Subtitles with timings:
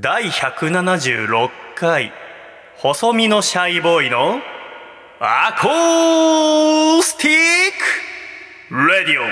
[0.00, 2.12] 第176回
[2.76, 4.38] 細身のシャイボーイの
[5.18, 7.34] アコースティッ
[8.68, 9.24] クレディオ。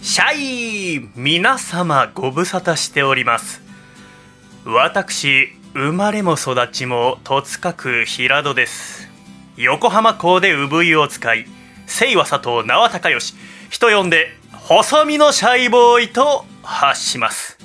[0.00, 3.60] シャイ皆様ご無沙汰しております。
[4.64, 9.07] 私生まれも育ちも戸塚区平戸です。
[9.60, 11.44] 横浜港で産湯を使い
[11.88, 13.34] 清和佐藤名和孝義
[13.70, 17.58] 人呼んで細身のシャイボーイと発します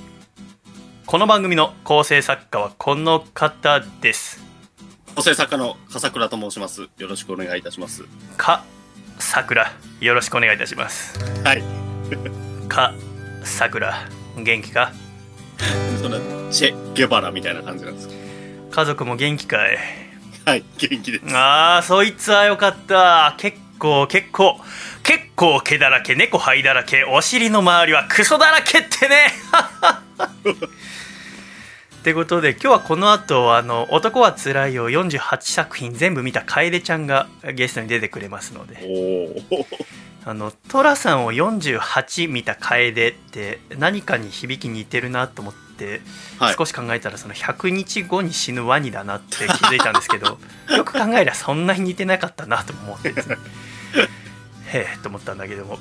[1.06, 4.42] この番組の構成作家はこの方です
[5.16, 6.90] 構成作家の笠倉と申します。
[6.98, 8.06] よろしくお願いいたします。
[8.36, 8.64] か
[9.20, 11.64] さくらよろしくお願いいたしますはい。
[12.68, 12.96] か
[13.44, 14.92] さくら元気か？
[16.02, 16.18] そんな、
[16.52, 18.16] チェ・ゲバラみたいな感じなんですか？
[18.72, 19.78] 家族も元気かい？
[20.46, 21.36] はい、元気です。
[21.36, 24.60] ああそいつはよかった結構結構
[25.04, 29.28] 結構毛だらけ猫灰だらけお尻の周りはクソだらけってね
[32.00, 38.78] ってことで今日はこの後あの男はつらいよ48作品全部見た楓ちゃんがゲストに出てくれますので。
[40.26, 45.63] あの寅さんを48見た楓って何かに響き似てるなと思って、
[46.40, 46.56] はい。
[46.58, 50.40] 少し考えたらその100日後に死ぬワニだなって気づいたんですけど
[50.76, 53.38] よく考えりゃそんなに似てなかったなと思ってですね
[54.72, 55.80] へえと思ったんだけども。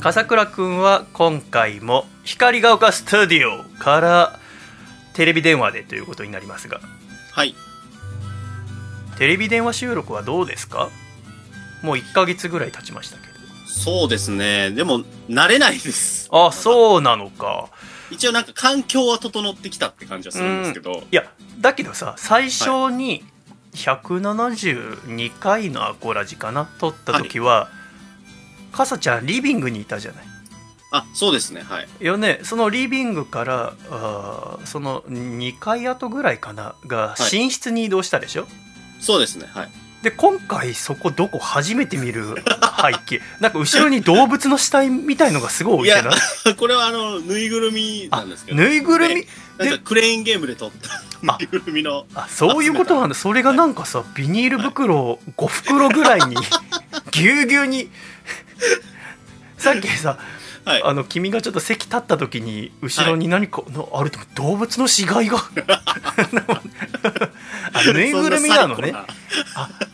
[0.00, 4.38] 笠倉くんは今回も光が丘スタジオから
[5.14, 6.80] テレビ電話でということになりますが。
[7.32, 7.54] はい。
[9.18, 10.88] テレビ電話収録はどうですか？
[11.82, 13.30] もう1ヶ月ぐらい経ちましたけど。
[13.66, 14.70] そうですね。
[14.72, 16.28] でも、慣れないです。
[16.32, 17.68] あそうなのか
[18.10, 21.30] 一応なんか環境は整ってきたって感じはするんですけど、いや
[21.60, 23.24] だけどさ最初に
[23.74, 27.68] 172回のアコラジかな撮った時は、
[28.72, 30.24] かさちゃんリビングにいたじゃない
[30.92, 31.62] あ、そうですね。
[31.62, 32.04] はい。
[32.04, 38.46] よねそのリビングからあーその2回後ぐらいかながはい寝室に移動したでしょ、
[39.00, 39.46] そうですね。
[39.52, 39.70] はい。
[40.02, 42.34] で今回そこどこ初めて見る
[42.82, 43.20] 背景。
[43.40, 46.10] なんか後ろに動物の死体みたいのがすごい置いてな
[46.52, 46.54] い？
[46.56, 48.56] これはあの、ぬいぐるみなんですけど。
[48.58, 49.14] ぬいぐるみ？
[49.16, 49.26] ね
[49.58, 51.32] なんかクレーンゲームで撮った。
[51.34, 53.14] あぬいぐるみの、あそういうことなんだ。
[53.14, 56.34] それがなんかさビニール袋を5袋ぐらいに
[57.10, 57.90] ぎゅうぎゅうに。
[59.58, 60.16] さっきさ
[60.70, 60.82] はい。
[60.84, 65.38] あの君がちょっと席立った時に後ろに何か、のあると動物の死骸が。
[67.72, 68.92] あぬいぐるみなのね。
[68.94, 69.08] あ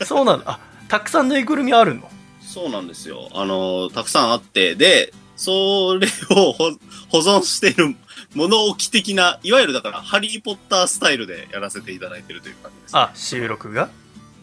[0.04, 0.42] そうなの。
[0.46, 2.10] あたくさんぬいぐるみあるの？
[2.42, 3.28] そうなんですよ。
[3.34, 6.70] あの、たくさんあって、で、それを保
[7.10, 7.94] 保存している
[8.34, 13.00] 物置的な、いわゆるだから、ハリーポッタースタイルでやらせていただいてるという感じです、ね。
[13.00, 13.90] あ収録が？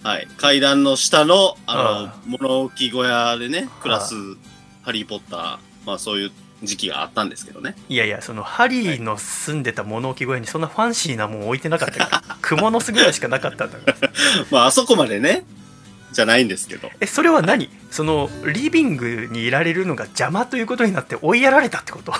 [0.03, 0.27] はい。
[0.37, 4.17] 階段の下の、あの、あ物置小屋でね、暮らすあ
[4.83, 6.31] ハリーポッター、まあそういう
[6.63, 7.75] 時期があったんですけどね。
[7.89, 14.09] いやいやそのハリーの住んでた物置小屋にそんなファンシーなもん置いてなかったから 蜘蛛の巣ぐらいしかなかったんだからさ
[14.51, 15.43] まああそこまでね、
[16.13, 16.89] じゃないんですけど。
[17.01, 17.69] えそれは何？
[17.91, 22.13] そのリビングにいられるのが邪魔ということになって追いやられたってこと？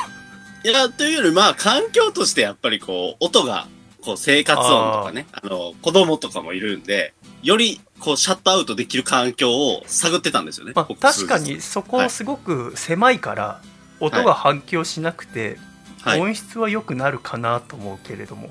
[0.66, 3.68] いや、というより、まあ環境としてやっぱりこう、音が、
[4.03, 10.74] こう生活音とかね、あの、子供とかもいるんで、より、こう、シャットアウトできる環境を探ってたんですよね。
[10.75, 13.62] まあ、僕確かにそこすごく狭いから
[14.00, 15.58] 音が反響しなくて
[16.02, 16.19] はい。
[16.19, 18.50] 音質は良くなるかなと思うけれども、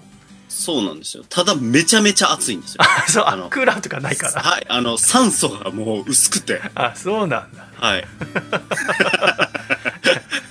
[0.48, 1.24] そうなんですよ。
[1.28, 2.80] ただ、めちゃめちゃ暑いんですよ。
[2.84, 4.66] あそうああのクーラーとかないからはい。
[4.69, 6.60] あの、酸素がもう薄くて。
[6.74, 8.04] あそうなんだはい。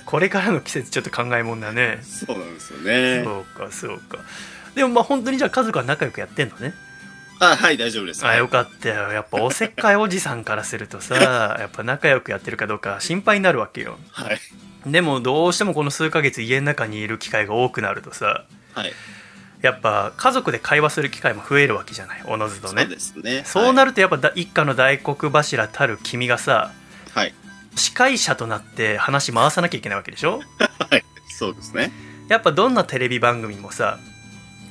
[0.06, 3.22] これからの季節ちょっと考えもんだねそうなんですよね。
[3.24, 4.18] そうかそうか
[4.74, 6.74] でもまあ本当にじゃあ家族は仲良くやってんのね
[7.40, 8.24] あ、はい、大丈夫です。
[8.24, 11.14] あよかったよやっぱおせっかいおじさんからするとさ
[11.58, 14.40] やっぱ仲良くやってるかどうか心配になるわけよはい。
[14.86, 18.92] でもどうしてもこの数ヶ月家の中にいる機会が多くなるとさはい。
[19.60, 23.42] やっぱ家族で会話する機会も増えるわけじゃないおのずとねそうですね。
[23.44, 23.90] そうなる。
[23.90, 26.72] るとやっぱだ一家の大黒柱たる君がさ
[27.14, 27.34] はい。
[27.74, 30.40] 司会者となって話回さなきゃいけないわけでしょ？
[30.90, 31.04] はい。
[31.28, 31.90] そうですね。
[32.28, 33.98] やっぱどんなテレビ番組もさ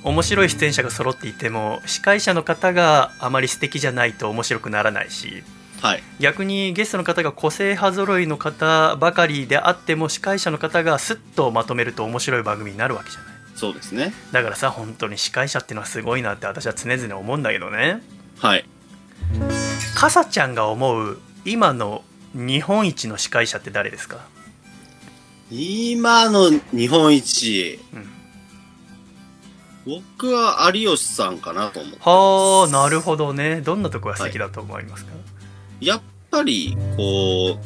[0.03, 5.43] 面白い出演者が揃っていても司会者の方があまり素敵じゃないと面白くならないし
[5.81, 6.03] はい。
[6.19, 14.13] 逆にゲストの方が個性派揃いの方ばかりであっても司会者の方がスッとまとめると面白い番組になるわけじゃないそうですね。
[14.31, 18.01] だからさ本当に司会者っていうのはすごいなって私は常々思うんだけどね
[18.37, 18.65] はい。
[19.95, 24.19] かさちゃんが思う今の日本一の司会者って誰ですか、
[25.49, 28.09] 今の日本一、うん、
[29.85, 32.09] 僕は有吉さんかなと思ってます。
[32.09, 33.61] はあなるほどね。
[33.61, 35.11] どんなとこが素敵だと思いますか、
[35.79, 37.59] やっぱり、こ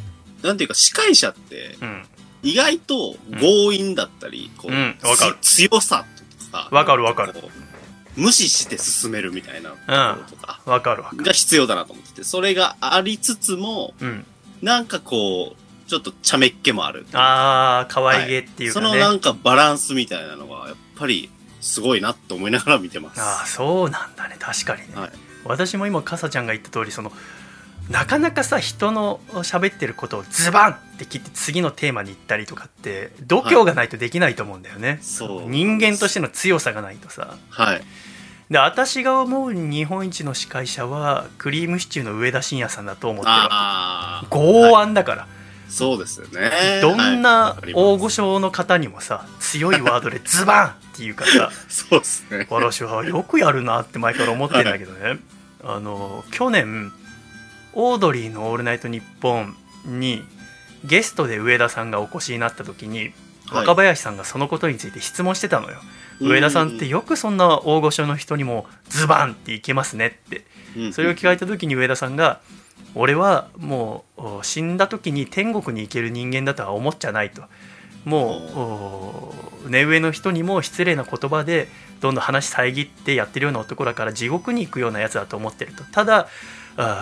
[0.44, 2.06] う、なんていうか、司会者って、うん。
[2.44, 5.38] 意外と強引だったり、こう、うんわかる。
[5.42, 6.06] つ強さ
[6.46, 7.34] とか、わかるわかる。
[8.16, 11.24] 無視して進めるみたいなところとか、わかるわかる。
[11.24, 14.26] が必要だなと思ってて、それがありつつも、うん。
[14.62, 17.06] なんかこう、ちょっと茶目っ気もある。
[17.14, 21.30] あー可愛げっていうかね、そのなんかバランスみたいなのが、やっぱり、
[21.66, 23.20] すごいなと思いながら見てます。
[23.20, 24.36] ああそうなんだね。
[24.40, 25.12] 確かにね、はい。
[25.46, 27.12] 私も今かさちゃんが言った通りその
[27.90, 35.50] なかなかさ人の喋ってることをズバンって切って次のテーマに行ったりとかって度胸がないとできないと思うんだよね、そう。
[35.50, 37.36] 人間としての強さがないとさ。
[37.50, 37.82] はい。
[38.50, 45.28] で私が思う日本一の司会者はクリームシチューの上田晋也さんだと思ってる剛腕だから、
[45.70, 46.80] そうですよね。
[46.82, 51.52] どんな大御所の方にもさ強いワードでズバンっていうからさ。
[51.70, 52.48] そうですね。
[52.50, 55.20] 私はよくやるなって前から思ってるんだけどね、
[55.64, 56.92] あの去年
[57.74, 60.24] オードリーの「オールナイトニッポン」に
[60.84, 63.14] ゲストで上田さんがお越しになった時に
[63.48, 63.68] はい。
[63.68, 65.78] 若林さんがそのことについて質問してたのよ、
[66.20, 70.46] 上田さんってよくそんな大御所の人にもズバンっていけますねって。
[70.76, 70.94] うん。
[70.94, 72.40] それを聞かれた時に上田さんが
[72.96, 77.44] 「俺はもうお死んだ時に天国に行ける人間だとは思っちゃない」と。
[78.06, 79.34] もうお
[79.68, 81.68] 目上の人にも失礼な言葉で
[82.02, 86.28] どんどん話遮ってやってるような男だから地獄に行くようなやつだと思ってるとただ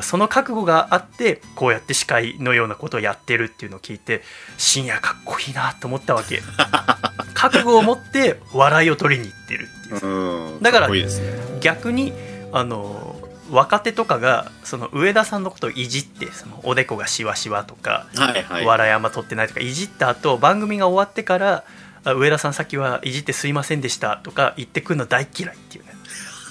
[0.02, 4.22] その覚悟があってこうやって司会のようなことをやってるっていうのを聞いて
[4.58, 6.42] 深夜かっこいいなと思ったわけ
[7.34, 10.62] 覚悟を持って笑いを取りに行ってるっていううん。
[10.62, 11.60] だからかっこいいですね。
[11.60, 12.14] 逆に
[12.54, 13.13] あの
[13.54, 18.66] 若手とかがその上田さんのことをいじってそのおでこがしわしわとか、はいはい。
[18.66, 21.64] 笑いあんま取ってないとかいじった後番組が終わってから
[22.04, 25.92] あ上田さんさっきはいじってすいませんでしたとか言ってくるの大嫌いっていうね。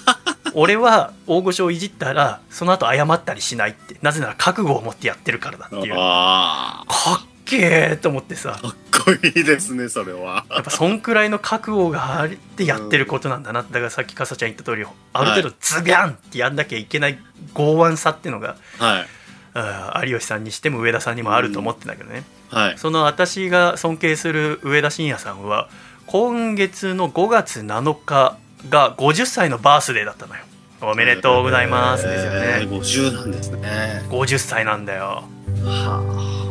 [0.55, 3.97] 俺は大御所をいじったらその後謝ったりしないって。
[4.01, 5.93] なぜなら覚悟を持ってやってるからだっていう。
[5.93, 6.83] かあ
[7.21, 8.61] っけーと思ってさあ。
[8.61, 10.45] かっこいいですね、それは。
[10.49, 17.19] やっぱそんくらいの覚悟があってやってることなんだなだからさっきかさちゃん言った通りある程度ズビャンってやんなきゃいけない
[17.53, 20.09] 剛腕さっていうのがはい。
[20.09, 22.77] 有吉さんにしても上田さんにもあると思ってんだけどね、はい。
[22.77, 25.69] その私が尊敬する上田晋也さんは
[26.07, 28.37] 今月の5月7日
[28.69, 30.41] が50歳のバースデーだったのよ
[30.81, 34.03] おめでとうございますですよえーね50なんですね。
[34.09, 35.23] 50歳なんだよ
[35.63, 36.42] は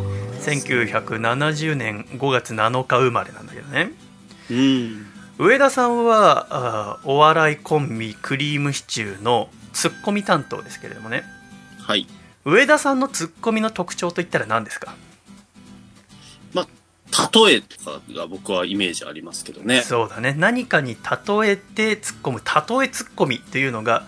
[0.43, 3.93] 1970年5月7日生まれなんだけどね
[4.50, 4.53] あ。
[4.53, 5.06] うん。
[5.39, 11.25] 上田さんはお笑いコンビクリームシチューのツッコミ担当ですけれどもね
[11.81, 12.06] はい。
[12.44, 14.94] 上田さんのツッコミの特徴といったら何ですか？
[17.45, 19.83] 例えとかが僕はイメージありますけどね。
[19.83, 22.41] そうだね何かに例えて突っ込む
[22.81, 24.06] 例えツッコミというのが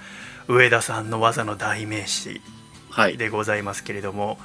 [0.49, 2.41] 上田さんの技の代名詞
[2.89, 3.19] はい。
[3.19, 4.39] でございますけれども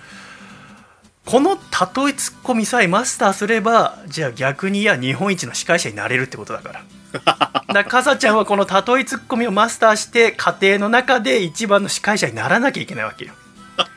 [1.29, 6.83] この例えツッコミさえマスターすればじゃあ逆にいや日本一の司会者になれるってことだから。
[7.13, 13.33] だからかさちゃんはこの例えツッコミをマスターして家庭の中で一番の司会者にならなきゃいけないわけよ。
[13.77, 13.91] だか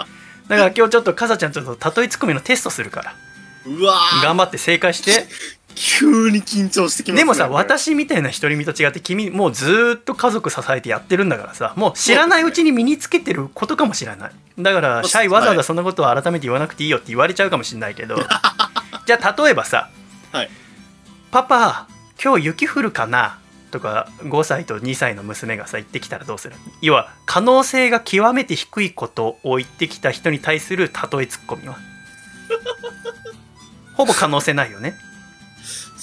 [0.49, 3.15] ら今日ちょっとかさちゃんちょっと例えツッコミのテストするから。
[3.65, 4.23] うわー。
[4.23, 5.27] 頑張って正解して
[5.75, 7.21] 急に緊張してきますね。
[7.23, 18.17] でもさ私みたいな独り身と違って君もうずーっと家族支えてやってるんだからさもう知らないうちに身につけてることかもしれないだからシャイわざわざそんなことを改めて言わなくていいよって言われちゃうかもしれないけど
[19.07, 19.89] じゃあ例えばさ
[20.33, 20.51] はい。
[21.31, 21.89] 「パパ
[22.23, 23.39] 今日雪降るかな?」
[23.73, 26.55] とか5歳と2歳の娘がさ言ってきたらどうする？
[26.83, 31.77] 要は可能性が極めて低いことを言ってきた人に対する例えツッコミは？
[33.95, 34.95] ほぼ可能性ないよね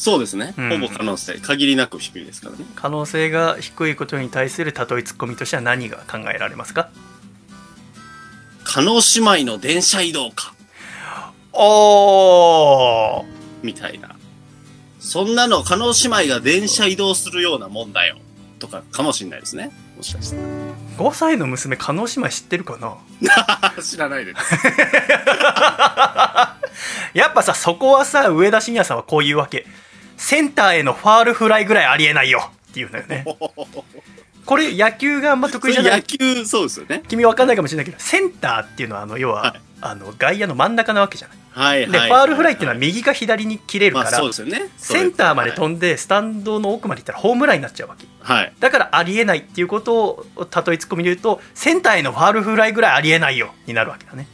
[0.02, 0.54] そうですね。
[0.58, 2.64] うんほぼ可能性、限りなく低いですからね。
[2.76, 6.90] 可能性が低いことに対する例えツッコミとしては何が考えられますか？
[8.64, 9.02] 加納
[9.36, 10.54] 姉妹の電車移動か。
[11.52, 13.26] おー
[13.62, 14.16] みたいな。
[15.02, 18.18] そんなの、加納姉妹が電車移動するようなもんだよ。
[18.60, 19.72] とか、かもしれないですね。
[19.98, 20.38] もしかして。
[20.98, 22.96] 5歳の娘加納姉妹知ってるかな？
[23.84, 24.40] 知らないです。
[27.14, 29.66] やっぱさそこはさ上田晋也さんはこういうわけ
[30.20, 32.52] センターへのファールフライぐらいありえないよ。
[32.72, 33.26] っていうのよね。
[34.46, 35.92] これ野球があんま得意じゃない。
[35.94, 37.04] 野球、そうですよね。
[37.08, 39.62] 君分かんないかもしれないけどセンターっていうのはあの要は、はい。
[39.82, 41.38] あの外野の真ん中なわけじゃない。
[41.52, 41.92] はいはい。
[41.92, 44.70] で、ファールフライっていうのはは右か左に切れるまあから、そうですよね。
[44.76, 48.06] センターまでん飛んでスタンドの奥まで行ったらホームランになっちゃうわけ。
[48.20, 48.54] はい。
[48.60, 53.54] だからありえないっていうことを例えツッコミで言うとセンターへのファールフライぐらいありえないよ。
[53.68, 54.28] になるわけだね。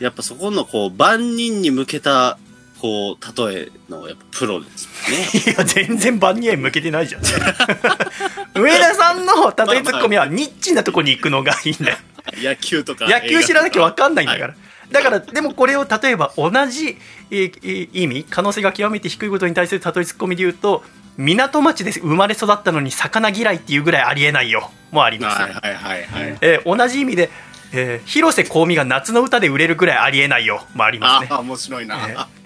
[0.00, 2.38] やっぱそこの、こう、万人に向けた、
[2.80, 5.28] こう、例えの、やっぱプロですもんね。
[5.52, 7.22] いや全然万人へ向けてないじゃん
[8.58, 11.98] 上田さんの例えツッコミはニッチなとこに行くのがいいんだよ
[12.42, 13.06] 野球とか。
[13.06, 14.54] 野球知らなきゃ分かんないんだから、は
[14.90, 16.96] だからでもこれを例えば同じ
[17.30, 20.82] えー意味可能性が極めて低いことに対する例えツッコミで言うと
[21.16, 26.38] 港町で生まれ育ったのに魚嫌いっていうぐらいありえないよもあります、はいはいはいはい。
[26.40, 27.30] えー同じ意味で、
[27.72, 31.96] えー広瀬香美が夏の歌で売れるぐらいありえないよもありますねああ、面白いな。
[32.08, 32.39] え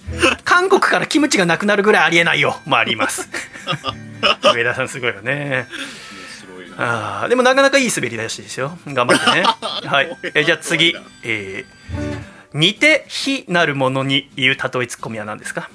[0.45, 3.29] 韓国からキムチがなくなるぐらいありえないよもあります
[4.55, 5.67] 上田さんすごいよね。
[6.77, 9.45] あーでもなかなかいい滑り出しですよ頑張ってね
[9.89, 15.69] はいえじゃあ次えー似て非なるものに言う例えツッコミは何ですか？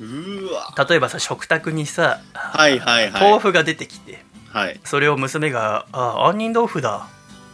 [0.00, 0.74] うーわ。
[0.88, 3.22] 例えばさ食卓にさはいはいはい。
[3.22, 4.22] 豆腐が出てきて
[4.52, 4.80] はい。
[4.84, 7.06] それを娘が「あ杏仁豆腐だ」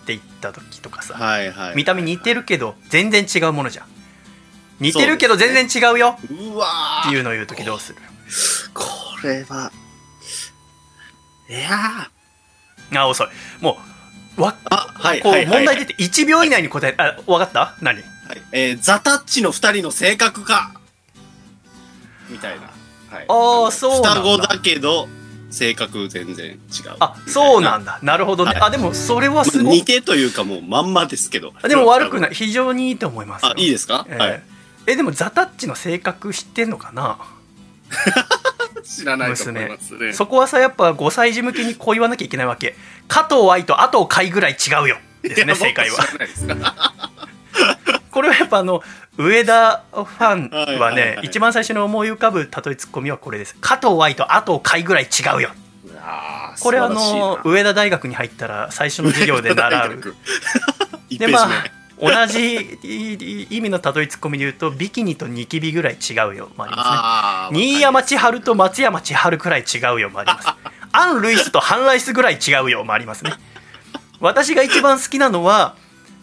[0.02, 1.76] って言った時とかさ、はいはい。
[1.76, 3.86] 見た目似てるけど全然違うものじゃん
[4.80, 6.18] 似てるけど全然違うよ。
[6.30, 7.98] うわっていうのを言う時どうする？
[8.74, 8.84] こ
[9.22, 9.72] れは。
[11.48, 12.08] いや
[13.00, 13.28] あ遅い。
[13.60, 13.78] も
[14.36, 15.32] うわーあ、はいこう。
[15.46, 17.76] 問題出て1秒以内に答えあ分かった？
[17.80, 18.00] 何？
[18.00, 20.72] はい、えー、ザタッチの二人の性格か。
[22.28, 22.62] みたいな。
[23.16, 23.26] はい。
[23.28, 25.08] あーそう双子だけど、
[25.50, 26.58] 性格全然違う。
[26.98, 28.00] あそうなんだ。
[28.02, 28.60] なるほどね、はい。
[28.62, 29.78] あでもそれはすまあごい。
[29.78, 31.52] 似てというかもうまんまですけど。
[31.62, 32.32] でも悪くない。
[32.32, 33.50] い非常にいいと思いますよ。
[33.50, 34.42] あ、いいですか、えーはい。
[34.86, 37.18] えでもザタッチの性格知ってんのかな？
[38.84, 40.12] 知らないと思いますね。
[40.12, 42.76] そこはさやっぱ5歳児向けにこう言わなきゃいけないわけ。
[43.08, 44.98] 加藤愛とあと海ぐらい違うよ。
[45.22, 45.96] ですね正解は。
[48.10, 48.82] これはやっぱあの
[49.18, 53.56] 上田ファンはね、一番最初に思い浮かぶ例えツッコミはこれです。
[53.60, 55.50] 加藤愛とあと海ぐらい違うよ。
[56.60, 60.14] これあの上田大学に入ったら最初の授業で習う。
[61.08, 61.48] 一 でまあ
[61.98, 67.58] 同じい意味の例えツッコミで言うとビキニとニキビぐらい違うよもありますね。
[67.58, 70.48] 新山千春と松山千春くらい違うよもあります。
[70.92, 73.32] アン・ルイスとハン・ライスぐらい違うよもありますね。
[74.20, 75.74] 私が一番好きなのは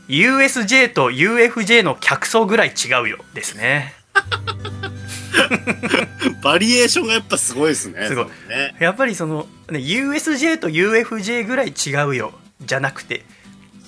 [0.07, 3.95] USJ と UFJ の客層ぐらい違うよですね。
[6.43, 8.07] バリエーションがやっぱすごいですね。
[8.07, 8.25] すごい。
[8.25, 8.75] ね。
[8.79, 13.25] やっぱりその、ね、USJ と UFJ ぐらい違うよじゃなくて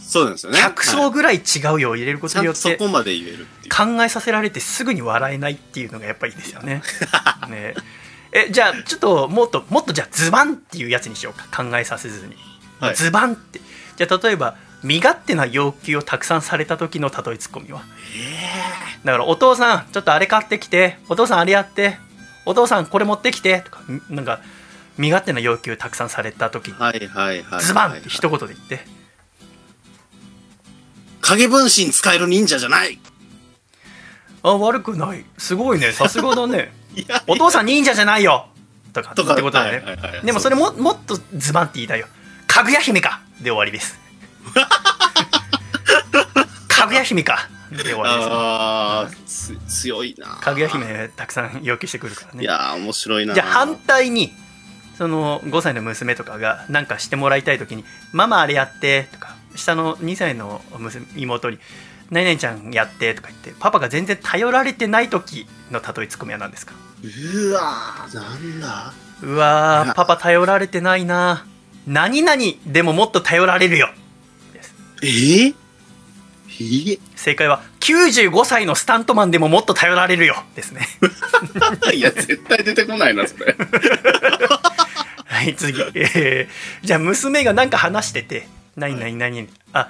[0.08, 0.60] そうなんですよね。
[0.60, 2.78] 客層ぐらい違うよを入れることによって。
[2.78, 3.48] こまで言える。
[3.76, 6.84] 考えさせられてすぐに笑えないっていうのがやっぱりいいですよね。
[7.50, 7.74] ね。
[8.32, 11.64] えじゃあちょっともっともっとじゃあズバンっていうやつにしようか。
[11.64, 12.36] 考えさせずに、
[12.80, 12.96] はい。
[12.96, 13.60] ズバンって。
[13.98, 17.82] じゃあ例えば身勝手な要求をたくさんされた時の例えツッコミは。
[19.04, 21.00] だからお父さんちょっとあれ買ってきて。
[21.10, 21.98] お父さんあれやって。
[22.46, 23.62] お父さんこれ持ってきて。
[23.62, 24.40] とかんなんか
[24.98, 26.76] 身勝手な要求たくさんされた時に。
[26.76, 27.64] はいはいはい。
[27.64, 28.86] ズバンって一言で言って
[31.26, 33.00] 影分身使える忍者じゃない。
[34.44, 35.26] あ悪くない。
[35.38, 35.92] すごいね。
[35.92, 36.72] さすがだね。
[37.28, 38.48] お父さん忍者じゃないよ。
[38.94, 42.08] とかってことだね、はいはいはいでもそれももっとズバンって言いたいよ。
[42.48, 43.22] かぐや姫か。
[43.40, 44.00] で終わりです。
[46.70, 47.50] かぐや姫か。
[47.72, 48.30] で終わりです。
[48.30, 50.28] ああ、つ強いな。
[50.28, 52.44] かぐや姫たくさん要求してくるからね。
[52.44, 53.34] いやー、面白いな。
[53.34, 54.32] じゃあ反対に
[54.98, 61.60] その5歳の娘とかが何かしてもらいたい時に「ママあれやって」とか下の2歳の娘妹に
[62.12, 66.74] 「何々ちゃんやって」とか言ってパパが全然頼られてない時の例えツッコミは何ですか？
[67.04, 68.94] うわー、なんだ？
[69.24, 71.46] うわーパパ頼られてないな
[71.88, 73.90] 何々でももっと頼られるよ
[75.02, 75.54] えー、
[76.50, 80.88] えー、正解は95歳のスタントマンでももっと頼られるよですね。
[81.94, 83.56] いや、絶対出てこないな、それ。
[85.28, 89.90] はい次、えーじゃあ娘が何か話してて何何何あ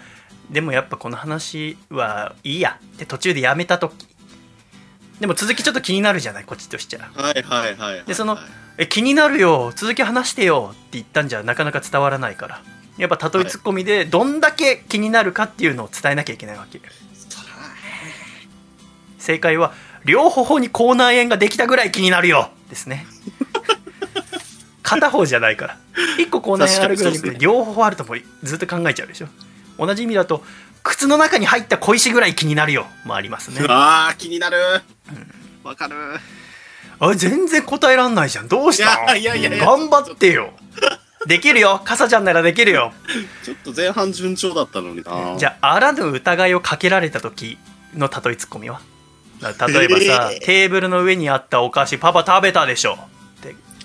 [0.52, 2.80] でもやっぱこの話はいいや。
[2.96, 4.08] って途中でやめた時。
[5.20, 6.44] でも続きちょっと気になるじゃない？
[6.44, 8.04] こっちとしちゃはいはいはいはい。
[8.06, 8.38] でその
[8.78, 9.72] え気になるよ。
[9.76, 10.70] 続き話してよ。
[10.74, 12.62] って言ったんじゃなかなか伝わらないから。
[12.98, 16.80] やっぱ例えツッコミでどんだけ気になるかっていうのを伝えなきゃいけないわけ。
[19.18, 19.74] 正解は
[20.06, 22.52] 両頬に口内炎ができたぐらい気になるよ。
[22.70, 23.06] ですね
[24.86, 25.78] 片方じゃないから。
[26.18, 29.28] 一個口内炎あるぐらい両方あるともうずっと考えちゃうでしょ。
[29.78, 30.44] 同じ意味だと
[30.84, 32.88] 靴の中に入った小石ぐらい気になるよ。
[33.04, 33.66] もありますね。
[33.68, 34.82] あー、気になる。
[35.64, 35.96] わかる。
[37.00, 38.48] あれ全然答えらんないじゃん。
[38.48, 39.06] どうした？
[39.12, 40.54] のいやいやいや頑張ってよ。
[41.26, 41.82] できるよ。
[41.84, 42.94] 傘ちゃんならできるよ。
[43.44, 45.36] ちょっと前半順調だったのにな。
[45.38, 47.58] じゃああらぬ疑いをかけられた時
[47.96, 48.80] の例えツッコミは？
[49.42, 49.50] 例
[49.86, 52.98] えばさ、え ーテーブルの上にあったお菓子パパ食べたでしょ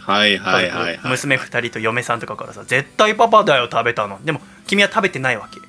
[0.01, 1.01] はいはいはい、はい。
[1.05, 5.61] 娘2人と嫁さんとかからさ絶対パパだよ食べたのでも君は食べてないわけ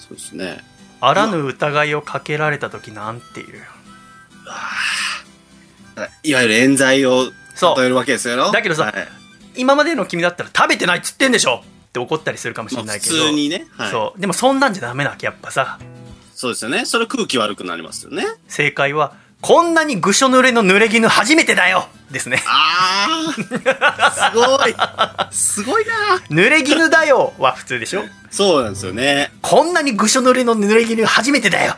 [0.00, 0.58] そうですね。
[1.00, 3.62] あらぬ疑いをかけられた時なんていう
[6.22, 7.24] いわゆる冤罪を
[7.76, 8.50] 例えるわけですよ。
[8.52, 8.94] だけどさはい
[9.56, 13.66] 今までの君だったら食べてないっつってんでしょって怒ったりするかもしれないけど、通にね。
[13.70, 15.78] はい、そうでもそんなんじゃダメなわけやっぱさ
[16.34, 16.84] そうですよね。
[16.84, 18.24] それ空気悪くなりますよね。
[18.48, 21.86] 正解はこんなにぐしょ濡れの濡れ衣初めてだよ。
[22.10, 22.42] ですね。
[22.46, 24.74] ああすごい。
[25.30, 25.92] すごいな。
[26.30, 28.04] 濡れ衣だよは普通でしょ？
[28.30, 29.32] そうなんですよね。
[29.42, 31.76] こんなにぐしょ濡れの濡れ衣初めてだよ。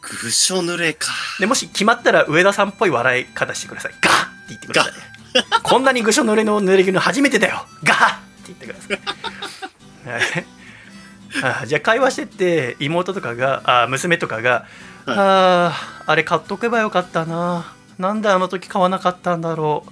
[0.00, 1.08] ぐしょ濡れか。
[1.40, 3.92] でもし決まったら上田さんっぽい笑い方してください。
[4.00, 4.92] ガッって言ってください。
[5.62, 7.66] こんなにぐしょ濡れの濡れ衣初めてだよ。
[7.82, 8.88] ガッって言ってくださ
[10.08, 10.10] い。
[10.10, 10.18] は
[11.52, 11.62] い。
[11.62, 14.64] あじゃあ会話してって妹とかがあ娘とかが
[15.04, 15.18] 「はい。
[15.18, 17.72] あーあれ買っとけばよかったな。
[17.98, 19.90] なんであの時買わなかったんだろう。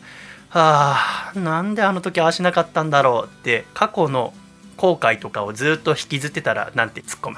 [0.50, 4.34] あーなんであの時ああしなかったんだろう」って過去の
[4.76, 7.36] 後悔とかをずっと引きずってたらなんて突っ込む。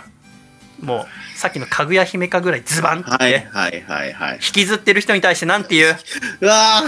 [0.80, 4.34] もうさっきのかぐや姫かぐらいズバンって、はいはいはいはい。
[4.34, 5.96] 引きずってる人に対してなんて言う？
[6.40, 6.82] うわ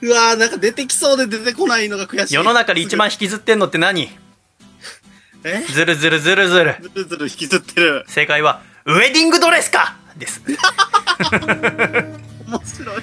[0.00, 2.34] ーうわーなんか出てきそうで出てこないのが悔しい。
[2.34, 4.10] 世の中で一番引きずってんのって何？
[5.44, 5.62] え？
[5.68, 6.76] ずるずるずるずる。
[6.82, 8.04] ずるずる引きずってる。
[8.08, 10.42] 正解はウェディングドレスかです。
[12.46, 13.02] 面白い。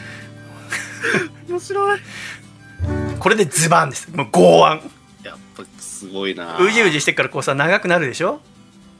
[1.49, 1.99] 面白い。
[3.19, 4.09] これでズバンです。
[4.15, 5.29] もう剛腕。
[5.29, 6.57] やっぱすごいな。
[6.59, 8.41] うじうじしてからこうさ長くなるでしょ？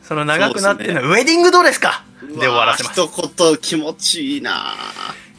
[0.04, 2.04] その長くなってるのは、ウェディングドレスか。
[2.22, 3.02] で終わらせます。
[3.02, 4.76] 一言気持ちいいな。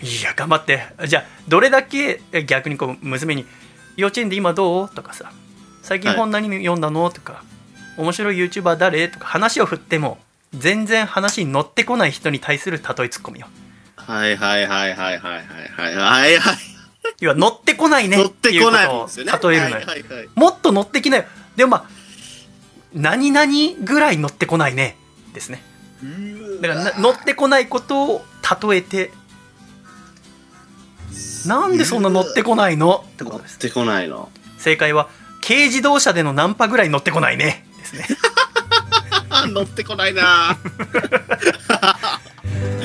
[0.03, 0.87] いや頑張って。
[1.07, 3.47] じゃあどれだけえ逆にこう娘に
[3.97, 5.33] 「幼稚園で今どう?」とかさ
[5.83, 7.43] 「最近本何読んだの?」とか
[7.97, 10.19] 「面白い YouTuber 誰?」とか話を振っても
[10.59, 13.49] 全然話に乗ってこない人に対する例えツッコミよ。
[13.97, 15.95] はいはいはいはいはいはいはい。
[15.97, 16.57] はいはい。
[17.21, 19.09] 要は乗ってこないね乗っっていうことを。
[19.17, 20.29] 例えるのよ、はいはいはい。
[20.35, 21.25] もっと乗ってきなよ。
[21.57, 21.85] でもまあ
[22.95, 23.53] 何々
[23.85, 24.97] ぐらい乗ってこないね。
[25.35, 25.63] ですね。
[26.61, 28.25] だからな乗ってこないことを
[28.71, 29.11] 例えて
[31.47, 33.05] なんでそんな乗ってこないの？
[33.07, 33.57] ってことです。
[33.57, 34.31] ってこないの。
[34.59, 35.09] 正解は
[35.47, 37.67] 軽自動車でのナンパぐらい乗ってこないね。
[37.79, 38.07] ですね
[39.57, 40.59] 乗ってこないな。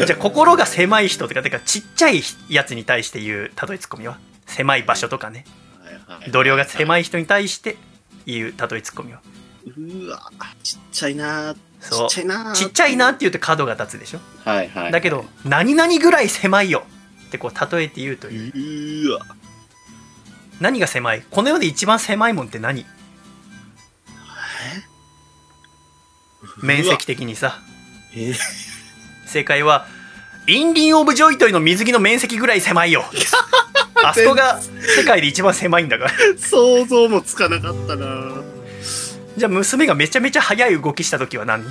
[0.05, 4.17] じゃあ心が狭い人とかてかちっちゃいやつに対して言う例えツッコミは？
[4.47, 5.45] 狭い場所とかね。
[6.31, 7.77] 度量が狭い人に対して
[8.25, 9.19] 言う例えツッコミは？
[9.77, 10.31] うわ
[10.63, 12.05] ちっちゃいなちそう。
[12.05, 14.19] っちゃいなちっちゃいなって言うと角が立つでしょ？
[14.45, 14.91] はいはい。
[14.91, 16.85] だけど何々ぐらい狭いよ
[17.27, 19.09] ってこう例えて言うという。
[19.09, 19.25] うわ。
[20.61, 21.23] 何が狭い？
[21.29, 22.85] この世で一番狭いもんって何？
[26.61, 27.59] 面積的にさ。
[28.15, 28.33] え
[29.25, 29.87] 正解は
[30.47, 33.05] インリン・オブ・ジョイトイの水着の面積ぐらい狭いよ。
[34.03, 34.59] あそこが
[34.97, 36.11] 世界で一番狭いんだから。
[36.37, 38.31] 想像もつかなかったな。
[39.37, 41.63] じゃあ娘がめちゃめちゃ速い動きした時は何？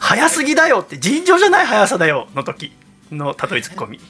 [0.00, 2.72] 速すぎだよって尋常じゃない速さだよの時
[3.10, 4.00] の例えツッコミ。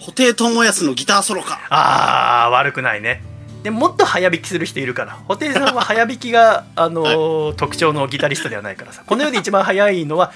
[0.00, 1.60] 布袋寅泰のギターソロか。
[1.68, 3.22] あー悪くないね
[3.64, 5.12] でもっと早弾きする人いるから。
[5.26, 9.02] 布袋さんは早弾きが、あのー特徴のギタリストではないからさ。
[9.06, 10.32] この世で一番速いのは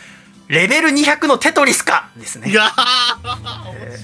[0.49, 2.09] レベル200のテトリスか！
[2.17, 2.51] ですね。
[2.51, 2.71] いや
[3.75, 3.99] え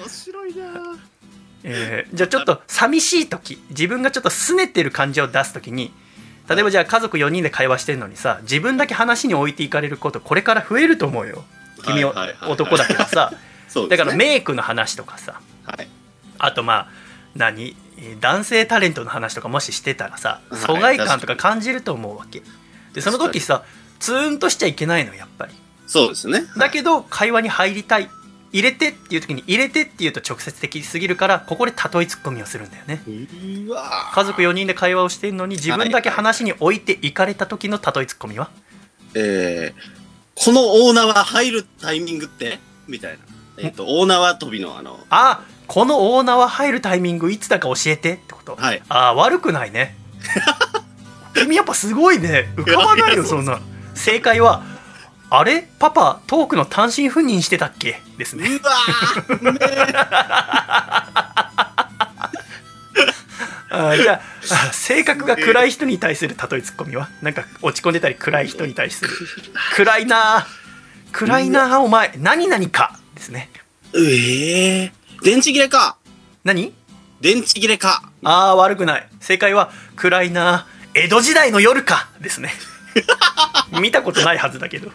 [0.00, 0.56] 面白い。
[0.56, 0.64] な
[1.62, 5.92] えーじゃあちょっと寂しい時自分がちょっと拗ねてる感じを出す時に
[6.48, 11.44] 例えばじゃあ家族4人で会話してるのにさ自分だけ話に置いていかれることこれから増えると思うよ。
[11.84, 13.30] 君男だけどさ。
[13.90, 15.40] だからメイクの話とかさ。
[15.66, 15.88] はい
[16.38, 16.88] あとまあ
[17.34, 17.76] 何？
[17.98, 22.42] えー男性タレントの話とかもししてたらさはい疎外感とか感じると思うわけ。
[22.92, 23.62] でその時さ
[24.00, 25.54] ツーンとしちゃいけないのやっぱり。
[25.86, 26.42] そうですね。
[26.56, 28.08] だけど会話に入りたい。
[28.52, 33.02] 入れてっていう時に入れてって言うと直接的すぎるからここで例えツッコミをするんだよね。
[33.66, 38.50] うわ家族4人で会話をしてるのに自分だけ話に置いていかれた時の例えツッコミは？
[39.16, 42.60] えー、この大縄入るタイミングって？
[42.86, 43.18] みたいな。
[43.58, 48.82] えっ、と大縄跳びのあのあこの大縄入るタイミングいつだか教えてってこと、はい。
[48.88, 49.96] ああ悪くないね。
[51.34, 52.52] 君やっぱすごいね。
[52.56, 53.60] 浮かばないいやいやよそんな
[53.94, 54.62] 正解は
[55.30, 55.66] あれ？
[55.78, 58.00] パパトークの単身赴任してたっけ？
[58.18, 58.46] ですね。
[58.48, 58.72] うわ
[63.70, 64.20] あーじゃあ
[64.68, 67.08] あ性格が暗い人に対する例えツッコミは？
[67.22, 69.10] なんか落ち込んでたり暗い人に対する。
[69.74, 70.46] 暗いなあ
[71.12, 72.12] 暗いなあお前。
[72.18, 72.96] 何々か。
[73.16, 73.50] ですね。
[73.92, 74.92] うえー、
[75.24, 75.96] 電池切れか。
[76.44, 76.74] 何？
[77.22, 78.02] 電池切れか。
[78.22, 79.08] ああ悪くない。
[79.20, 80.66] 正解は暗いな。
[80.92, 82.10] 江戸時代の夜か。
[82.20, 82.52] ですね。
[83.80, 84.90] 見たことないはずだけど。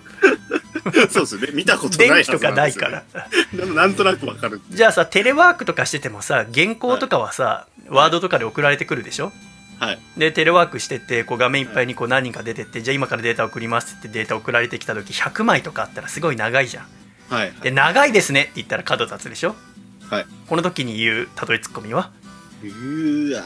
[1.10, 1.48] そうですね。
[1.54, 3.04] 見たことない電はず気とかないから。
[3.54, 4.62] でもなんとなくわかる。
[4.70, 9.34] じゃあさテレワークとかしててもさ原稿とかはさ、ワードとかで送られてくるでしょ？
[9.80, 10.00] はい。
[10.16, 16.88] でテレワークしててこう画面いっぱいにこう何人か出てって、じゃあ今からデータ送りますってデータ送られてきた時100枚とかあったらすごい長いじゃん。
[17.34, 17.54] はい。
[17.64, 19.56] で長いですねって言ったら角立つでしょ？
[20.10, 20.26] はい。
[20.48, 22.12] この時に言う例えツッコミは？
[22.64, 23.42] うーわ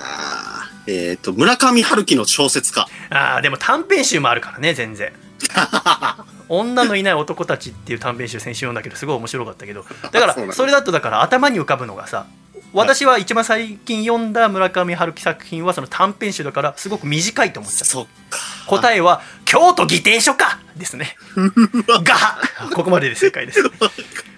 [0.88, 1.10] ー。
[1.12, 2.88] えっ、と村上春樹の小説家。
[3.10, 5.14] ああでも短編集もあるからね全然。
[6.50, 9.86] 女のいない男たちっていう短編集先週読んだけどすごい面白かったけど。
[10.12, 12.26] だからそれだとだから頭に浮かぶのがさ
[12.74, 18.68] 私は一番最近読んだ村上春樹作品はその短編集だからすごく短いと思っちゃった。
[18.68, 21.16] 答えは京都議定書かですね。
[22.04, 22.40] が
[22.74, 23.62] ここまでで正解です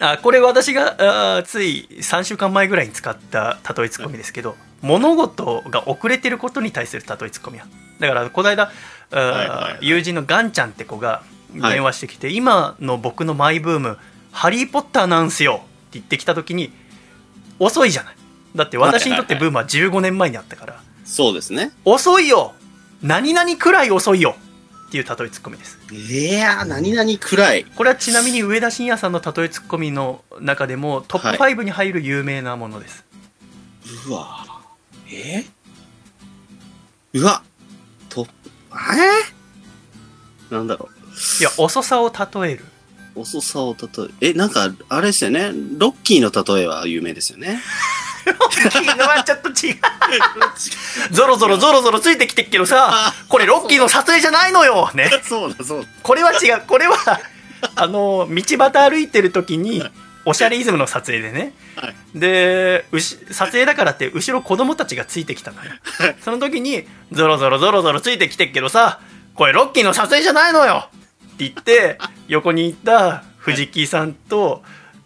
[0.00, 7.66] あこれ私があつい3週間前ぐらいに使った例えツッコミですけど物事が遅れてることに対する例えツッコミは
[7.98, 8.70] だからこの間、
[9.10, 9.86] あはいはいはい。
[9.86, 13.98] 友人のガンちゃんって子が電話してきて、今の僕のマイブーム
[14.30, 16.72] 「ハリー・ポッターなんすよ」って言ってきた時に
[17.58, 18.14] 遅いじゃない。
[18.54, 20.80] だって私にとってブームは15年前にあったから。
[21.04, 21.72] そうですね。
[21.84, 22.54] 遅いよ。
[23.02, 24.36] 何々くらい遅いよ
[24.88, 25.78] っていう例えツッコミです。
[25.92, 27.64] いやー、何々くらい。
[27.64, 33.04] これはちなみに上田晋也さんの例えツッコミの中でもトップ5に入る有名なものです、
[34.08, 34.46] うわ。
[35.12, 35.44] え
[37.12, 37.42] うわ。
[38.08, 38.26] と、
[38.72, 40.88] えー、なんだろ
[41.40, 42.64] いや遅さを例える。
[43.14, 43.20] う。
[43.20, 45.50] 遅さを例え、え、なんか、あれですよね。
[45.76, 47.60] ロッキーの例えは有名ですよね。
[48.50, 49.76] 昨日はちょっと違う。
[51.10, 54.90] ゾロゾロゾロゾロついてきてっけどさこれロッキーの撮影じゃないのよ。
[54.94, 55.10] ね。
[55.22, 55.88] そうだ、そうだ。
[56.02, 56.62] これは違う。
[56.66, 56.96] これは
[57.74, 59.82] あの道端歩いてる時に
[60.24, 61.54] おしゃれイズムの撮影でね。
[61.76, 61.94] はい。
[62.14, 62.84] で
[63.30, 65.70] 撮影だからって後ろ子供たちがついてきたのよ。
[66.22, 69.00] その時にゾロゾロゾロゾロついてきてっけどさ
[69.34, 70.88] これロッキーの撮影じゃないのよ。
[71.34, 74.62] って言って横にいた藤木さんと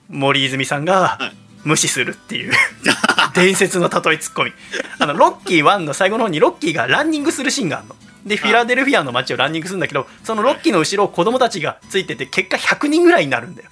[0.09, 2.53] 森泉さんがはい無視するっていう。
[3.35, 4.53] 伝説の例えツッコミ。
[4.99, 7.97] あのロッキー1の最後の方にロッキーがランニングするシーンがあるの。
[8.27, 13.69] でフィラデルフィアの街をランニングするんだけどそのロッキーの後ろを子供たちがついてて結果100人ぐらいになるんだよ。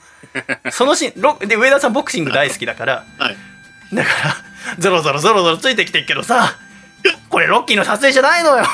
[0.70, 3.36] そのシーンロで上田さんボクシング大好きだからはい。
[3.92, 4.36] だから、
[4.78, 6.56] ゾロゾロゾロゾロついてきてるけどさ、
[7.28, 8.64] これロッキーの撮影じゃないのよ。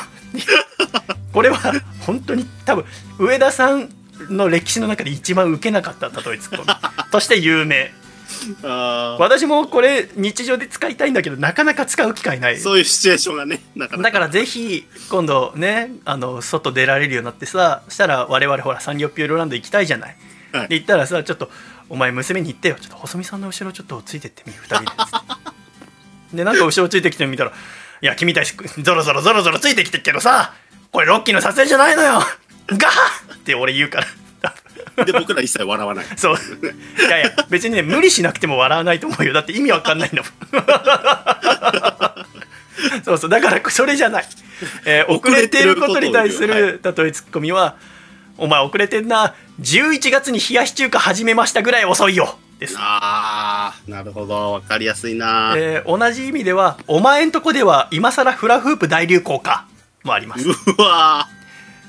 [1.32, 1.58] これは
[2.00, 2.84] 本当に多分、
[3.18, 3.88] 上田さん
[4.28, 6.68] の歴史の中で一番受けなかった例えツッコミ。
[7.10, 7.92] として有名。
[8.62, 12.54] あ私もこれ日常で使いたいんだけど、なかなか使う機会ない。
[12.54, 12.58] ー。
[12.58, 13.60] そういうシチュエーションがね。
[13.76, 20.16] だからぜひ今度ねあの外出られるようになってさしたら我々ほらサンリオピューロランド行きたいじゃない、
[20.52, 20.68] はい。
[20.68, 21.50] で行ったらさちょっと
[21.88, 22.76] お前娘に言ってよ。
[22.80, 24.80] ちょっと細見さんの後ろちょっとついてってみ2人
[26.32, 26.38] で。
[26.38, 27.52] でなんか後ろついてきてみたら
[28.02, 30.54] 「いや君たちゾロゾロゾロゾロついてきてっけどさ
[30.90, 32.20] これロッキーの撮影じゃないのよ。
[32.68, 34.06] ガーって俺言うから
[35.04, 36.06] で、僕ら一切笑わない。
[36.16, 36.34] そう。
[36.34, 39.32] いやいや別にね無理しなくても笑わないと思うよ。
[39.32, 40.32] だって意味わかんないんだもん
[43.04, 43.30] そうそう。
[43.30, 44.24] だからそれじゃない、
[44.86, 47.76] えー遅れてることに対する例えツッコミは
[48.38, 49.34] 「お前遅れてんな。
[49.60, 54.52] 11月に冷やし中華始めましたぐらい遅いよ」です、あー、なるほど。
[54.52, 55.54] わかりやすいな。
[55.54, 55.58] ー。
[55.58, 59.66] えー同じ意味では「お前んとこでは今更フラフープ大流行か」
[60.04, 61.28] もあります、うわ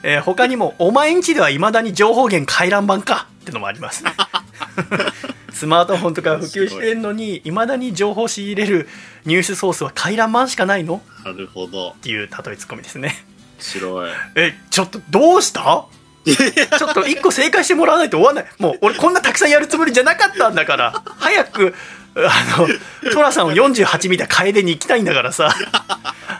[0.03, 4.03] えー他にも「お前んちではいまだに情報源回覧板か」ってのもあります
[5.51, 8.87] スマートフォンとか普及してんのにいまだに情報仕入れる
[9.25, 11.01] ニュースソースは回覧板しかないの？
[11.23, 11.31] ー。
[11.31, 11.89] なるほど。
[11.91, 13.15] っていう例えツッコミですね。
[13.59, 14.11] 白い。
[14.35, 15.85] えちょっとどうした？
[16.25, 18.45] ちょっと一個正解してもらわないと終わんない。
[18.59, 21.01] もう俺こんなたくさんやるつもりじゃなかったんだから。
[21.17, 21.73] 早く
[22.15, 22.67] あの
[23.11, 25.55] 寅さんを48見た楓に行きたいんだからさ。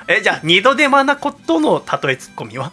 [0.08, 2.72] えじゃあ二度手間なことの例えツッコミは？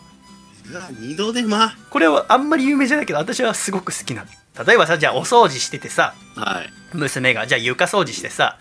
[0.98, 1.74] 二度手間。
[1.90, 4.28] これはあんまり有名じゃないけど私はすごく好きなの
[4.66, 6.72] 例えばさじゃあお掃除しててさはい。
[6.96, 8.58] 娘がじゃあ床掃除してさ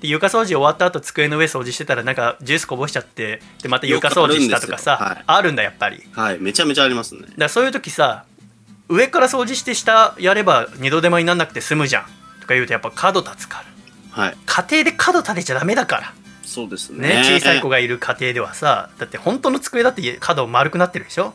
[0.00, 6.38] で床掃除終わった後机の上掃除してたらなんかジュースこぼしちゃってでまた床掃除したとかさあるんですよあるんだやっぱりはい。
[6.40, 7.22] めちゃめちゃありますね。
[7.36, 8.24] らそういう時さ
[8.88, 12.04] 上から掃除して下やれば二度手間になんなくて済むじゃん
[12.40, 13.64] とか言うとやっぱ角立つか
[14.16, 14.36] らはい。
[14.46, 16.14] 家庭で角立てちゃダメだから
[16.54, 17.08] そうですね。
[17.08, 21.34] ね小さい子がいる家庭ではさだって本当の机だって角丸くなってるでしょ？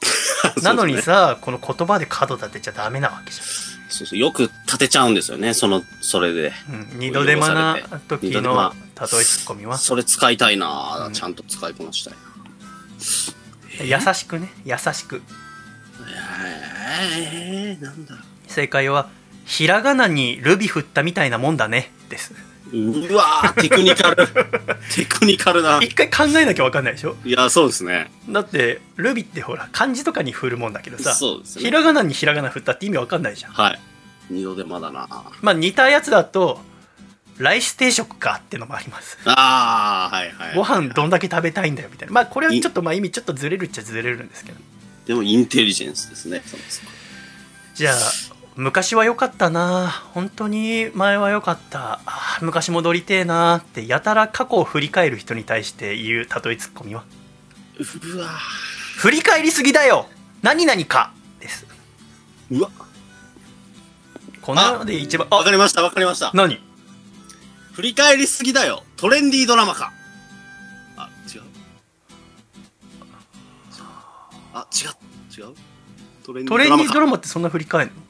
[0.62, 3.40] なのにさ、この言葉で角立てちゃダメなわけじ
[3.88, 4.18] そうそう。
[4.18, 5.52] よく立てちゃうんですよね。
[5.52, 6.52] その、それで。
[6.68, 12.14] ゃん、うん、二度手間な時の間例えツッコミはそれ使いたいな、うんちゃんと使いこなしたい
[13.88, 13.98] な。
[13.98, 15.22] 優しくね優しく
[16.44, 18.14] えー、なんだ
[18.46, 19.08] 正解は
[19.46, 22.34] ひらがなにルビ振ったみたいなもんだねです
[22.72, 24.26] うわー、テクニカル。
[24.94, 25.80] テクニカルな。
[25.82, 27.16] 一回考えなきゃ分かんないでしょ？
[27.24, 28.10] いや、そうですね。
[28.28, 33.80] だってルビってほら漢字とかに振るもんだけどさそうですねひらがなにひらがな振ったって意味分かんないじゃんはい。
[34.30, 35.08] 二度手間だな。
[35.42, 36.60] まあ似たやつだと
[37.38, 40.54] ライス定食かってのもありますあー、はいはい。
[40.54, 44.58] ご飯どんだけ食べたいんだよみたいなまあこれはちょっとまあ意味ちょっとずれるっちゃずれるんですけど
[45.06, 46.42] でもインテリジェンスですね。
[46.46, 46.90] そもそも
[47.74, 47.94] じゃあ
[48.56, 52.00] 昔は良かったな本当に前は良かった
[52.40, 57.04] 昔戻りてえなってやたら過去を振り返る人に対して言う例えツッコミは
[57.78, 58.28] うわ
[58.96, 60.06] 振り返りすぎだよ
[60.42, 61.66] 何々かです
[62.50, 62.70] うわ。
[64.42, 66.32] この世で一番あわかりました、わかりました。
[66.34, 66.58] 何？
[67.72, 68.82] 振り返りすぎだよ。
[68.96, 69.92] トレンディードラマか。
[70.96, 71.42] あ、違う。
[74.52, 74.88] あ、違う。
[75.40, 75.54] 違う。
[76.24, 78.09] トレンディードララマってそんな振り返るの？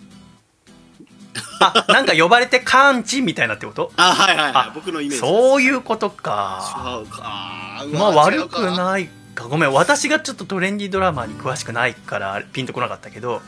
[1.60, 3.92] あなんか呼ばれて完治みたいなってこと？
[3.96, 4.72] あ、はいはいはいあ。
[4.74, 5.18] 僕のイメージ。
[5.18, 7.02] そういうことか
[7.92, 8.76] まあ悪くい。
[8.76, 13.42] ないかごめん私がちょっとトレンディードラマに詳しくないからピンとこなかったけど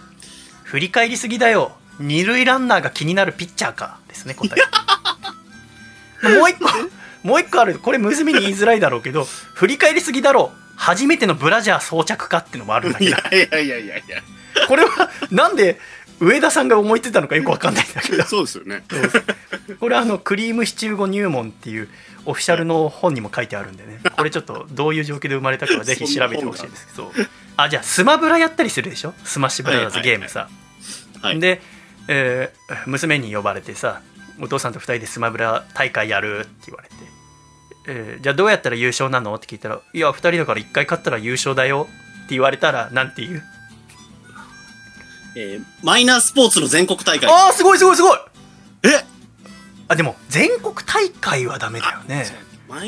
[0.64, 4.60] 振り返りすぎだよ二塁ランナーが気になるピッチャーかですね答え
[6.38, 6.68] もう一個
[7.26, 14.22] もう一個あるこれ娘に言いづらいだろうけど振り返りすぎだろ初めてのブラジャー装着かってのもあるんだけどいやいやいやいやいや。
[14.68, 15.78] これはなんで
[16.24, 18.22] 上田さんが思いついたのかよくわかんないんだけど。
[18.26, 18.84] そうですよね。
[19.80, 21.88] これはあのクリームシチュー後入門っていう
[22.26, 24.00] オフィシャルの本にも書いてあるんでね。
[24.16, 26.88] これちょっとどういう状況で生まれたかはぜひ調べてほしいです。
[26.94, 27.10] そう。
[27.56, 29.14] あじゃあスマブラやったりするでしょ？
[29.24, 30.48] スマッシュブラザーズゲームさ、
[31.20, 31.40] はい。
[31.40, 31.60] で、
[32.08, 34.00] えー娘に呼ばれてさ
[34.40, 36.94] お父さんと2人でスマブラ大会やるって言われて、
[37.88, 39.34] えーじゃあどうやったら優勝なの？
[39.34, 41.88] って聞いたら「いや2人だから1回勝ったら優勝だよ」
[42.24, 43.42] って言われたらなんて言う？
[45.36, 47.30] えーマイナースポーツの全国大会。
[47.30, 48.18] ああすごいすごいすごい。
[48.84, 49.04] え？
[49.88, 52.26] あでも全国大会はダメだよね。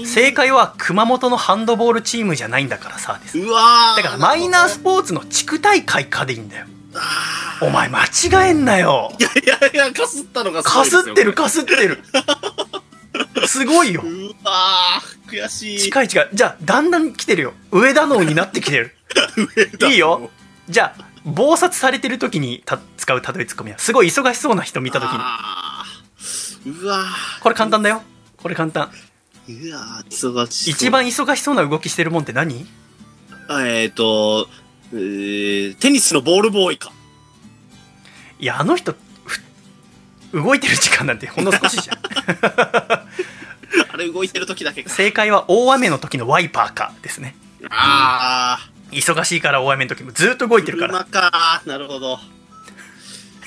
[0.06, 3.38] 正解は熊本のハンドボールチームじゃないんだからさです。
[3.38, 3.96] うわー。
[3.96, 6.66] だからマイナースポーツの地区大会かでいいんだよ。
[6.94, 9.12] あお前間違えんなよ。
[9.18, 12.02] ーいやいやいや、かすったのがすごかすってるかすってる。
[13.46, 14.02] すごいよ。
[14.02, 15.78] うわー悔しい。
[15.78, 16.28] 近い近い。
[16.32, 17.52] じゃあだんだん来てるよ。
[17.70, 18.96] 上田能になってきてる。
[19.78, 20.30] 上いいよ。
[20.68, 25.18] じゃあ暴殺されてる時にた使う例えツッコミはすごい忙しそうな人見た時に。
[26.82, 27.04] うわ
[27.42, 28.02] これ簡単だよ。
[28.36, 28.90] これ簡単。
[29.48, 30.70] ーうわー忙しい。
[30.70, 32.66] 一番忙しそうな動きしてるもんって何？
[33.50, 34.48] えっ、ー、と、
[34.92, 36.92] えー、テニスのボールボーイか。
[38.38, 41.98] いやあの人ふ動いてる時間なんてほんの少しじゃん。
[43.92, 44.90] あれ動いてる時だけか。
[44.90, 47.36] 正解は大雨の時のワイパーかですね。
[47.70, 48.58] あ
[48.90, 51.62] 忙しいから大雨の時もずっと動いー、てるから車か。
[51.66, 52.18] なるほど。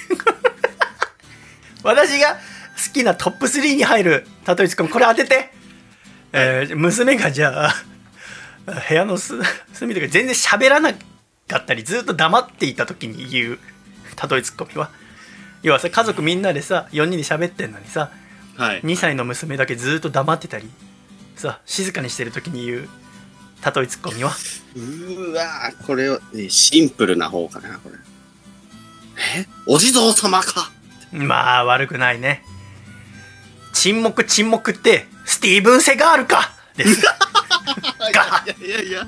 [1.84, 5.52] 私が好きなトップ3に入る例えツッコミこれ当てて、
[6.34, 7.76] えー娘がじゃあ
[8.90, 9.34] 部屋のす
[9.74, 11.00] 隅とか全然喋らなか
[11.58, 13.60] ったりずっと黙っていた時に言う
[14.30, 14.90] 例えツッコミは
[15.64, 18.12] 要はさ家族みんなでさ4人で喋ってんのにさ
[18.58, 18.82] はい。
[18.82, 20.70] 2歳の娘だけずっと黙ってたり
[21.36, 22.90] さ静かにしてる時に言う
[23.66, 24.32] 例えツッコミは？
[24.76, 27.96] うーわーこれは、えーシンプルな方かな、これ。
[29.40, 29.48] え？
[29.66, 30.72] お地蔵様か。
[31.12, 32.44] まあ悪くないね。
[33.74, 36.52] 沈黙沈黙ってスティーブン・セガールか？
[36.76, 37.02] です。
[38.14, 39.08] がいやいやいや。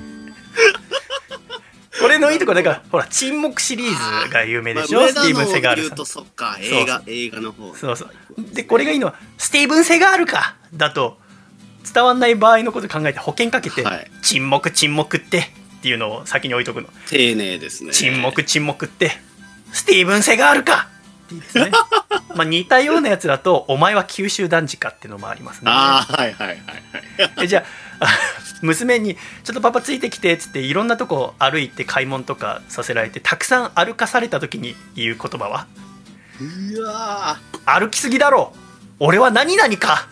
[2.00, 6.26] これのいいとこだからほら沈黙シリーズが有名でしょ、まあスティーブン・セガールさん。
[6.62, 7.74] 映画、映画の方。
[7.74, 8.10] そうそう。
[8.54, 10.56] でこれがいいのはスティーブン・セガールか？
[10.72, 11.18] だと
[11.92, 14.10] 伝わんない場合のこと考えて保険かけて、はい。
[14.22, 15.44] 沈黙沈黙ってっ
[15.82, 16.88] ていうのを先に置いとくの。
[17.08, 17.92] 丁寧ですね。
[17.92, 19.12] 沈黙沈黙って
[19.72, 20.88] スティーブン・セガールか！
[21.26, 21.70] っていいですね。
[22.34, 25.70] まあ似たようなやつだとお前は九州男児かっていうのもありますね。
[25.70, 27.32] ああ、はいはいはいはい。
[27.42, 27.64] えじゃ
[28.00, 28.08] ああ
[28.62, 35.66] 娘に「ちょっとパパついてきて」っつっていろんなとこ歩いて買い物とかさせられてたくさん歩かされた時に言う言葉は
[36.40, 38.54] うわ「歩きすぎだろ
[38.98, 40.06] 俺は何々か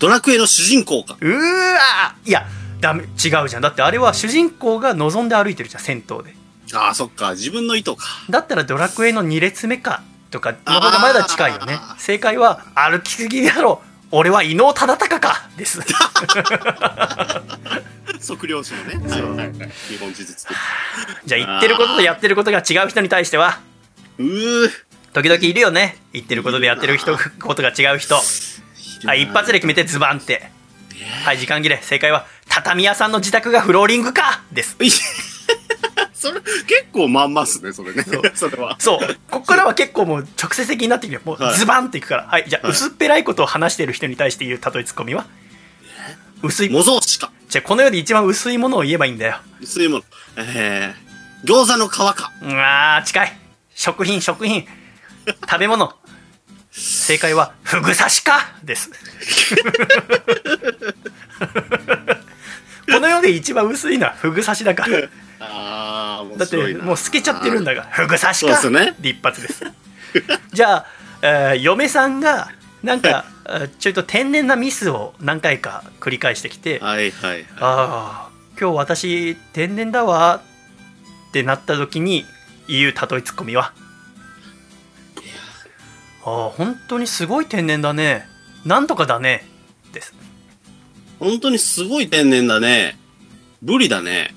[0.00, 1.16] ドラクエの主人公か。
[1.20, 2.46] うーわいや
[2.80, 3.06] ダメ違
[3.44, 3.60] うじゃん。
[3.60, 6.34] だってあれは主人公が望んで歩いてるじゃん銭湯で。
[6.74, 7.32] ああ、そっか。
[7.32, 8.04] 自分の意図か。
[8.30, 11.78] だったらドラクエの2列目かとかの方がまだ近いよね。
[11.98, 13.82] 正解は「歩きすぎだろ。
[14.10, 15.80] 俺は伊能忠敬か」です。
[18.26, 19.08] 測量士のね。
[19.10, 19.52] はいはいはい。
[19.88, 20.56] 日本地図作っ
[21.26, 23.60] じゃあ言ってることとやってることが違う人に対しては。
[24.18, 24.70] うー。
[25.12, 25.98] 時々いるよね。
[26.12, 28.16] 言ってることでやってる人ことが違う人
[29.04, 29.22] はい。
[29.22, 30.50] 一発で決めてズバンって。
[31.24, 31.78] はい時間切れ。
[31.82, 34.42] 正解は畳屋さんの自宅がフローリングか。
[34.52, 34.76] です。
[36.12, 38.04] それ、結構まんまっすね、それね。
[38.34, 38.76] そ れは。
[38.78, 38.98] そう。
[39.30, 41.20] ここからは結構もう直接的になってくるよ。
[41.24, 41.56] もうはい。
[41.56, 42.26] ズバンっていくから。
[42.26, 42.76] はいじゃあはい。
[42.76, 45.24] 薄っぺらいことを話してる人に対して言う例えツッコミは？
[46.42, 46.68] 薄い。
[46.68, 47.32] 模造紙か。
[47.48, 49.38] じゃあこの世で一番薄いものを言えばいいんだよ。
[49.64, 50.04] そういうもの。
[50.36, 52.32] えー、餃子の皮か。
[52.42, 53.38] うわー近い。
[53.74, 54.66] 食品食品。
[55.48, 55.94] 食べ物
[56.80, 58.54] 正解はフグ刺しか？
[58.64, 58.90] です。
[62.90, 65.08] この世で一番薄いのはフグ刺しだから。
[65.40, 66.56] あだって。
[66.74, 68.60] もう透けちゃってるんだからフグ刺しか？
[68.98, 69.62] で一発です。
[70.52, 70.86] じゃあ、
[71.22, 72.50] えー嫁さんが
[72.82, 77.46] なんかえーちょっと天然なミスを何回か繰り返してきて、はいはいはい。
[77.60, 80.40] ああ今日私天然だわ
[81.28, 82.24] ってなった時に
[82.68, 83.72] 言う例えツッコミは？
[86.30, 88.26] ああ本当にすごい天然だね。
[88.64, 89.44] なんとかだね。
[89.92, 90.14] です。
[91.18, 92.98] 本当にすごい天然だね。
[93.62, 94.34] ブリだね。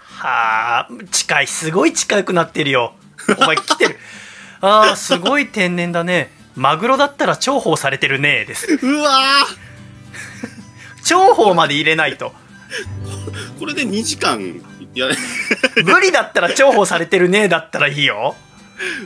[0.00, 2.94] はあ近いすごい近くなってるよ。
[3.38, 3.98] お前来てる。
[4.60, 6.30] ああすごい天然だね。
[6.56, 8.44] マグロだったら重宝されてるね。
[8.44, 8.78] です。
[8.82, 9.46] うわ
[11.04, 12.34] 重宝まで入れないと。
[13.04, 14.60] ーこれで2時間
[14.94, 15.06] や。
[15.06, 15.14] れ、
[15.84, 17.48] ブリだったら重宝されてるね。
[17.48, 18.34] だったらいいよ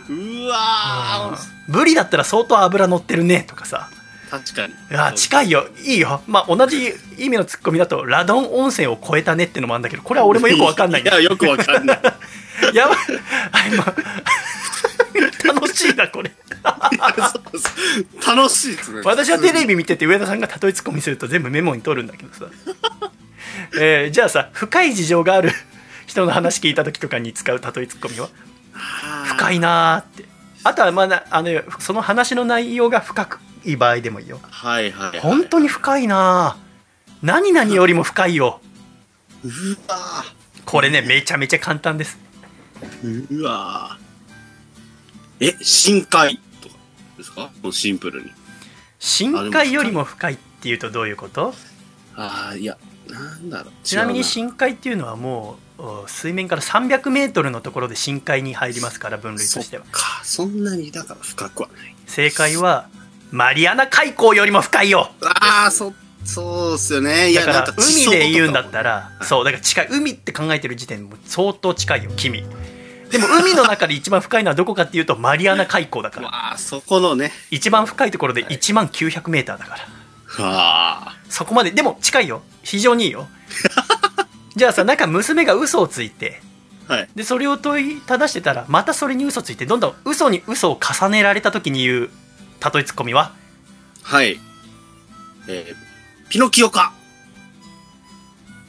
[0.09, 1.37] うわ
[1.69, 3.89] ブリだったら相当脂乗ってるねとかさ。
[4.29, 4.75] ー確かに。
[4.97, 5.69] あ近いよ。
[5.85, 6.23] いいよ。
[6.27, 11.03] まあ同じ意味のツッコミだとラドン温泉を超えたねってのもあるんだけどこれは俺もよくわかんない。
[11.03, 12.01] いや、よくわかんない。
[12.75, 12.99] やばい。
[13.53, 13.85] あ今
[15.55, 16.33] 楽しいなこれ。
[18.27, 19.03] 楽しいですね。
[19.05, 22.47] 私はテレビ見てて上田さんが例えツッコミすると全部メモに取るんだけどさ、
[23.79, 25.53] えーじゃあさ深い事情がある
[26.07, 28.29] 人の話聞いた時とかに使う例えツッコミは？
[29.25, 30.25] 深いなーって。
[30.65, 33.29] あとはまあなあのその話の内容が深
[33.65, 34.41] い場合でもいいよ。
[34.43, 35.21] はいはい、はい。
[35.21, 36.65] 本当に深いなー。
[37.23, 38.61] 何々よりも深いよ。
[39.45, 39.49] う
[39.89, 39.99] わ
[40.65, 42.19] これねめちゃめちゃ簡単です。
[43.03, 45.49] ーうわー。
[45.49, 46.75] え、深海とか
[47.19, 47.51] ですか？
[47.63, 48.31] もうシンプルに。
[48.99, 51.53] 深海よりも深いっていうとどういうこと？
[52.17, 52.79] ああ、いや、
[53.11, 53.73] なんだろう。
[53.83, 55.57] ちなみに深海っていうのはもうお
[56.07, 61.95] 水面から300メートルのところで深海に入りますから分類としてはそっか、そんなにだから深くはない。
[62.07, 62.89] 正解は
[63.33, 65.93] マリアナ海溝よりも深いよああ、そ、
[66.25, 67.31] そうっすよね。
[67.31, 72.45] いや、だから海で言うんだったらはいそうだから近い海って考えてる時点でもう相当近いよ君
[73.11, 76.27] でも海の中で一番深いのはどこかっていうとマリアナ海溝だかも。
[76.27, 77.33] らわあ、そこのね。
[77.51, 81.17] 一番深いところで1万900メーターだからはあ。
[81.29, 83.29] そこまででも近いよ非常にいいよ
[84.57, 86.41] じゃあさなんか娘が嘘をついて
[86.89, 87.09] はい。
[87.15, 92.11] でそれを問いただしてたらまたそれに嘘ついてどんどん嘘に嘘を重ねられた時に言う
[92.75, 93.33] 例えツッコミは
[94.03, 94.39] はい。
[95.49, 96.93] えー、ピノキオか。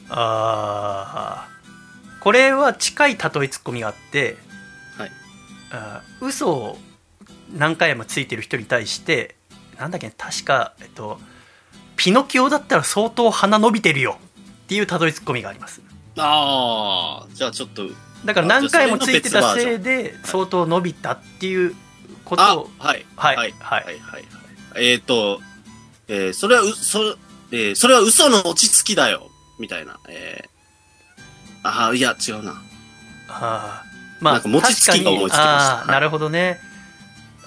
[0.09, 4.37] あーこれは近い例えツッコミがあって、
[4.97, 5.11] はい
[5.71, 6.77] あー嘘を
[7.53, 9.35] 何回もついてる人に対して
[9.77, 11.19] なんだっけ確か、えっと、
[11.95, 14.17] ピノキオだったら相当鼻伸びてるよ
[14.65, 15.81] っていう例えツッコミがあります
[16.17, 17.83] ああ、じゃあちょっと。
[18.25, 21.75] だから何回もついてたせいで相当伸びたっていう
[22.23, 23.05] こあとを、はい。
[23.15, 23.53] はいはい。
[23.59, 23.99] はいはい。
[23.99, 24.23] はい。
[24.77, 25.41] えっ、ー、と、
[26.07, 27.17] えー、それはう、そ、
[27.51, 29.29] えー、それは嘘の落ち着きだよ。
[29.59, 29.99] みたいな。
[30.09, 32.61] えー、ああ、いや、違うな。
[33.27, 36.59] あーまあなんか餅つきが思いつきましたあーなるほどね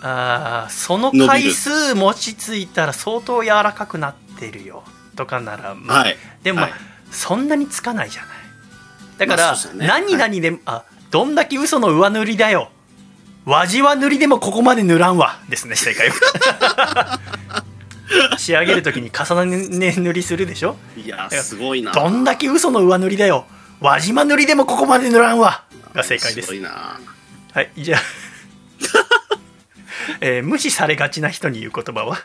[0.00, 4.84] あーその回数餅ついたら相当柔らかくなってるよ
[5.16, 6.16] とかなら、まあはい。
[6.44, 8.30] でも、まあはいそんなにつかないじゃない。
[9.18, 9.86] だから、まあね。
[9.86, 12.70] 何々で、あどんだけ嘘の上塗りだよ。
[13.44, 15.40] わじわ塗りでもここまで塗らんわ。
[15.48, 17.20] ですね正解は。
[18.38, 20.76] 仕上げる時に重ね塗りするでしょ。
[20.96, 21.92] いや、すごいな。
[21.92, 23.46] どんだけ嘘の上塗りだよ。
[23.80, 25.64] 輪島塗りでもここまで塗らんわ。
[25.94, 26.48] が正解です。
[26.48, 27.00] すごいな。
[27.52, 28.00] はいじゃあ、
[30.20, 32.18] えー無視されがちな人に言う言葉は？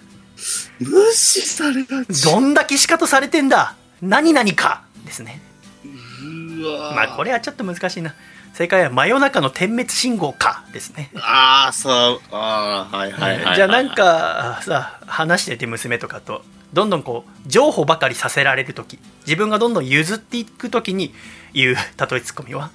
[0.79, 2.23] 無視されがち。
[2.23, 5.41] どんだけ仕方されてんだ何々かですね。
[5.85, 8.13] うわまあこれはちょっと難しいな。
[8.53, 11.09] 正解は真夜中の点滅信号かですね。
[11.15, 13.55] ああ、そう、ああ、はいはいはいはい。
[13.55, 21.13] じゃあなん、かさ話してて娘とかとどんどんこう譲歩ばかりさせられる時自分がどんどん譲っていく時に
[21.53, 21.81] 言う例
[22.17, 22.71] えツッコミは？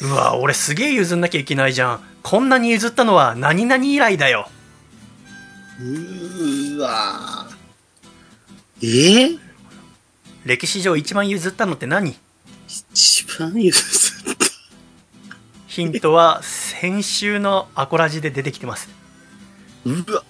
[0.00, 2.00] うわ俺すげえ譲んなきゃいけないじゃん。
[2.22, 4.48] こんなに譲ったのは何々以来だよ。
[5.78, 7.53] うーわー
[8.84, 9.26] え？
[9.28, 9.38] ー、
[10.44, 12.14] 歴史上一番譲ったのって何？
[12.68, 14.44] 一番譲った。
[15.66, 18.88] ヒントは先週のアコラジで出てきてます
[19.84, 20.22] うわ。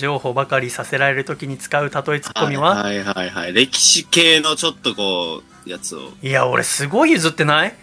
[0.00, 3.52] 情報ばかりさせられる時に使う例えツッコミは、はいはいはい。
[3.52, 6.10] 歴史系のちょっとこう、やつを。
[6.22, 7.74] いや俺すごい譲ってない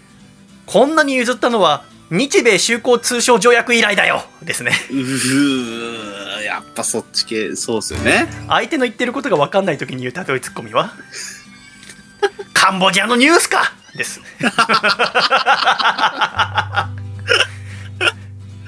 [0.66, 1.84] こんなに譲ったのは？
[2.10, 4.24] 日米修好通商条約以来だよ。
[4.42, 4.72] ですね。
[4.90, 8.26] うーやっぱそっち系、そうっすよね。
[8.48, 10.92] 相手の言ってることが分かんない時に言う例えツッコミは？
[12.52, 13.72] カンボジアのニュースか！
[13.94, 14.20] です。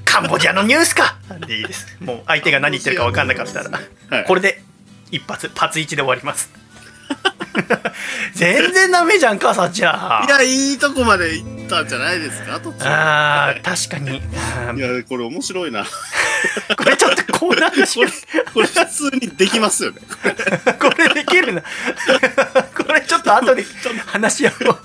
[0.04, 1.16] カンボジアのニュースか！
[1.46, 1.96] でいいです。
[2.00, 3.70] もう相手が何言ってるか分かんなかったら。
[4.10, 4.24] はい。
[4.24, 4.62] これで
[5.10, 6.50] 一発パツイチで終わります
[8.34, 12.84] 全然ダメじゃんかさっちゃんいや、いいとこまで行ったんじゃないですか途中。
[12.88, 14.22] ああ確かに
[14.68, 15.84] あ いーや、これ面白いな。
[16.76, 18.10] これちょっとコーナーにしこれ、
[18.54, 20.00] これ普通にできますよね。
[20.80, 23.64] これできるなこれちょっと後で
[24.06, 24.78] 話し合おう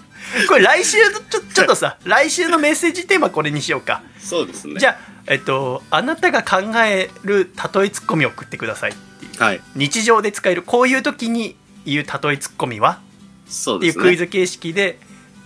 [0.47, 4.75] これ来週のちょちょっとさ来週のメッセージテーマこれにしようかそうですね。
[4.80, 4.97] じゃあ
[5.28, 9.61] えっとあなたが考える例えツッコミを送ってくださいっていうはい。
[9.75, 11.55] 日常で使えるこういう時に
[11.88, 13.00] 言う例えツッコミは？
[13.48, 14.04] そうですね。
[14.04, 15.00] っていうクイズ形式で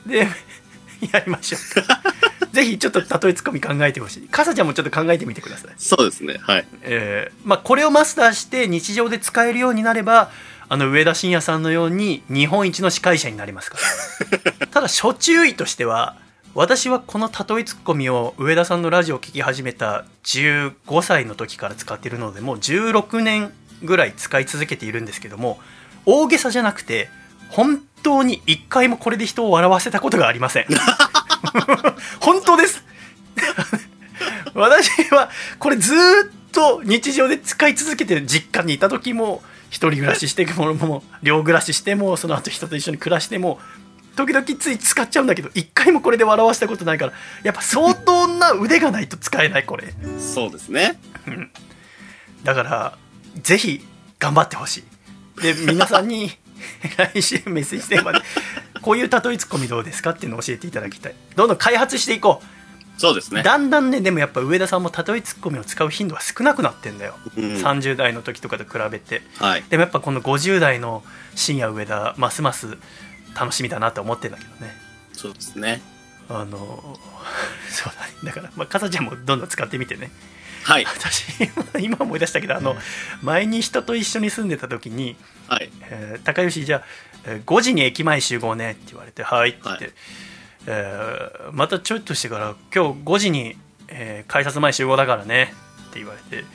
[0.06, 0.28] で
[1.12, 1.62] やりましょう
[2.54, 6.38] ぜひちょっと例えツッコミ考えてほしいかさちゃんもちょっと考えてみてくださいそうですね。
[6.42, 6.66] はい。
[6.82, 10.32] えーまあ、これをマスターして日常で使えるようになれば
[10.68, 13.78] あの上田晋也さんのように日本一の司会者になりますか
[14.60, 16.16] ら ただ初注意としては
[16.54, 20.74] 私はこの例えツッコミを上田さんのラジオを聞き始めた15
[21.04, 25.60] 歳の時から使っているのでもう16年ぐらい使い続けているんですけども
[26.06, 27.10] 大げさじゃなくて
[27.50, 30.66] 本当に一回もこれで人を笑わせたことがありません。
[32.20, 32.84] 本当です。
[34.54, 35.30] 私は
[35.60, 43.60] これずーっと日常で使い続けてる実家にいた時も一人暮らししてもも寮暮らししてもその後人と一緒に暮らしても
[44.16, 49.94] 時々つい使っちゃうんだけど一回もこれで笑わせたことないからやっぱ相当な腕がないと使えないこれ。
[50.20, 51.00] そうですね。
[52.44, 52.98] だから
[53.42, 53.86] ぜひ
[54.20, 54.84] 頑張ってほしい
[55.42, 56.32] で皆さんに
[56.98, 58.20] 来週メッセージテーマで
[58.82, 61.16] こういう例えツッコミどうですかっていうのを教えていただきたい。
[61.36, 62.46] どんどん開発していこう、
[63.02, 63.42] そうですね。
[63.42, 67.44] だんだんねでもやっぱ上田さんも例えツッコミを使う頻度は少なくなってんだよ、うん。
[67.56, 69.22] 30代の時とかと比べて。
[69.38, 69.64] はい。
[69.70, 71.04] でもやっぱこの50代の
[71.36, 72.78] 深夜上田ますます
[73.36, 74.72] 楽しみだなと思ってんだけどね。
[75.14, 75.82] そうですね。
[76.30, 76.58] あの
[77.70, 78.14] そうだね。
[78.24, 80.12] だから、まあ、かさちゃんもどんどん使ってみてね
[80.64, 80.86] はい。
[80.86, 81.26] 私
[81.80, 82.76] 今思い出したけどあの
[83.22, 85.16] 前に人と一緒に住んでた時に
[85.48, 85.70] はい。
[85.90, 86.84] 「えー高吉じゃあ
[87.26, 89.94] えー5時に駅前集合ね」って言われて「はい」って言って、はい
[90.68, 93.58] えーまたちょっとしてから「今日5時に、
[93.88, 95.54] えー改札前集合だからね」
[95.90, 96.46] って言われて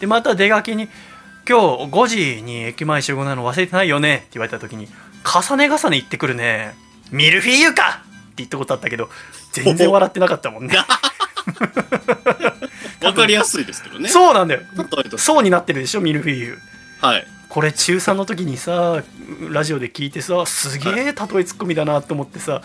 [0.00, 0.88] でまた出がけに
[1.48, 4.88] 「今日5時に駅前集合なの忘れてないよね」って言われた時に
[5.24, 6.74] 「重ね重ね言ってくるね
[7.10, 9.08] ミルフィーユか!」って言ったことあったけど
[9.52, 10.76] 全然笑ってなかったもんね
[13.02, 14.08] わかりやすいですけどね。
[14.08, 14.60] そうなんだよ
[15.16, 16.58] そうになってるでしょミルフィーユ
[17.00, 17.26] はい。
[17.48, 19.02] これ中3の時にさ
[19.50, 22.62] ラジオで聞いてさすげえ例えツッコミだなと思ってさは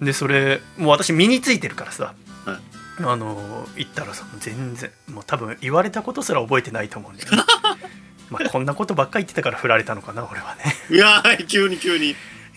[0.00, 0.04] い。
[0.04, 3.04] でそれもう私身についてるからさはい。
[3.04, 7.42] あの言ったらさ全然もう多分言われたことすら覚えてないと思うんだよね
[8.30, 12.16] まあこんなことばっかり言ってたから振られたのかな俺はねいやー、急に急に。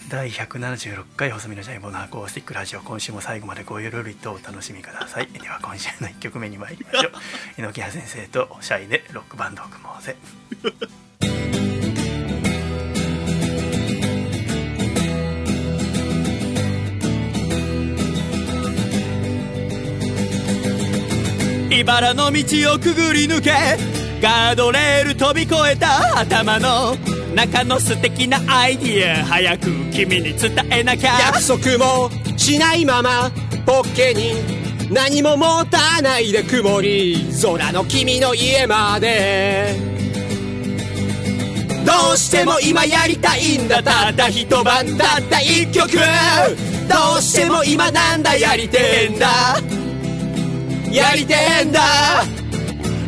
[0.10, 5.28] 第176回細身のジャイボのアコースティックラジオ今週も最後までごゆるりとお楽しみください。
[5.28, 7.12] では今週の1曲目に参りましょう。
[7.60, 10.16] 猪木谷先生とシャイでロックバンドを組もうぜ。
[21.72, 23.52] 茨の道をくぐり抜け
[24.22, 26.98] ガードレール飛び越えた頭の
[27.40, 31.18] 中の素敵なアイディア早く君に伝えなきゃ。
[31.22, 33.32] 約束もしないまま
[33.66, 34.34] ポッケに
[34.94, 39.74] 何も持たないで曇り空の君の家まで。
[41.86, 45.98] どうしても今やりたいんだたった一晩たった一曲。
[45.98, 49.62] どうしても今なんだやりてえんだ。
[50.92, 51.80] やりてえんだ。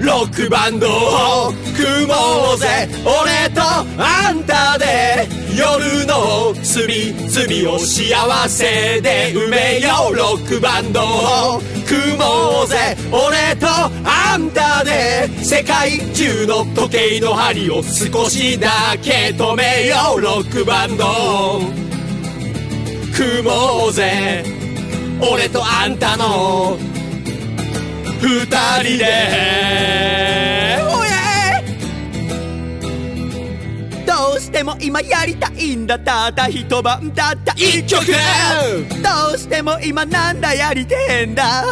[0.02, 2.90] ロックバンドを組もうぜ。
[3.06, 5.30] 俺とあんたで。
[5.56, 10.16] 夜の隅々を幸せで埋めよう。
[10.16, 12.98] ロックバンドを組もうぜ。
[13.12, 13.68] 俺と
[14.04, 15.30] あんたで。
[15.44, 18.70] 世界中の時計の針を少しだ
[19.04, 20.22] け止めよう。
[20.22, 21.62] ロックバンドを
[23.16, 24.44] 組もうぜ。
[25.32, 26.76] 俺とあんたの
[28.22, 28.46] 二
[28.84, 29.06] 人で。
[30.94, 31.62] おや？
[34.06, 35.98] どうしても今やりたいんだ。
[35.98, 38.06] たった一晩たった一曲。
[38.06, 38.14] ど
[39.34, 41.66] うしても今なんだやりてえんだ。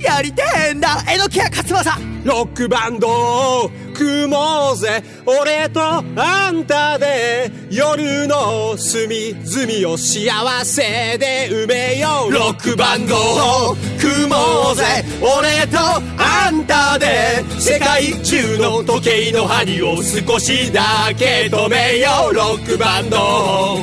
[0.00, 1.00] やりてえんだ。
[1.06, 3.08] 榎木屋勝正ロックバンド。
[3.08, 5.02] を組もうぜ。
[5.24, 10.30] 俺とあんたで夜の隅々を幸
[10.64, 12.32] せで埋めよう。
[12.32, 14.84] ロックバンドを組もうぜ。
[15.20, 15.78] 俺と
[16.18, 20.82] あんたで世界中の時計の針を少しだ
[21.16, 22.34] け止めよう。
[22.34, 23.78] ロックバンドを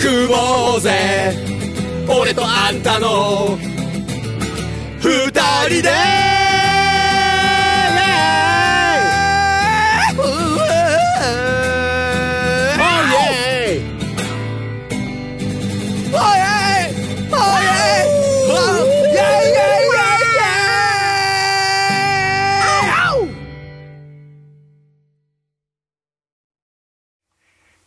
[0.00, 1.34] 組もうぜ。
[2.08, 3.58] 俺とあんたの
[5.00, 5.30] 二
[5.68, 6.31] 人で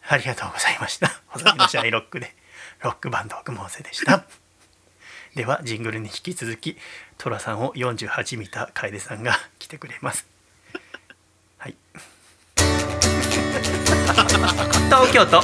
[0.08, 1.22] ありがとうございました。
[1.28, 2.36] 細身のシャイロックで。
[2.82, 4.26] ロックバンド組もうぜでした。
[5.36, 6.78] ではジングルに引き続き
[7.18, 10.26] 寅さんを48見た楓さんが来てくれます。
[11.58, 11.76] はい。
[14.86, 15.41] 東京都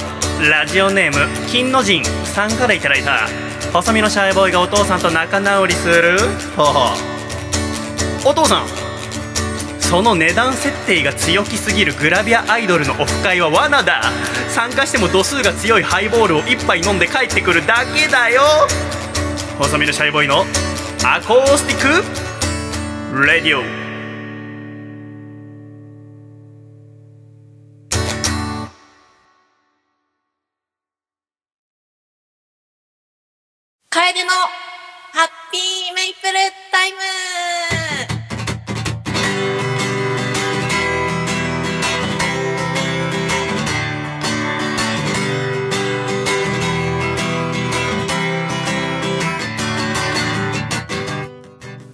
[0.48, 2.02] ラジオネーム金の神。
[2.32, 3.28] さんからいただいた
[3.74, 6.18] 細身のシャイボーイがお父さんと仲直りする
[8.24, 8.81] お父さん
[9.92, 14.00] その値段設定が強気すぎるグラビアアイドルのオフ会は罠だ。
[14.48, 18.40] 参加しても度数が強いハイボールを1杯飲んで帰ってくるだけだよ。
[19.58, 20.46] 細身のシャイボーイの
[21.04, 23.62] アコースティック・レディオ。
[33.90, 36.32] カエデのハッピーメイプル
[36.70, 37.41] タイム。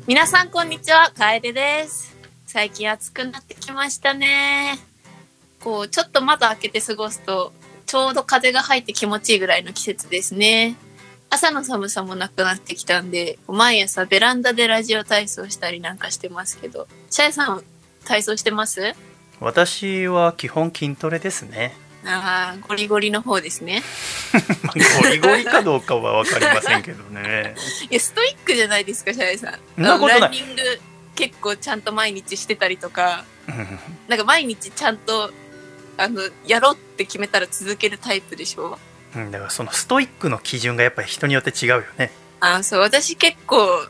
[0.09, 2.17] 皆さんこんにちは、カエデです。
[2.47, 4.79] 最近暑くなってきましたね。
[5.61, 7.53] こう、ちょっと窓開けて過ごすと、
[7.85, 10.77] ちょうど風が入って気持ちいいぐらいの季節ですね。
[11.29, 17.63] 朝の寒さもなくなってきたんで、毎朝ベランダでラジオ体操したりなんかしてますけど、シャイさん
[18.07, 18.95] 体操してます？
[19.41, 21.75] 私は基本筋トレですね
[22.05, 23.83] ああ、ゴリゴリの方ですね。
[24.63, 27.55] まあゴリゴリかどうかは分かりませんけどね。
[27.91, 29.83] いや、ストイックじゃないですか、シャイさん。
[29.83, 30.21] なことない。
[30.21, 30.63] ランニング
[31.17, 33.25] 結構ちゃんと毎日してたりとか、
[34.07, 35.33] なんか毎日ちゃんと、
[35.97, 38.79] あの、やろうって決めたら続けるタイプでしょ？
[39.17, 42.13] うんだからそのストイックの基準がやっぱり人によって違うよね。
[42.41, 43.89] あーそう、私結構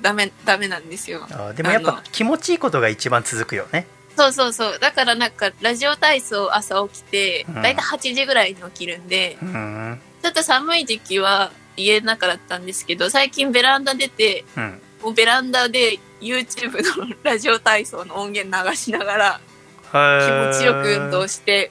[0.00, 1.26] ダメ、ダメなんですよ。
[1.30, 3.86] あーでもやっぱ気持ちいいことが一番続くよね
[4.16, 4.78] そうそうそう。
[4.78, 10.00] だからなんか、ラジオ体操朝起きてうん、だいたい8時ぐらいに起きるんで、うん。
[10.22, 14.80] ちょっと寒い時期は家の中だったんですけど、最近ベランダ出て、うん。
[15.02, 19.40] もうベランダで YouTube のラジオ体操の音源流しながら
[19.84, 21.70] 気気持ちよく運動して、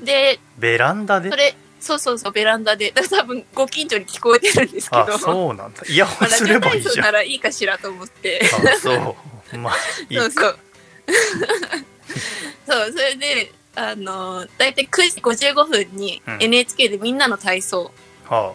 [0.00, 1.30] で、ベランダで？
[1.30, 5.82] それ、そうそうそう、ベランダで、だから多分ご近所に聞こえてるんですけど、あそうなんだ。
[5.88, 7.04] イヤホまあンすラジオ体操ればいいじゃん。
[7.04, 8.40] ならいいかしらと思って。
[8.44, 9.16] あそ
[9.52, 9.58] う。
[9.58, 9.74] まあ
[10.08, 10.58] いいそうそう。
[12.66, 16.38] そう、それで、あの、だいたい9時55分にうん。
[16.40, 17.92] NHK でみんなの体操
[18.24, 18.54] は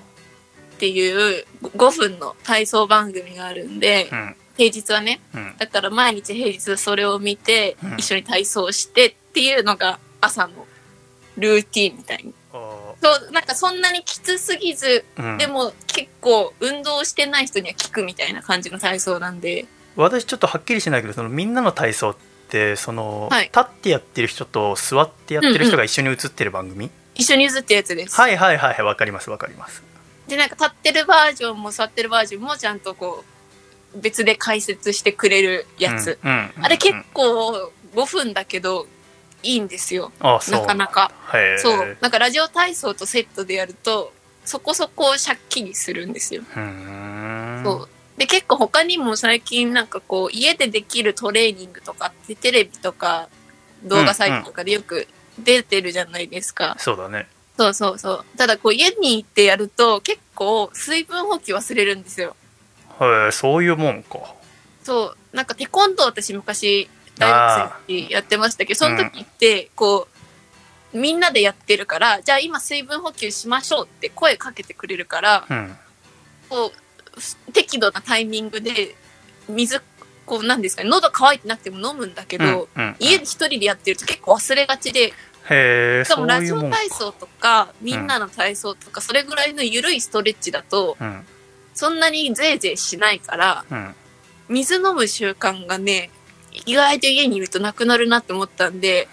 [0.76, 4.36] っていう5分の体操番組があるんであ、うん。
[4.58, 5.22] 平日はね。
[5.34, 5.56] うん。
[5.58, 10.68] だから毎日平日それを見てうん、一緒に体操してっていうのが朝の
[11.38, 12.34] ルーティンみたいに。
[12.54, 15.04] あそう、なんかそんなにきつすぎず、
[15.38, 22.33] でも結構運動してない人には効くみたいな感じの体操なんで、私ちょっとはっきりしないけどそのみんなの体操って
[22.76, 28.16] その、はい立ってやってる人と座ってやってる人が一緒に映ってる番組、一緒に譲ったやつです。
[28.16, 29.84] はいはいはいはいわかりますわかります
[30.28, 33.24] で、なんか立ってるバージョンも座ってるバージョンもちゃんとこ
[33.96, 36.18] う、別で解説してくれるやつ。
[36.24, 38.88] うんうんうんあれ結構5分だけど、
[39.44, 40.12] いいんですよ。
[40.20, 41.12] あそうなかなか。
[41.34, 41.98] へえそう。
[42.02, 44.14] なんかラジオ体操とセットでやると、
[44.46, 46.42] そこそこシャッキリするんですよ。
[46.42, 47.90] うーんそう。
[48.18, 53.30] で、結構他にも最近なんかこう、家でできるトレーニングとかってテレビとか
[53.84, 55.08] 動画サイトとかでよく
[55.40, 56.76] 出てるじゃないですか。
[56.80, 58.26] そうだねそうそうそう。
[58.38, 62.36] ただこう家に行ってやると結構水分補給忘れるんですよ。
[63.00, 64.20] へえそういうもんか
[64.84, 65.36] そう。
[65.36, 70.08] なんかテコンドー私昔大学生やってましたけど、その時ってこ
[70.94, 75.78] う、みんなでやってるから、じゃあ今水分補給しましょうって声かけてくれるから、うん
[76.50, 76.83] こう、
[77.54, 78.96] 適度なタイミングで
[79.48, 79.82] 水、
[80.26, 82.96] こうなんですかね、喉乾いてなくても飲むんだけど、うんうんうん。
[83.00, 85.14] 家で一人でやってると結構忘れがちで、
[86.06, 91.26] しかもラジオ体操とか、みんなの体操とか、それぐらいの緩いストレッチだと、うん。
[91.76, 93.96] そんなにぜいぜいしないから、うん。
[94.48, 96.12] 水飲む習慣がね、
[96.66, 99.08] 意外と家にいるとなくなるなって思ったんで、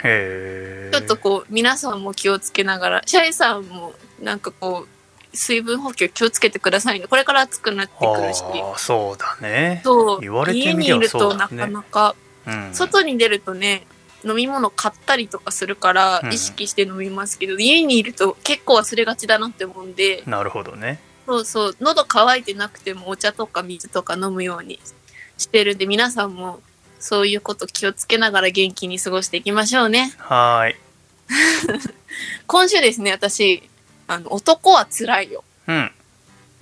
[0.92, 4.99] ちょっとこう、皆さんも気をつけながら、シャイさんもなんかこう、
[5.32, 7.06] 水分補給気をつけてくださいね。
[7.06, 8.42] これから暑くなってくるし。
[8.76, 10.20] そうだねそう。
[10.20, 12.14] 言われて家にみればいるとなそうだねかなか、
[12.46, 13.86] うん外に出るとね、
[14.24, 24.80] 飲み物買ったりとかするからう、ん意識して飲みますけど、家にいると結構忘れがちだなって思うんで、なるほどねそうそう、喉乾いてなくてもお茶とか水とか飲むように
[25.38, 26.60] してるんで、皆さんも
[26.98, 30.12] そういうこと気をつけながら元気に過ごしていきましょうね。
[30.18, 30.76] はーい
[32.46, 33.62] 今週ですね、私、
[34.10, 35.44] あの、男は辛いよ。
[35.68, 35.92] うん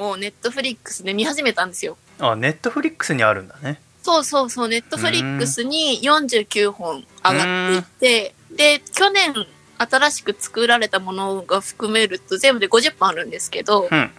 [0.01, 1.97] をネットフリックスで見始めたんですよ。
[2.21, 8.35] あネットフリックスにあるんだねそうそうそう、ネットフリックスに49本上がっていて、
[8.79, 9.35] で、去年
[9.77, 14.11] 新しく作られたものが含めると全部で50本あるんですけど、うん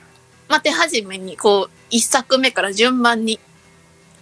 [0.49, 3.39] まあ、手始めにこう、1作目から順番に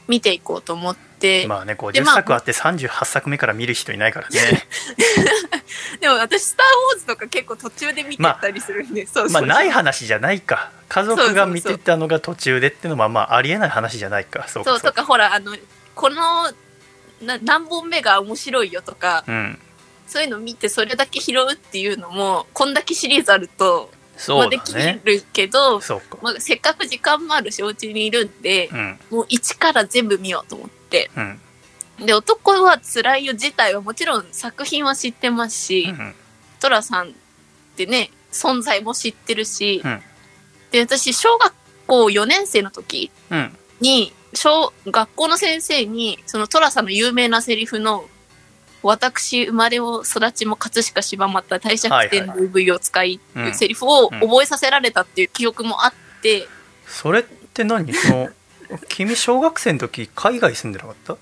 [0.07, 4.39] 見ていこうと思って、まあねで50まあ作あって38作目から見る人いないからね。
[5.99, 6.65] でも私、スター・
[6.95, 10.71] ウォーズとか結構途中で見てたりするんで、そうそうまあない話じゃないか。
[10.89, 14.47] 家族が見てたのが途中でっていうのはまあありえない話じゃないか。
[14.47, 15.55] そうかそう、とかほら、あの、
[15.95, 16.51] この、
[17.21, 19.59] な何本目が面白いよとか、うん。
[20.07, 26.17] そういうの見てそれだけ拾うっていうのも、こんだけシリーズあると、まあ、そうできだねるけど、そうか。
[26.21, 28.99] まあ、せっかく時間もあるし、お家にいるんで、うん。
[29.11, 31.11] もう一から全部見ようと思って。
[31.15, 31.39] うん。
[32.05, 36.15] で、男は辛いよ自体はもちろん作品は知ってますし、うん
[36.59, 37.11] トラさんっ
[37.75, 40.01] てね、存在も知ってるし、うん。
[40.71, 41.53] で、私、小学
[41.85, 43.55] 校4年生の時うん。
[43.79, 48.05] に、小、学校の先生に、そのトラさんの有名なセリフの、
[48.83, 56.47] 私、生まれも育ちも葛飾柴又帝釈天の V を使いっていうセリフを覚えさせられたっていう記憶もあって、
[56.85, 58.29] それって何その
[58.87, 61.17] 君小学生の時海外住んでなかった？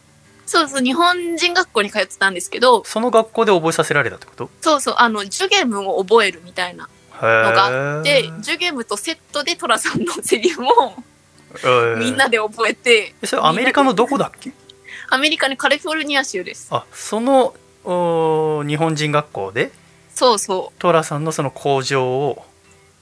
[0.45, 4.49] そうそう、日本人学校に通ってたんですけど、その学校で覚えさせられたってこと？
[4.61, 6.87] そうそう、あの、ジュゲムを覚えるみたいな
[7.19, 7.65] へのが
[7.97, 11.03] あってえ、ジュゲムとセットでトラさんのセリフも
[11.97, 14.51] みんなで覚えて、えそれアメリカのどこだっけ？
[15.09, 16.67] アメリカにカリフォルニア州です。
[16.71, 17.53] あその
[17.83, 19.71] お日本人学校で？
[20.13, 22.45] そうそトラさんのその工場を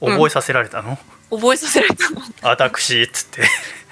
[0.00, 0.98] 覚えさせられたの、
[1.30, 2.20] う、覚えさせられたの。
[2.42, 3.42] 私っつって。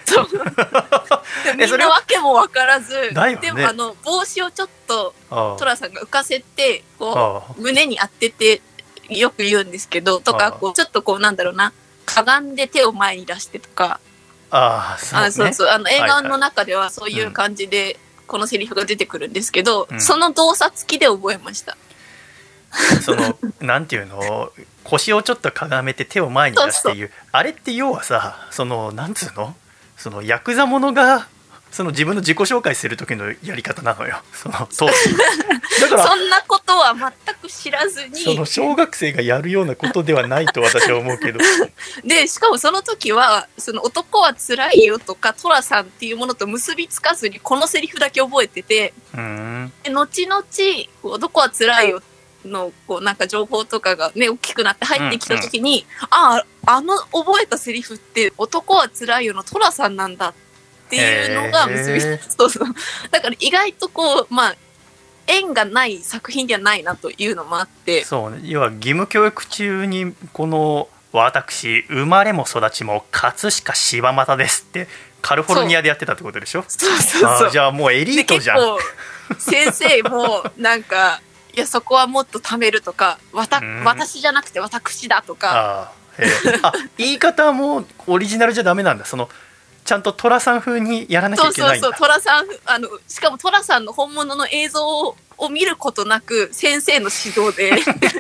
[0.05, 0.29] そう。
[1.47, 3.37] でみんそれなわけもわからず、ね。
[3.41, 8.61] でもあの、帽子をちょっとあトラさんが浮かせて、こあう、胸に当てて、
[9.09, 11.73] よく言うんですけど、とか、こう、ちょっとこう、なんだろうな、
[12.05, 14.01] かがんで手を前に出してとか、
[14.53, 20.01] ああそう、ね、あそうそう、あの、映画のはい中ではそういう感じで、このセリフが出てくるんですけど、うん。
[20.01, 21.77] その動作付きで覚えました。
[23.03, 24.53] その なんていうの？
[24.85, 27.11] 腰をちょっとかがめて手を前に出すっていう。
[27.31, 29.55] あれって要はさそのなんつうの？
[29.97, 31.29] そのヤクザものが
[31.73, 34.21] その自分の自己紹介する時のやり方なのよ。
[34.35, 34.93] その当時。
[35.81, 38.21] だからそんなことは全く知らずに。
[38.21, 41.41] その、小学生がやるようなことではないと私は思うけど。
[42.05, 48.93] で、しかもその時は、その男は辛いよとか、トラさんっていうものと結びつかずに、このセリフだけ覚えてて、
[49.83, 50.45] で後々、
[51.03, 52.03] 男は辛いよ
[52.45, 60.35] の、こう、なんか情報とかがね、大きくなって入ってきた時に、ああ、あの覚えたセリフって、男は辛いよのトラさんなんだっ
[60.93, 60.97] て
[61.31, 62.69] いうのが結びそうそう。
[63.11, 64.57] だから意外とこう、まあ、
[65.27, 68.41] 縁がない作品ではないなというのもあって、そうね。
[68.45, 74.89] 要は義務教育中にこの私生まれも育ちも葛飾柴又ですって
[75.21, 76.65] カリフォルニアでやってたってことでしょ？
[76.69, 77.51] そうそうそう。
[77.51, 78.79] じゃあもうエリでートじゃん。
[79.39, 81.21] 先生もなんか
[81.55, 83.85] いやそこはもっと貯めるとかわたうん。
[83.85, 85.51] 私じゃなくて私だとか。
[85.53, 85.93] あ
[86.63, 89.07] あ言い方もオリジナルじゃダメなんだ。
[89.07, 89.31] その
[89.85, 91.89] ちゃんと寅さん風にやらなきゃそいうけないんだ。
[91.89, 97.73] そうそう寅さんあのしかも寅さんの本物の映像をを見ることなく先生の指導で。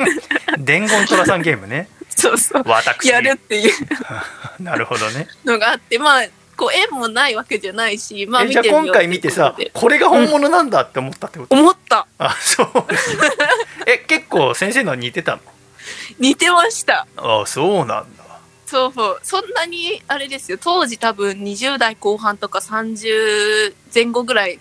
[0.58, 1.88] 伝言寅さんゲームね。
[2.10, 2.62] そうそう。
[2.66, 3.72] 私やるっていう。
[4.60, 5.28] なるほどね。
[5.44, 6.24] のがあってまあ
[6.56, 12.68] こう縁もないわけじゃないしまあえじゃあ今回見てさここれが本物なんだって思ったってこと、とで思ったあそう。
[13.86, 15.38] え結構先生のは似てた
[16.18, 17.06] 似てました。
[17.16, 18.21] のあそうなんだ
[18.72, 19.20] そうそう。
[19.22, 20.56] そんなに、あれですよ。
[20.58, 24.58] 当時多分20代後半とか30前後ぐらい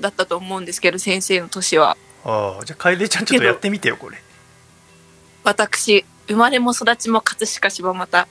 [0.00, 1.96] だったと思うんですけど、先生の年は。
[2.24, 4.16] ああじゃあ楓ちゃんちょっとやってみてよこれ
[5.42, 8.28] 私、生まれも育ちも葛飾柴又。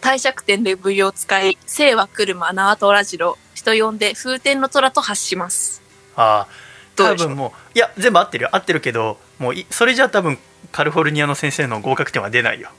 [0.00, 3.36] 帝釈天で舞を使い、生は車、縄虎次郎。
[3.54, 5.82] 人呼んで風天の虎と発します。
[6.16, 6.48] ああ
[6.96, 10.38] 多分もういや全部合ってるよ合ってるけどもういそれじゃ多分
[10.70, 12.70] カリフォルニアの先生の合格点は出ないよ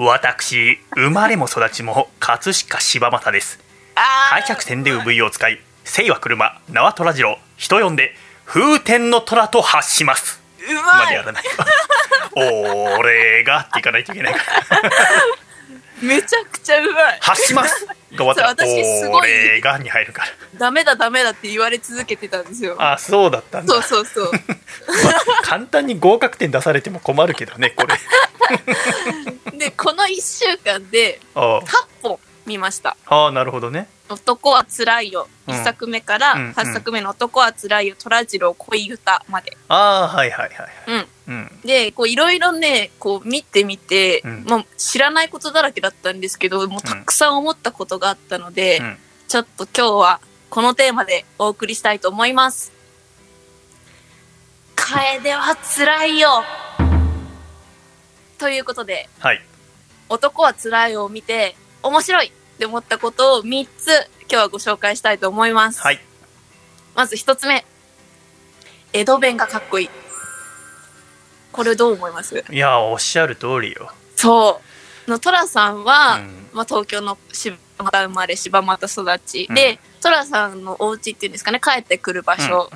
[0.00, 3.58] 私生まれも育ちも葛飾柴又です。
[3.96, 7.36] あ大百戦で産湯を使い生は車縄虎次郎。
[7.56, 10.40] 人呼んで風天の虎と発します。
[10.70, 11.42] うままいでやらない。
[11.42, 11.50] と
[13.00, 14.38] 俺がっていかないといけないか
[14.70, 14.90] ら
[16.02, 20.28] めちゃくちゃうまい発しますが終わったら私すごい俺がに入るから
[20.58, 22.76] ダメだダメだって言われ続けてたんですよ。
[22.78, 24.32] あそうだったんだそうそうそう。
[25.04, 27.94] まあ簡単に合格点出されても困るけどねこれ
[29.58, 31.66] で、この1週間でああ8
[32.02, 32.96] 本見ました。
[33.06, 35.28] ああなるほどね男はつらいよ。
[35.46, 39.56] うん1作目からうん8作目の男はつらいよ、虎次郎恋歌まで。
[39.68, 41.07] ああはいはいはいはいうん。
[41.28, 48.96] うんで、こういろいろね、こう見てみて、うんまあ知らないことだらけだったんですけど、もうたくさん思ったことがあったので、うん
[49.28, 52.72] ちょっと今日はこのテーマでお送りしたいと思います。
[54.74, 56.42] 楓はつらいよ。
[58.38, 59.42] ということで、はい
[60.08, 65.82] 男は辛いを見て、面白いって思ったことを3つ今日はご紹介したいと思います。
[65.82, 66.00] はい
[66.94, 67.66] まず1つ目。
[68.94, 69.90] 江戸弁がかっこいい。
[71.52, 72.44] これどう思います？
[72.50, 73.90] いやおっしゃる通りよ。
[74.16, 74.60] そ
[75.06, 75.10] う。
[75.10, 76.48] の、トラさんは、うん。
[76.52, 79.54] まあ、東京の柴又生まれ、柴又育ち、うん。
[79.54, 82.68] で、トラさんのお家っていうんですかね、帰ってくる場所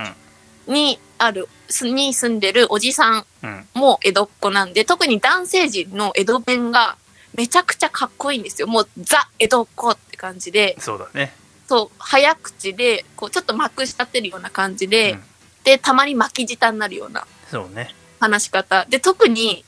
[0.67, 3.51] うんにある、すに住んでるおじさんうん。
[3.51, 6.97] うんも江戸っ子なんで、特に男性陣の江戸弁が
[7.35, 8.69] めちゃくちゃかっこいいんですよ。
[8.69, 11.35] もうザ・江戸っ子って感じで、そうだね。
[11.69, 15.23] そう、早口で、こう、ちょっとまくし立てるような感じで、うん。
[15.65, 17.27] で、たまに巻き舌になるような。
[17.51, 18.87] そうね話し方。
[18.89, 19.65] で、特に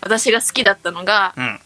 [0.00, 1.60] 私が好きだったのが、うん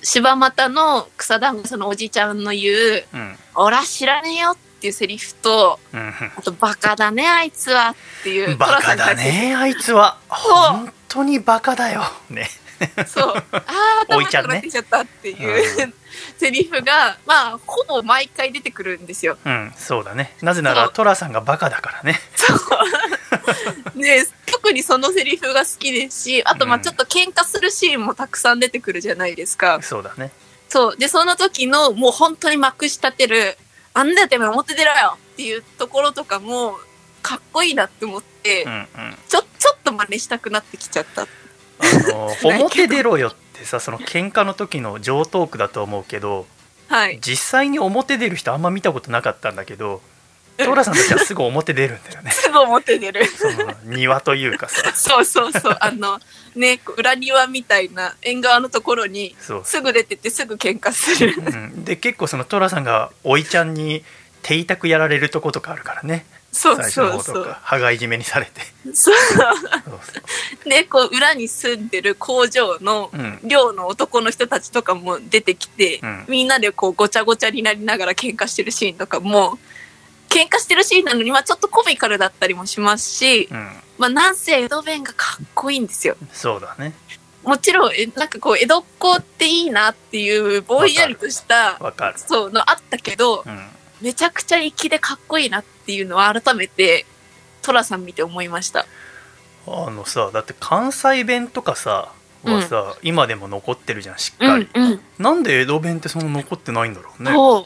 [0.00, 8.56] 柴又の草団子そのおじちゃんの言う、うんおら知らねえよっていうセリフと、うんあと、バカだね、あいつはっていう。
[8.56, 12.48] バカだねあいつは本当にバカだよね。
[13.06, 13.34] そう。
[13.36, 15.94] ああ、頭痛くなってきちゃったっていう、う
[16.38, 19.38] セリフが、まあ、ほぼ毎回出てくるんですよ。
[19.44, 22.20] うんそうだねなぜならそうトラさんがバカだからね
[23.96, 29.80] で、特にそのセリフが好きですし、あと、まあ、うんちょっと喧嘩するシーンもたくさん出てくるじゃないですか。
[29.82, 30.30] そうだね
[30.68, 30.96] そう。
[30.96, 33.56] で、その時の、もう本当にまくし立てる、
[33.94, 36.78] あんだよてめえ表出ろよっていうところとかも、
[37.22, 38.88] かっこいいなって思って、うんうん
[39.28, 41.26] ちょ、ちょっと真似したくなってきちゃった。
[41.80, 46.46] あの表出ろよってさその喧嘩の時の上トークだと思うけど
[46.88, 47.18] はい。
[47.20, 50.00] 実際に表出る人あんま見たことなかったんだけど
[50.56, 53.24] トラさんたちはすぐ表出るんだよね すぐ表出る。
[53.26, 55.76] その庭というかさそうそうそう。
[55.80, 56.18] あの、
[56.56, 61.34] ね、裏庭みたいな縁側のところに、すぐ出てってすぐ喧嘩する。
[61.36, 64.02] うん、で結構そのトラさんがおいちゃんに
[64.42, 66.26] 手痛くやられるとことかあるからね
[66.58, 67.44] そう最初の方とそうそう。
[67.44, 68.62] か羽交い締めにされて。
[68.92, 69.14] そう。
[69.14, 69.94] そうそ
[70.66, 73.38] うで、こう、裏に住んでる工場のうん。
[73.44, 76.24] 寮の男の人たちとかも出てきて、うん。
[76.26, 79.56] みんなでこう、ごちゃごちゃになりながら喧嘩してるシーンとかも、
[80.28, 83.72] 喧嘩してるシーンなのに、まあちょっとコミカルだったりもしますし、うん。
[83.96, 86.16] まあなんせ江戸弁がかっこいいんですよ。
[86.32, 86.92] そうだね。
[87.44, 92.14] もちろん、えなんかこう、江戸っ子っていいなっていう、ぼんやりとした、わかる。
[92.18, 93.66] そうのあったけど、うん
[94.00, 97.06] めちゃくちゃ粋でかっこいいなっていうのは改めて、
[97.62, 98.86] トラさん見て思いました。
[99.66, 102.10] あのさだって関西弁とかさ
[102.44, 105.00] はさ、今でも残ってるじゃんしっかり、うん、うん。
[105.18, 107.62] なんで江戸弁ってその残ってないんだろうねそう。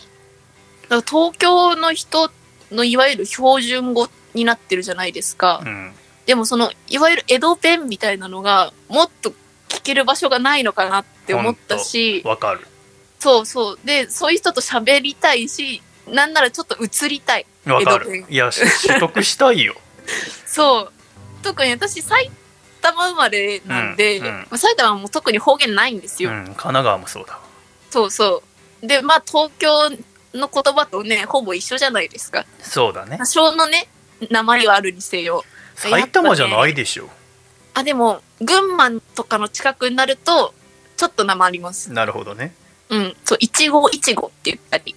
[0.89, 2.31] だから東京の人
[2.71, 5.63] のいわゆる標準語になってるじゃないですか。
[5.65, 5.93] うん
[6.27, 9.31] でもその、いわゆる江戸弁みたいなのが、もっと
[9.69, 12.67] 聞ける場所がないのかなって思ったし、わかる
[13.19, 13.79] そうそう。
[13.85, 17.47] で、そういう人と喋りたいし、なんならちょっと映りたい。
[17.67, 19.75] わかるいやし取得したいよ
[20.47, 20.93] そう。
[21.43, 22.31] 特に私、埼
[22.81, 26.31] 玉生まれなんで、うんうんまあ埼玉も特に方言ないんですよ。
[26.31, 27.41] うん神奈川もそうだわ
[27.91, 28.43] そうそ
[28.83, 28.87] う。
[28.87, 29.91] で、まあ東京
[30.35, 32.45] の言葉とね、ほぼ一緒じゃないですか。
[32.61, 33.89] そうだね多少のね、
[34.31, 35.45] 鉛はあるにせよ。
[35.75, 37.09] 埼玉じゃないでしょ、
[37.75, 40.55] あ、でも、群馬とかの近くになると、
[40.97, 41.93] ちょっと鉛ります。
[41.93, 42.55] なるほどね
[42.91, 43.17] うん。
[43.25, 44.95] そう、いちごいちごって言ったり。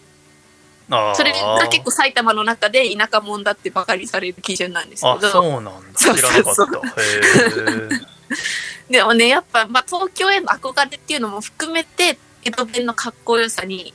[1.16, 5.30] それが結構埼玉の中で田舎者だってバカにされる基準なんですあけど。
[5.32, 6.66] そうなんだそう知らなかった
[8.90, 13.94] でもね、やっぱ、まあ、東京への憧れっていうのも含めて、江戸弁のかっこよさに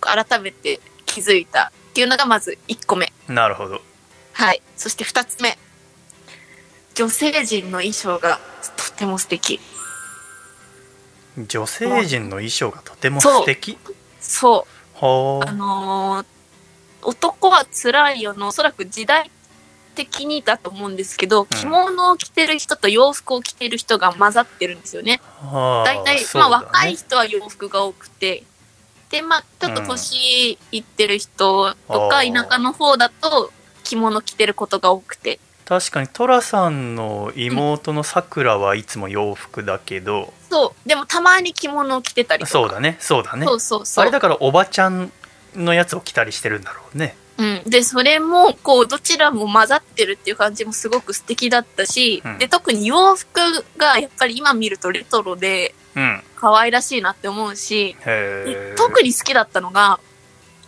[0.00, 3.12] 改めて気づいたっていうのがまず1個目。
[3.28, 3.80] なるほど
[4.32, 4.62] はい。
[4.76, 5.58] そして2つ目。
[6.94, 8.40] 女性陣の衣装が
[8.76, 9.60] とても素敵。
[11.38, 13.78] 女性陣の衣装がとても素敵？
[14.20, 14.54] そう。
[14.58, 14.64] は
[15.00, 16.26] あのー
[17.02, 19.30] 男は辛いよの、おそらく時代
[19.94, 25.20] 的にだと思うですけど、着物を着てる人と洋服を着てる人が混ざってるんですよね。
[25.42, 26.22] あ大体、ね。
[26.34, 28.44] まあ若い人は洋服が多くて、
[29.10, 32.24] で、まあちょっと年いってる人とか、う。
[32.28, 33.50] ん田舎の方だと
[33.82, 35.40] 着物着てることが多くて、
[35.70, 42.50] 確かに寅さんの妹のさくらはいつも洋服だけど、そう、でもたまに着物を着てたりとか。
[42.50, 44.02] そうだねそうだねそうそうそう。
[44.02, 45.12] あれだからおばちゃん
[45.54, 47.62] のやつを着たりしてるんだろうねうん。
[47.70, 53.38] で、それも、こう、どちらも混ざってるっていう感じもすごく素敵だったし、うんで、特に洋服
[53.76, 60.00] がやっぱり今見るとレトロでうん可愛らしいなって思うし、へでえ特に好きだったのが、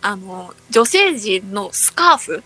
[0.01, 2.43] あの、女性陣のスカーフ。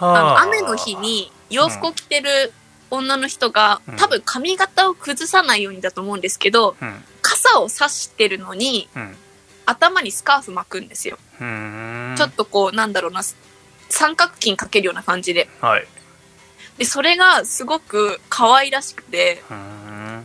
[0.00, 2.52] あの、雨の日に洋服を着てる
[2.90, 3.96] 女の人が、うん。
[3.96, 7.04] 多分髪型を崩さないようにだと思うんですけど、うん。
[7.22, 9.16] 傘を差してるのに、うん。
[9.66, 11.18] 頭にスカーフ巻くんですよ。
[11.38, 13.22] ちょっとこう、なんだろうな、
[13.88, 15.48] 三角巾かけるような感じで。
[15.60, 15.86] はい。
[16.78, 19.42] で、それがすごく可愛らしくて、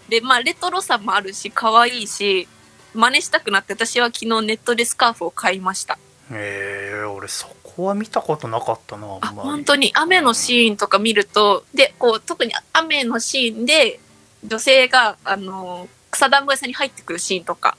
[0.10, 2.48] で、まあ、レトロさもあるし、可愛いし、
[2.94, 5.98] 真似したくなって、私は昨日ネットでスカーフを買いました。
[6.32, 7.48] えー、俺そ
[7.80, 9.50] こは見たことなかったなあ、あんまり。
[9.50, 9.92] 本当に？
[9.96, 14.00] 雨のシーンとか見ると、で、こう、特に雨のシーンで、
[14.46, 17.78] 女性が、あの、草団子屋さんに入ってくるシーンとか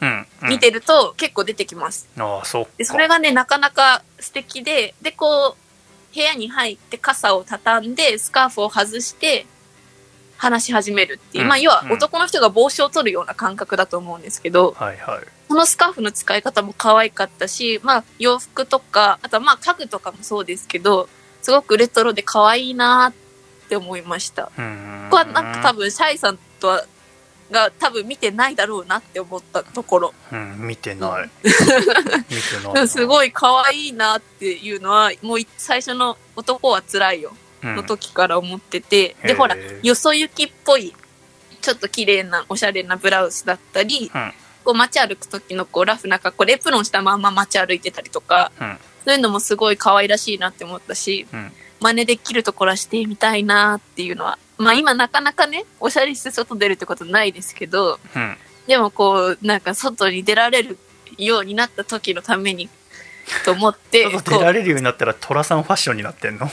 [0.00, 2.08] うん、うん、見てると結構出てきます。
[2.18, 9.46] ああそで、それがね、なかなか素敵で、で、こう、部屋に入って傘を畳んで、スカーフを外して、
[10.36, 11.44] 話し始めるっていう。
[11.44, 11.92] うんまあ、要はうん。
[11.92, 21.08] 男の人が帽子を取るような感覚だと思うんですけど、はいはいこのスカーフの使い方も可愛かったし、まあ、洋服とか、あとはまあ、家具とかもそうですけど、
[21.40, 24.44] すごくレトロで可愛いなって思いました。
[24.44, 24.50] こ
[25.10, 26.84] こはなんか多分、シャイさんとは、
[27.50, 30.14] が多分見てないだろうなって思ったところ。
[30.30, 31.30] うん見てない。
[31.42, 32.86] 見てないな。
[32.86, 37.34] すごい可愛いなっていうのは、もうい最初の男は辛いよ。
[37.62, 37.76] うん。
[37.76, 40.94] の時から思ってて、うんで、ほらよそ行きっぽい、
[41.62, 44.32] ちょっと綺麗な、おしゃれなブラウスだったり、うん
[44.68, 48.78] こう街歩く時のこうラフな格好でエプロンしたまんま街歩いてたりとか、うん。
[49.02, 51.50] そういうのもすごい可愛らしいなって思ったし、うん。
[51.80, 54.38] 真似できるところはしてみたいなっていうのは。
[54.58, 58.36] まあ今なかなかね、おしゃれして外出るってことないですけど、うん。
[58.66, 60.76] でもこう、なんか外に出られる
[61.16, 62.68] ようになった時のために、
[63.46, 66.50] と思って、 出られるようになったら寅さんファッションになってんの、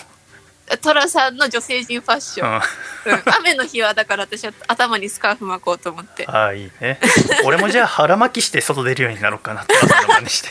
[0.72, 2.62] う、トラさんの女性陣ファッション。
[3.06, 3.24] うん、うん。
[3.40, 6.26] 雨の日はだから私は頭にスカーフ巻こうと思って。
[6.32, 7.00] ああいいね。
[7.46, 10.50] 俺もじゃあ腹巻きして外出るようになろうかな寅さんの真似して。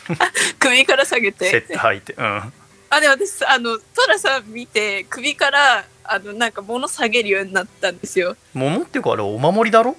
[0.58, 1.74] 首から下げセッて。
[1.74, 2.12] ト履いて。
[2.14, 2.52] うん。
[2.88, 8.36] あ、でも私、あの、トラさん見て、首から、あの、なんか物下げるようになったんですよ。
[8.54, 9.96] 桃っていうかあれお守りだろ？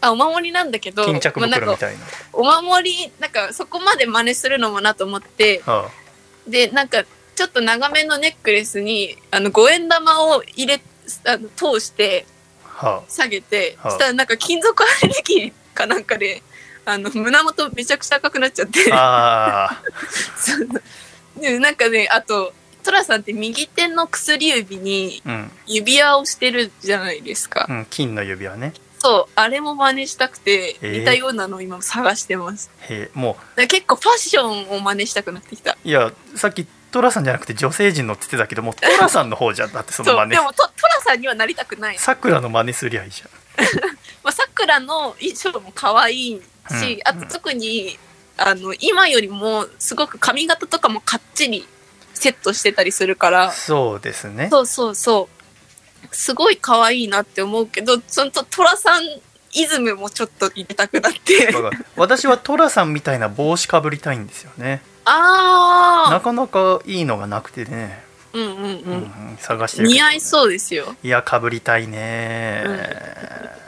[0.00, 5.88] あ、お守りなんだけど、巾着まあなんか袋みたいな、お守り、なんかそこまで真似するのもなと思って、あ。
[6.46, 7.04] で、なんか、
[7.34, 10.80] ちょっと長めのネックレスに、あの、五円玉を入れ、
[11.26, 12.26] あの、通して、
[13.08, 13.90] 下げて、はあ。
[13.92, 16.42] したらなんか金属アレルギーかなんかで、
[16.84, 18.84] あの、胸元めちゃくちゃ赤くなっちゃって。
[21.40, 22.52] で、なんかね、あと、
[22.82, 25.22] トラさんって右手の薬指に
[25.66, 27.66] 指輪をしてるじゃないですか。
[27.68, 28.72] うん、金の指輪ね。
[28.98, 30.92] そう、あれも真似したくて、え。
[30.92, 32.70] ー似たようなのを今探してます。
[32.88, 35.72] へえもだから結構ファッションを真似したくなってきた。
[35.72, 39.72] ういやさっき寅さんじゃなくて女性陣のって言ってたけども寅さんの方じゃん。
[39.72, 40.30] だってその真似。
[40.30, 41.98] でもトトラさんにはなりたくない。
[41.98, 43.22] さくらの真似すりゃいいじ
[44.22, 47.98] まあ、さくらの衣装も可愛いし、あと特に、
[48.36, 51.66] あの、今よりもすごく髪型とかもかっちり
[52.14, 53.44] セットしてたりするから。
[53.46, 54.48] ゃん、そうですね。
[54.50, 55.28] そうそうそ
[56.10, 56.16] う。
[56.16, 59.02] すごい可愛いなって思うけど、そのと、トラさん
[59.52, 61.52] イズムもちょっと入れたくなって。
[61.96, 68.38] 私は寅さんみたいな帽子かぶりたいんですよねあなかなかいいのがなくてね、ー。
[68.38, 68.72] うんうんうんうん。
[69.30, 70.94] うん探してるけど似合いそうですよ。
[71.02, 72.64] いやかぶりたいね、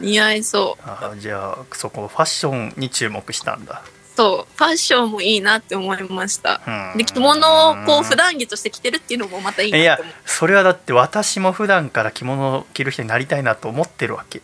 [0.00, 0.82] 似合いそう。
[0.84, 3.82] あじゃあそこファッションに注目したんだ
[4.14, 4.56] そう。
[4.56, 6.60] ファッションもいいなって思いました。
[6.66, 10.14] うんで、着物をこう普段着として着てるっていうのもまたいいいやなって思う。
[10.26, 14.42] それはだって私も普段から着物を着る人になりたいなと思ってるわけ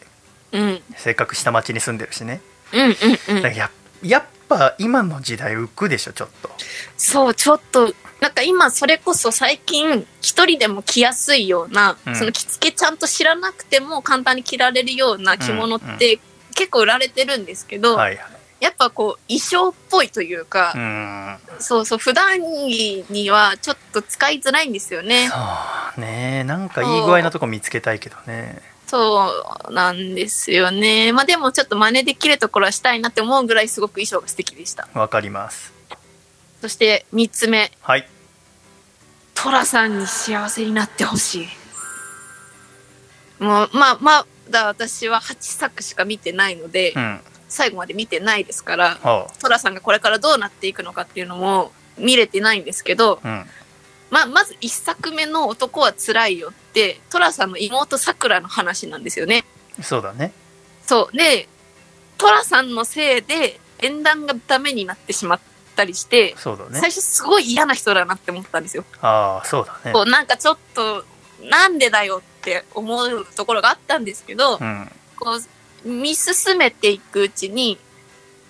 [0.53, 0.63] うん。
[0.63, 2.41] うんせっかく下町に住んでるしね
[2.73, 2.97] うん
[3.37, 3.71] うんだからや
[4.03, 6.51] やっぱ今の時代浮くでしょちょっと。
[6.97, 12.17] そう、ちょっと、なんか今それこそ最近一人でも着やすいような、うん。
[12.17, 16.19] その着付けちゃんと知らなくても簡単に着られるような着物って
[16.55, 18.39] 結構売られてるんですけど、はいはい。
[18.61, 21.39] やっぱこう衣装っぽいというか、うん。
[21.61, 25.29] そうそう、普段着にはちょっと使いづらいんですよね。
[25.29, 25.37] そ
[25.97, 26.43] うね。
[26.43, 29.31] なんかいい具合なとこ見つけたいけどねそ
[29.69, 31.13] うなんですよね。
[31.13, 34.89] まあでもちょっと真似できるところはしたいなって思うぐらいすごく衣装が素敵でした。
[34.95, 35.73] わかります
[36.63, 38.09] そして三つ目、はい
[39.35, 41.49] トラさんに幸せになってほしい。
[43.39, 47.21] もう、まあ、まだ私は8作しか見てないので、うん
[47.51, 53.47] 最後まで見てないですから、はトラさんがこれからどうなっていくのかっていうのも見れてないんですけど、あうん
[54.11, 59.45] まあ、まず1作目の男は辛いよって、トラさんの妹さくらの話なんですよね。
[59.83, 60.33] そうだね
[60.87, 61.17] そう。
[61.17, 61.49] で、
[62.17, 65.41] トラさんのせいで縁談がダメになってしまっ
[65.77, 68.85] たりして、そうだね最初すごい嫌な人だなって思ったんですよ。
[69.01, 71.05] ああそうだねこうなんかちょっと、
[71.43, 75.39] なんでだよって思うところがあったんですけど、うんこ
[75.85, 77.79] う、見進めていくうちに、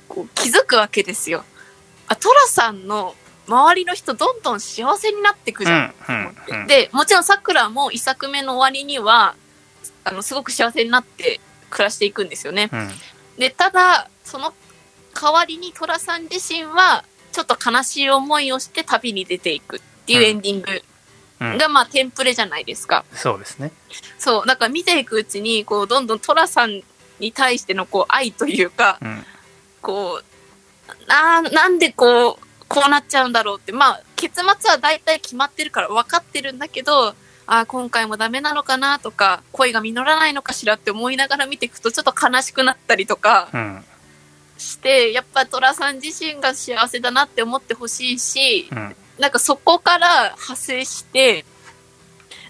[0.09, 1.44] こう気づくわけですよ。
[2.06, 3.14] あ、トラさんの
[3.49, 5.94] 周りの人どんどん幸せになっていくじゃん。
[6.09, 9.34] うんうんうんで、もちろん桜も一作目の終わりには、
[10.05, 11.40] あの、すごく幸せになって
[11.70, 12.68] 暮らしていくんですよね。
[12.72, 12.90] うん
[13.38, 14.53] で、ただ、その
[15.14, 20.82] 代わりに寅さん自身は、ちょっと悲しい思いをして旅に出ていくっていうエンディング
[21.40, 23.05] うんがまあテンプレじゃないですか。
[23.12, 23.70] そうですね。
[24.18, 24.46] そう。
[24.46, 26.82] だから見ていくうちに、こう、どんどんトラさん
[27.20, 29.24] に対してのこう愛というか、うん。
[29.80, 37.14] こう、な、なんでこう、こうなっちゃうんだろうって、まあ、結末は大体決まってるから分かってるんだけど、
[37.50, 43.84] ああ、今回もダメなのかなとか、恋が実らないのかしらって思いながら見ていくと、ちょっと悲しくなったりとかうん。
[44.58, 48.96] して、やっぱトラさん自身が幸せだなって思ってほしいし、うん。
[49.18, 51.46] なんかそこから派生して、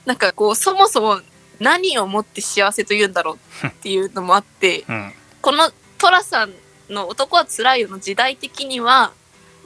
[0.04, 1.20] なんかこう、そもそも
[1.60, 5.12] 何をもって幸せと言うんだろうっていうのもあって、うん。
[5.42, 6.52] このトラさん
[6.88, 9.12] の男は辛いよの時代的には、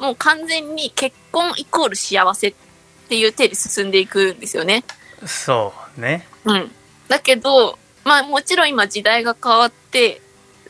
[0.02, 2.54] もう完全に結婚イコール幸せっ
[3.08, 4.82] ていう手で進んでいくんですよね。
[5.24, 6.26] そうね。
[6.44, 6.72] うん。
[7.06, 10.20] だけど、まあもちろん今時代が変わって、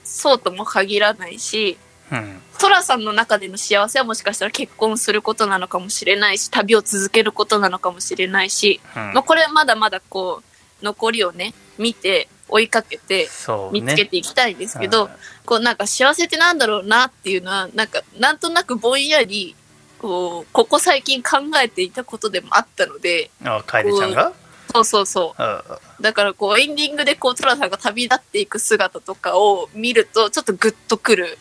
[0.05, 1.79] そうとも限らないし、
[2.13, 2.43] うん。
[2.59, 10.43] トラさんの中での幸せはもしかしたら結婚することなのかもしれないし、旅を続けることなのかもしれないし、うんまあこれはまだまだこ
[10.83, 13.29] う、残りをね、見て、追いかけて。
[13.73, 15.11] 見つけていきたいんですけど、うん
[15.45, 19.57] こうなんか幸せってなんだろうなっていうのは、なんかなんとなくぼんやり、
[19.99, 24.33] こう、ここ最近考えていたことでもあったので、あ、楓ちゃんが？
[24.73, 26.03] そうそうそう。
[26.03, 31.39] だからこうエンディングでこうトラさんが旅立っていく姿とかを見ると、ちょっとグッとくる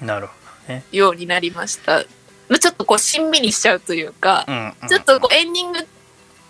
[0.00, 0.32] なるほ
[0.66, 0.84] どね。
[0.90, 2.04] ようになりました。
[2.48, 4.74] まあちょっとこうしんみりしちゃうというかう、ん。
[4.82, 5.78] うんちょっとこうエンディング、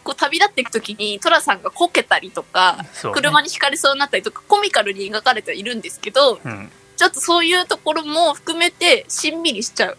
[0.09, 6.71] こう旅立っていくときにトラさんがこけたりとか、ね車にひかれそうになったりとか、コミカルに描かれてはいるんですけど、うん。
[6.97, 9.99] ちょっとそういうところも含めてしんみりしちゃう。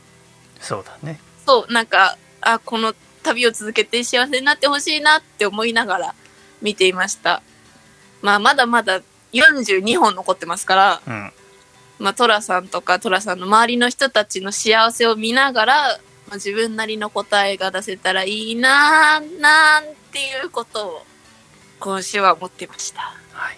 [0.60, 1.20] そうだね。
[1.46, 6.16] そう、なんか、あ、この旅を続けて幸せになってほしいなって思いながら
[6.64, 7.44] 見ていました。
[8.24, 9.02] まあ、まだまだ
[9.32, 11.32] 42本残ってますから、うん。
[12.00, 16.00] まあ、トラさんとかトラさんの周りの人たちの幸せを見ながら、まあ、
[16.36, 21.06] 自分なりの答えが出せたらいいなぁ、なんていうことを
[21.80, 23.02] 今週は思ってました。
[23.32, 23.58] はい。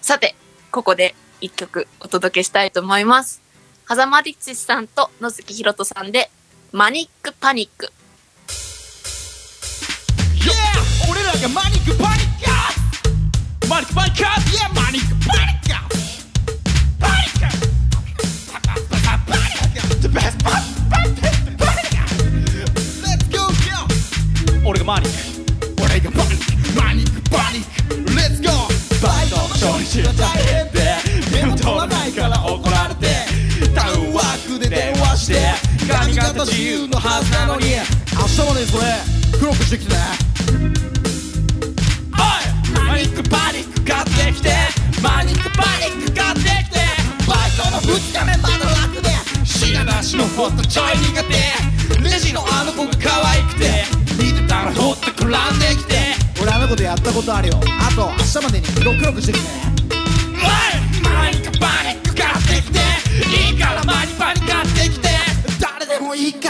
[0.00, 0.34] さて、
[0.70, 3.42] ここで一曲お届けしたいと思います。
[3.88, 6.30] 狭間律史さんと野月ひろとさんで、
[6.72, 7.92] マニックパニック。
[10.36, 10.52] Yeah!
[11.10, 12.26] 俺らがマニックパニッ
[13.60, 14.20] クマニックパニック!
[14.74, 15.68] マニックパニック
[16.98, 17.98] パニックパニ
[19.78, 20.79] ック The best パ
[24.70, 25.82] 俺がマニック。
[25.82, 26.80] 俺がマニック。
[26.80, 27.94] マニックパニック。
[28.14, 28.54] Let's go!
[29.02, 30.78] バイトの初日は大変で。
[31.40, 33.26] でも取らないから怒られて。
[33.74, 35.40] タウンワークで電話して。
[35.90, 37.66] 髪型自由のはずなのに。
[37.66, 38.94] 明日までにそれ。
[39.40, 39.98] 黒くしてきてね。
[42.14, 42.22] お
[42.78, 42.86] い！
[42.86, 44.54] マニックパニック買ってきて。
[45.02, 46.78] マニックパニック買ってきて。
[47.26, 49.10] バイトの2日目まだ楽で。
[49.44, 51.98] 品出しのホットちょい苦手。
[52.04, 53.99] レジのあの子が可愛くて。
[54.68, 55.94] 見てたらほっとくらんできて。
[56.42, 57.60] 俺あの子とやったことあるよ。
[57.80, 59.44] あと明日までに色黒くしてきて。
[59.44, 59.50] ね
[60.34, 62.78] おいマニックパニック買ってきて。
[63.52, 65.08] いいからマニパニ買ってきて。
[65.60, 66.48] 誰でもいいか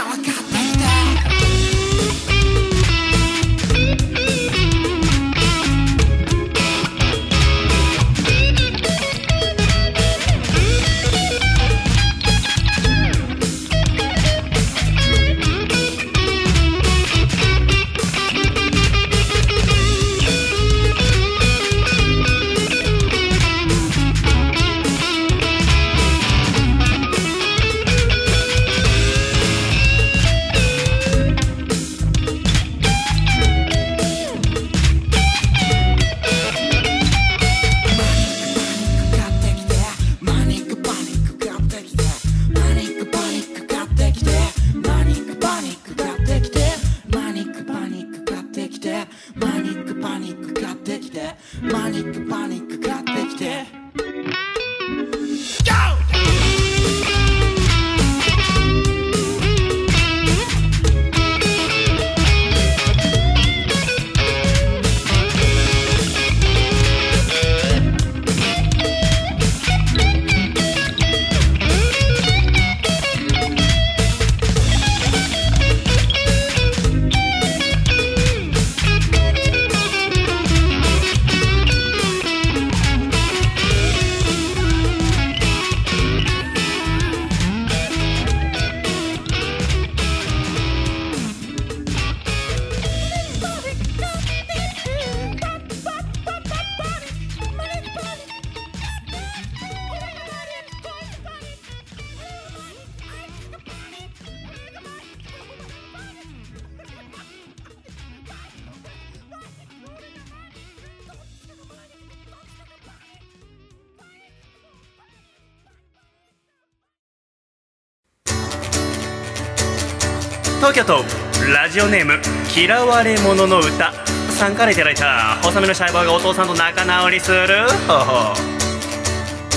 [122.61, 123.91] 嫌われ者の歌。
[124.29, 127.65] さんからいただいた細身のシャイボーイがお父さんと仲直りする。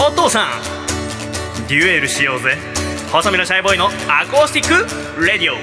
[0.00, 2.56] お父さんデュエルしようぜ。
[3.12, 5.56] 細身のシャイボーイのアコースティックレディオ。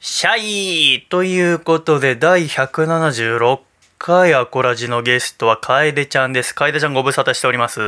[0.00, 3.60] シャイということで第176
[3.98, 7.80] 回アコラジのゲストは楓ちゃんです楓ちゃんご無沙汰しております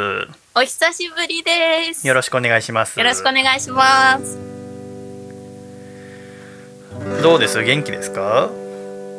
[0.57, 2.07] お久しぶりです。
[2.07, 4.39] よろしくお願いしますよろしくお願いします。
[7.23, 7.63] どうです？
[7.63, 8.51] 元気ですか？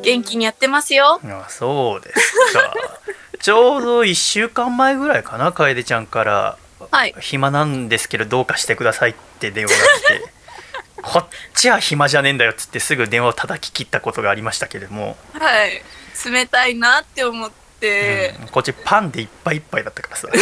[0.03, 1.19] 元気にやってますよ。
[1.23, 2.73] あそうですか
[3.39, 6.57] ちょうど1週間前ぐらいかな楓ちゃんから
[6.91, 7.15] はい。
[7.21, 10.33] 暇なんですけどどうかしてくださいって電話が来て
[11.01, 15.81] こっちは暇じゃねえんだよっつってすぐ電話を叩き切ったことがありましたけれども、はい。
[16.25, 18.47] 冷たいなって思って、うん。
[18.47, 20.27] こっちパンでいっぱいいっぱいだったからさ。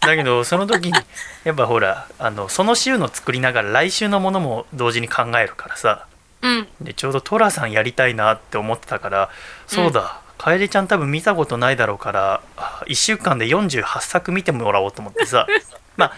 [0.00, 0.98] だけどその時に
[1.44, 6.06] やっぱほらあのその週の作りながら来週のものも同時に考えるからさ。
[6.42, 6.68] うん。
[6.80, 9.30] でちょうど寅さんやりたいなって思ってたから
[9.66, 12.40] そうだ、楓ちゃん多分見たことないだろうから
[12.86, 15.46] 1週間で48作見てもらおうと思ってさ。
[15.96, 16.12] ま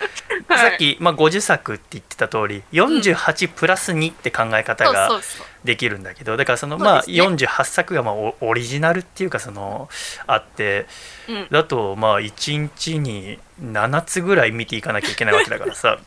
[0.48, 0.70] あ、はい。
[0.70, 5.46] さっき、まあ、50作って言ってた通り48プラス2って考え方がそうそう。
[5.64, 9.88] できるんだけどだからそのまあですね48作がまあオオリジナルっていうかその
[10.26, 10.86] あって
[11.28, 11.48] うん。
[11.50, 15.98] だとまあ1日に7つぐらい見ていかなきゃいけないわけだからさ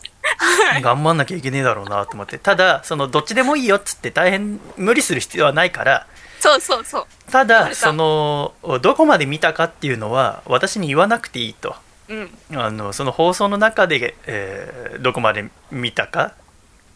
[0.81, 6.07] 頑張んなきゃいけねえだろうなと思ってただそのどっちでもいいよっつって大変無理する必要はないから
[6.39, 7.31] そうそうそう。
[7.31, 11.75] ただそのどこまで見たかっていうのは私に言わなくていいと
[12.09, 12.29] うん。
[12.55, 16.33] あのその放送の中で、えーどこまで見たか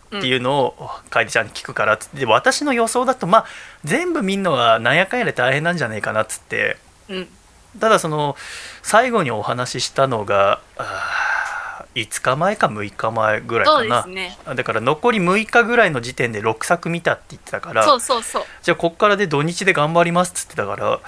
[0.07, 3.45] っていうのを楓ちゃんに聞くからっつってで私の予想だとまあ
[3.83, 6.77] 全部見んのはなんやかんやで大変なんじゃねえかなっつって
[7.09, 7.27] うん。
[7.79, 8.35] ただその
[8.81, 11.36] 最後にお話ししたのがあー
[11.97, 14.37] 5日前か6日前ぐらいそうでかなすね。
[14.55, 18.43] だから残り6日ぐらいの時点で6作見たって言ってたからそうそうそう。
[18.61, 21.01] じゃあこっからで土日で頑張りますっつってたからお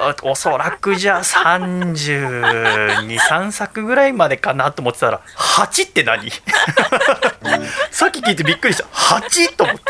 [0.00, 6.30] あおそらくじゃあ323作ぐらいまでかなと思ってたら8って何？
[7.90, 8.84] さっき聞いてびっくりした。
[8.84, 9.82] 8と思って。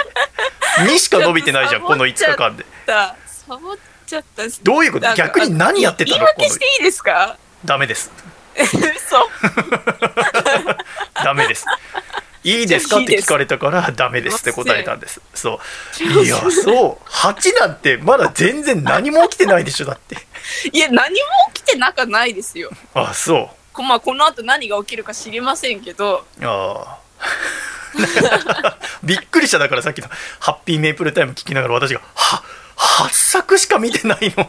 [0.83, 2.65] 2しか伸びてないじゃんこの5日間で。
[2.87, 5.15] だサボっちゃったどういうこと？
[5.15, 7.37] 逆に何やってた言いのこの訳していいですか？
[7.65, 8.11] ダメです
[8.57, 9.31] 嘘。
[11.25, 11.65] ダメです。
[12.43, 12.99] いいですか？
[12.99, 15.21] って聞かれたからダメですって答えたんです。
[15.35, 15.61] そ
[16.01, 16.03] う。
[16.25, 17.09] いやそう。
[17.09, 20.17] 8なんてまだ全然何も起きてないでしょだって。
[20.73, 21.17] いや、何も
[21.55, 22.71] 起きてなかないですよ。
[22.95, 23.49] あそう。
[23.73, 26.99] こまあ、この後何が起きるか知りませんけど、ああ。
[29.03, 32.43] びっくりしただからさっきの「ハッピーメイプルタイム」聞きながら私が「は
[32.77, 34.49] 8作しか見てないの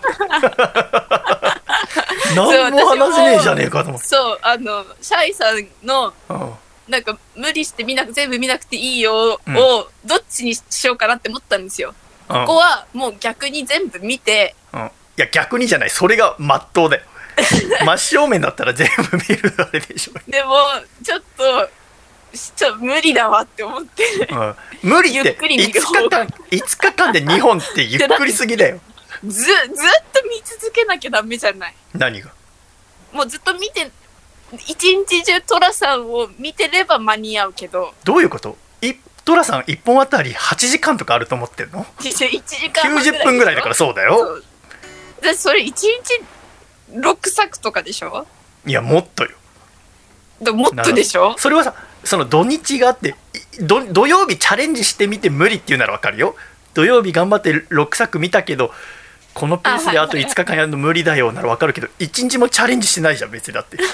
[2.36, 4.08] 何も話せねえじゃねえかと思って。
[4.08, 6.54] そう、あの、シャイさんの、うん。
[6.88, 9.56] なんか、無理して見なく、全部見なくていいよを、うん。
[9.56, 11.94] どっちにしようかなって思ったんですよ。
[12.30, 12.36] うん。
[12.46, 14.82] ここは、もう逆に全部見て、うん。
[14.82, 15.90] いや逆にじゃない。
[15.90, 17.04] それがまっとうだよ。
[17.86, 20.56] 真正面だったら全部見るあれでしょ、でも、
[21.04, 21.70] ちょっと、
[22.56, 26.26] ちょっと無理だわって思って、うん、無理ってゆっくり見5る方が。
[26.26, 28.80] 日間5日間で2本ってゆっくりすぎだよ
[29.26, 29.56] ず、ずっ
[30.14, 31.76] と見続けなきゃダメじゃない。
[31.94, 32.32] 何が？
[33.14, 33.92] もうずっと見て、
[34.68, 38.58] 一日中トラさんを見てれば間に合うけど、どういうこと？
[38.82, 38.94] い
[39.24, 44.18] トラさん1本あたり8時間とかあると思ってるの？1時間半90分ぐらいだからそうだよ。
[44.18, 44.44] そう。
[45.22, 45.86] でそれ1日
[46.94, 48.26] 6作とかでしょ？
[48.66, 49.30] いやもっとよ。
[50.42, 51.36] でもっとでしょ？
[51.38, 53.16] それはさその土日があって
[53.62, 56.36] 土曜日チャレンジしてみて無理っていうならわかるよ。
[56.74, 58.72] 土曜日頑張って6作見たけど
[59.34, 63.78] このペースであと5日間やるの無理だよならわかるけど1日もチャレンジしてないじゃん別にだって。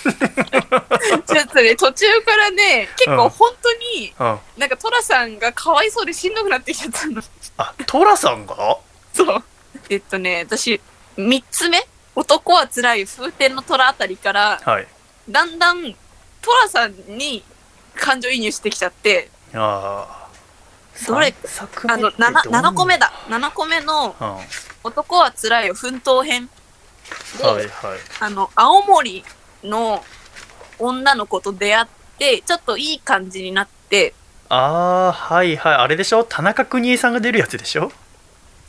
[0.00, 4.38] ちょっとね途中からね結構本当に、うん。
[4.56, 7.22] なんかトラさんがかわいそうでしんどくなってきちゃったの。
[7.58, 8.78] あトラさんが？
[9.12, 9.44] そう。
[9.90, 10.80] えっとね私
[11.16, 11.86] 3つ目？
[12.14, 14.88] 男は辛い風天の虎あたりからはい。
[15.28, 15.82] だんだん
[16.40, 17.44] トラさんに
[17.94, 19.28] 感情移入してきちゃって。
[19.52, 20.19] ああ
[21.06, 21.34] どれ？
[21.88, 23.12] あの 7, 7個目だ。
[23.28, 24.26] 7個目のうん。
[24.26, 24.40] は
[24.82, 26.48] 「男はつらいよ奮闘編」
[27.38, 27.68] で、いはい。
[28.20, 29.24] あの青森
[29.64, 30.04] の
[30.78, 31.86] 女の子と出会っ
[32.18, 34.14] てちょっといい感じになって。
[34.48, 35.74] ああはいはい。
[35.74, 36.24] あれでしょ？
[36.24, 37.92] 田中邦衛さんが出るやつでしょ？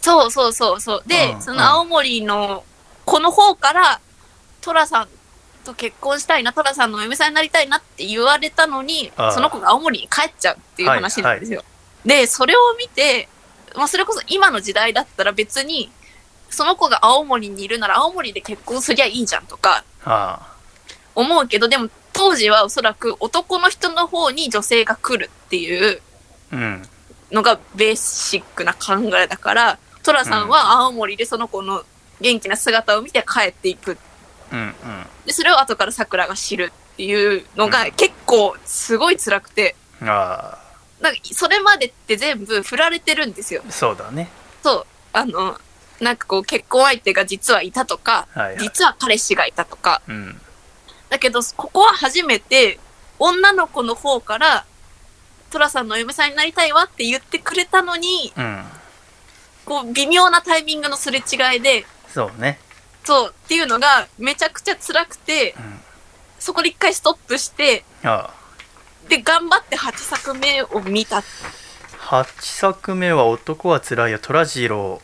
[0.02, 1.04] そうそうそうそう。
[1.06, 2.64] で、うんその青森の
[3.06, 4.00] 子の方から
[4.62, 5.08] 寅さん
[5.64, 11.64] と結婚したいな寅さんのお嫁さんになりたいなって言われたのにその子が青森に帰っちゃうっていう話なんですよ、
[12.06, 13.28] でそれを見て、
[13.76, 15.92] まあ、それこそ今の時代だったら別に
[16.50, 20.58] その子が青森にいるなら青森で結婚すりゃいいじゃんとかあ
[21.16, 26.02] 思うけど、でも当時はおそらく男の人の方に女性が来るっていう
[27.32, 31.84] のがベーシックな考えだから、トラさんは青森でその子の
[32.20, 33.98] 元気な姿を見て帰っていく。
[34.52, 34.74] うんうん。
[35.26, 40.61] で、それを後から桜が知るっていうのが結構すごい辛くて、あ
[41.02, 43.64] なんかそれまでって全部振られてるんですよ。
[43.68, 44.30] あそうだね。
[44.64, 44.86] そう。
[45.14, 45.60] あの、
[46.00, 48.58] なんかこう結婚相手が実はいたとか、はいはい。
[48.60, 50.02] 実は彼氏がいたとか。
[50.08, 50.40] うん。
[51.10, 52.80] だけど、ここは初めて
[53.20, 54.66] 女の子の方から、
[55.50, 58.64] トラさんのお嫁さんになりたいわって言ってくれたのに、うん。
[59.66, 62.60] こう微妙なタイミングのすれ違いで、そうね。
[63.04, 63.36] そう。
[63.46, 65.80] っていうのがめちゃくちゃ辛くて、うん。
[66.40, 68.34] そこで一回ストップして、あ
[69.08, 71.18] で、頑張って8作目を見た。
[71.18, 71.22] あ
[72.12, 75.02] 8作目は「男はつらいよ」虎次郎。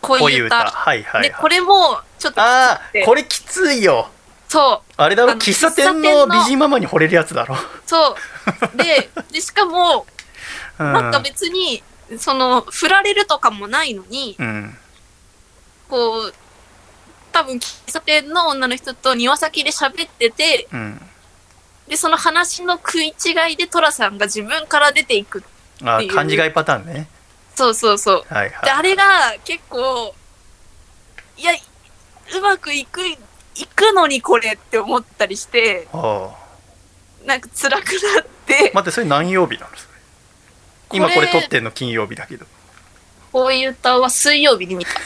[0.00, 0.46] 恋恋歌。
[0.64, 1.40] 歌はいはいで、はい。
[1.40, 4.08] これも、ちょっとああこれきついよ。
[4.48, 5.32] そう、あれだろ？
[5.32, 7.56] 喫茶店の美人ママに惚れるやつだろ、
[7.86, 8.16] そ
[8.74, 8.76] う。
[8.76, 10.06] で、で、しかも、
[10.78, 11.82] うん、なんか別に、
[12.18, 14.78] その、振られるとかもないのに、うん。
[15.88, 16.34] こう、
[17.32, 21.10] 多分喫茶店の女の人と庭先で喋ってて、うん
[21.88, 25.42] で、その話の食い違いでトラさんが自分から出ていく。
[25.82, 26.14] あっていう。
[26.14, 27.08] 勘違いパターンね。
[27.54, 28.24] そうそうそう。
[28.28, 28.70] で、はいはい。
[28.70, 29.04] あれが
[29.44, 30.14] 結構、
[31.36, 31.52] いや、
[32.36, 33.16] うまくいく、い
[33.74, 36.30] くのにこれって思ったりして、あ
[37.24, 38.70] なんか辛くなって。
[38.72, 39.94] あ、待ってそれ何曜日なのそれ
[40.92, 42.46] 今これ撮ってんの金曜日だけど。
[43.32, 44.92] こういう歌は水曜日に見た。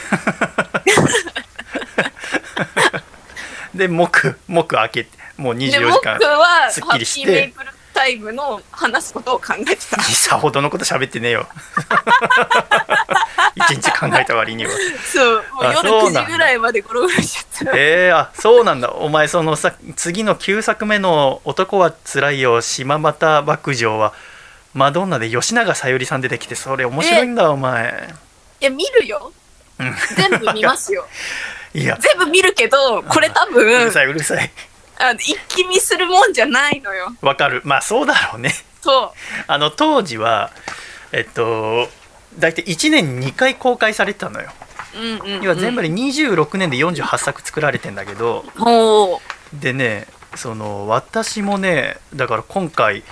[3.75, 6.19] で木木開けてもう24で、時僕間
[6.71, 7.27] すっきりして。
[7.27, 10.01] ピーメイプルタイムの話すことを考えてた。
[10.03, 11.49] さほどのこと喋ってねえよ。
[13.57, 14.71] 一日考えた割には。
[15.13, 16.21] そう、もうあ夜9そうなんだ。
[16.21, 17.73] 時ぐらいまでゴロゴロしちゃった。
[17.75, 18.93] えー、あそうなんだ。
[18.93, 24.13] お前そのさ次の9作目の「男はつらいよ島又幕城」は
[24.75, 28.15] マドンナで吉永小百合さん出てきてそれ面白いんだお前。
[28.61, 29.33] いや、見るよ。
[29.79, 29.95] うん。
[30.17, 31.07] 全部見ますよ。
[31.75, 31.97] いや。
[32.01, 34.51] 全部見るけど、これ多う分る、さいうるさい
[34.99, 37.15] あの一気見するもんじゃないのよ。
[37.23, 38.53] わかるまあそうだろうね
[38.83, 39.13] そ
[39.47, 40.51] あの当時は
[41.13, 41.89] えっと
[42.39, 44.51] 大体1年に2回公開されてたのよ
[44.95, 44.99] う。
[44.99, 45.43] うんうん、うん。
[45.43, 49.21] 要は全部で26年で48作作られてんだけども
[49.53, 53.03] でねその私もねだから今回、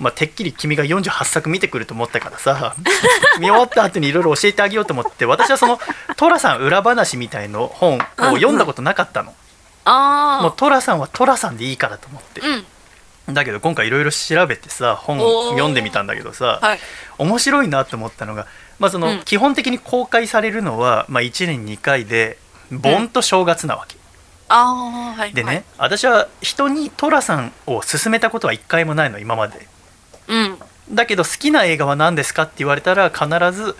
[0.00, 2.74] まあ、てっきり君が48作見てくると思ったからさ
[3.40, 5.80] 見終わった後にいろいろ教えてあげようと思って私はその
[6.16, 9.34] 寅さん裏話みたいの本を読んだことなかったのう、
[9.84, 12.46] あもう寅さんは寅さんでいいからと思ってあ。
[13.28, 13.34] うん。
[13.34, 16.78] だけど今回いろいろ調べてさ本おー読んでみたんだけどさはい。
[17.18, 18.46] 面白いなと思ったのが、
[18.78, 22.38] まあ、そのうん基本的に公開されるのは、まあ、1年2回で
[22.70, 23.96] 盆と正月なわけ、
[24.48, 25.32] ああ、はい。
[25.32, 25.64] でね、はい。
[25.78, 29.68] 私は人に寅さんを勧めたことは一回もないの今まで
[30.28, 30.58] うん。
[30.90, 33.76] だけど好きな映画は何ですかって言われたら必ず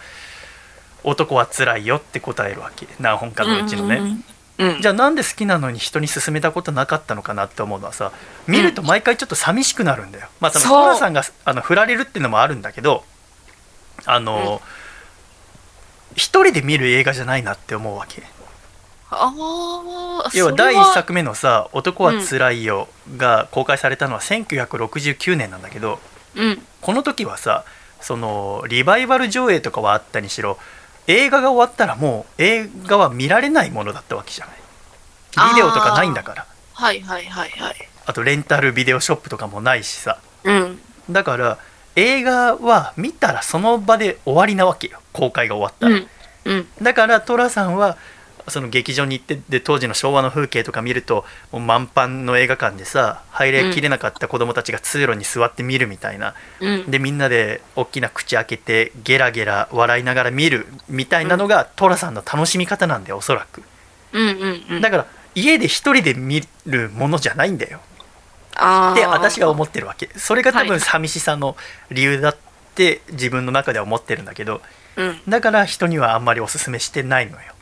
[1.04, 4.04] 「男はつらいよ」って答えるわけ何本かのうちのね、うん。
[4.04, 4.24] うん。
[4.58, 8.12] じゃあなんで好きなのに人に勧めたことなかったのかなって思うのはさ
[8.46, 13.04] 見ると毎回ちょっと寂しくなるんだよ、まあその寅さんがあの振られるっていうのもあるんだけど
[14.06, 14.60] あの、
[16.14, 18.22] 一人で見る映画じゃないなって思うわけ。
[19.10, 19.32] あ
[20.24, 26.00] あ、要は第1作目のさ「男はつらいよ」が公開されたのは1969年なんだけど
[26.34, 26.66] うん。
[26.80, 27.64] この時はさ
[28.00, 30.58] そのリバイバル上映とかはあったにしろ
[31.06, 37.76] 映画が終わったらもう映画は見られないものだったわけじゃないビデオとかないんだからはいはいはいはい。
[38.06, 40.78] あとレンタルビデオショップとかもないしさうん。
[41.10, 41.58] だから
[41.96, 46.08] 映画は見たらその場で終わりなわけよ公開が終わったら、うん。
[46.44, 46.68] うん。
[46.82, 47.96] だから寅さんは
[48.48, 56.90] その劇場に行ってで当時の昭和の風景とか見るともう満帆の映画館でさ入れきれなかった子供たちが通路に座って見るみたいな、うん。
[56.90, 63.62] でみんなで大きな口開けてゲラゲラ笑いながら見るみたいなのが寅さんの楽しみ方なんだよおそらく
[64.12, 64.80] うんうんうん。
[64.80, 67.80] だから家で一人で見るものじゃないんだよ。
[68.52, 71.56] って私は思ってるわけそれが多はい分寂しさの
[71.90, 72.36] 理由だっ
[72.76, 74.60] て自分の中では思ってるんだけど
[74.96, 75.20] うん。
[75.28, 77.53] だから人にはあんまりおすすめしてないのよ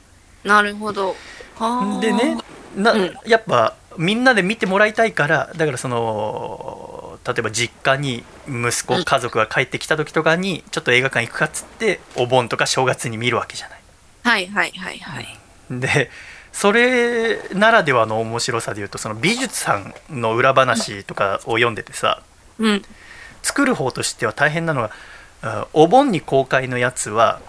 [0.44, 1.16] なるほど。
[1.56, 2.38] はあでね、
[2.76, 13.80] なうんやっぱみんなで見てもらいたいからだからその例えば実家に息子うん家族が帰ってきた時とかにちょっと映画館行くかっつってお盆とか正月に見るわけじゃない。
[14.24, 15.26] はいはいはいはい。
[15.70, 16.10] で
[16.52, 22.22] それならではの面白さでいうとその美術さんの裏話とかを読んでてさ
[22.58, 22.82] うん。
[23.42, 24.90] 作る方としては大変なのが
[25.42, 27.40] あお盆に公開のやつは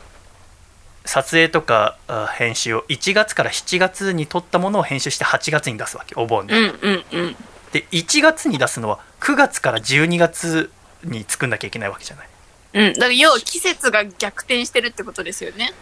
[1.05, 7.35] 撮影とかあ編集を1月から7月に撮ったものを編集して8月に出すわけお盆で、うんうんうん。
[7.71, 10.71] で1月に出すのは9月から12月
[11.03, 12.27] に作んなきゃいけないわけじゃない
[12.73, 12.93] うん。
[12.93, 15.73] だから要は季節が逆転してるってことですよね。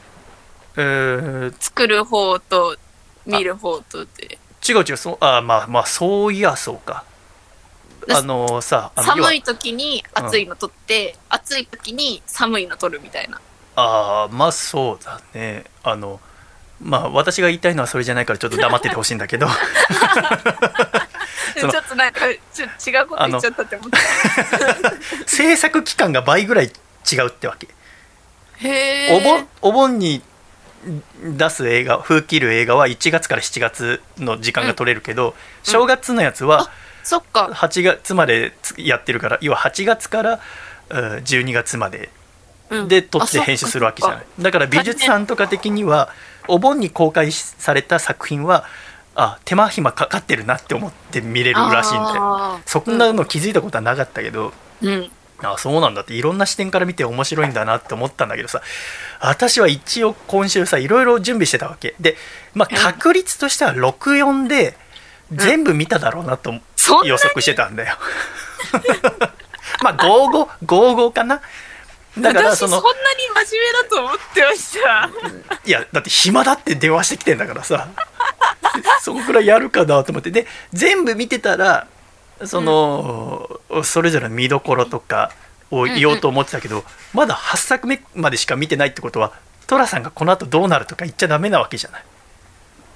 [0.78, 2.78] えー作る方と
[3.26, 4.40] 見る方とで。
[4.68, 7.04] 違う違うそうあまあまあそういやそうか
[8.08, 13.40] だあのさあの寒い時に暑いの撮って、暑い時に寒いの撮るみたいな。
[13.82, 16.20] ああまあそうだねあの
[16.82, 19.48] まあ私が言いたいのはそれじゃないからちょっと黙っててほしいんだけど
[21.60, 22.22] ちょっとなんか、
[22.54, 23.98] ちょ違うこと言っちゃったって思った。
[25.28, 26.72] 制作期間が倍ぐらい
[27.12, 27.68] 違うってわけ
[28.58, 29.18] へえ。
[29.18, 30.22] お盆お盆に
[31.24, 36.72] 出す映画風切る映画は1月から7月の時間が取れるけど、正月のやつは
[37.04, 37.50] そっか。
[37.54, 40.40] 8月までやってるから要は8月から
[40.90, 42.10] うん12月までうん
[42.88, 46.10] で撮って編集するわけじゃない、だから美術さんとか的には
[46.48, 48.66] お盆に公開された作品は
[49.16, 52.70] あ手間暇かかってるなって思って見れるらしいんだよあー。
[52.70, 55.12] そんなの気づいたことはなかったけど、うん。
[55.44, 56.14] あそうなんだって。
[56.14, 58.62] いろんな視点から見て面白いんだなって思ったんだけどさ
[59.20, 61.96] 私は一応今週さいろいろ準備してたわけ。
[62.00, 62.16] で、
[62.54, 62.78] まあ、うん。
[62.78, 64.78] 確率としては64で
[65.32, 66.54] 全部見ただろうなと
[67.06, 67.98] 予測してたんだよ。
[69.84, 71.42] まあ55 55かな？
[72.20, 75.10] だからその私そんなに真面目だと思ってました。
[75.66, 77.88] いやだって暇だって電話してきてんだからさ
[79.02, 81.88] そこくらいやるかなと思ってで全部見てたら
[82.46, 85.32] その、それぞれの見どころとか
[85.70, 86.84] を言おうと思ってたけど、
[87.14, 89.34] まだ8作目までしか見てないってことは
[89.68, 92.04] 寅さんがこの後どうなるとか言っちゃダメなわけじゃない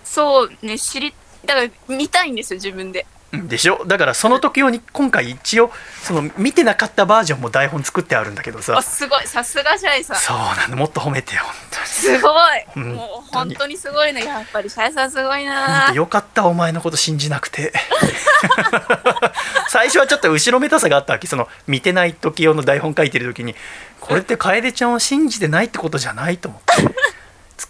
[0.04, 1.14] そうね、知り、
[1.46, 3.06] だから見たいんですよ、自分で。
[3.34, 3.84] うんでしょ？
[3.86, 5.72] だからその時用に今回一応
[6.04, 9.28] その見てなかったバージョンも台本作ってあるんだけどあ、さすごい。
[9.28, 10.18] さすがシャイさん。
[10.18, 12.66] そうなんだもっと褒めてよ本当にすごい。
[12.76, 14.24] うんもう本当にすごいね。
[14.24, 15.92] やっぱりシャイさんすごいな。
[15.94, 17.74] よかったお前のこと信じなくて
[19.70, 23.56] 最初はちょっと後ろめたさがあったわけその見てない時用の台本書いてる時に
[24.00, 26.96] これって楓ちゃんを信じてないってことじゃないと思って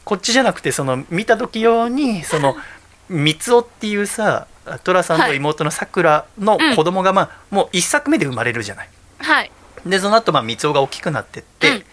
[0.03, 2.56] こっちじゃなくてその見た時用にその
[3.10, 4.48] 三尾っていうさ
[4.83, 8.89] 寅さんと妹のさくらの子供がまあもう一作目で生まれるじゃない。
[9.19, 9.51] はい。
[9.85, 11.85] でその後まあ三尾が大きくなってって、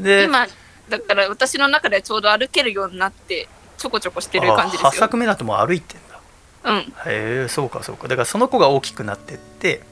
[0.00, 0.46] で今、
[0.88, 5.00] だから私の中ではちょうど歩けるようになって、ちょこちょこしてる感じで8すよ。
[5.00, 6.72] 作目だともう歩いてんだ。
[6.72, 6.78] うん。
[6.80, 8.08] へえそうかそうか。
[8.08, 9.82] だからその子が大きくなってって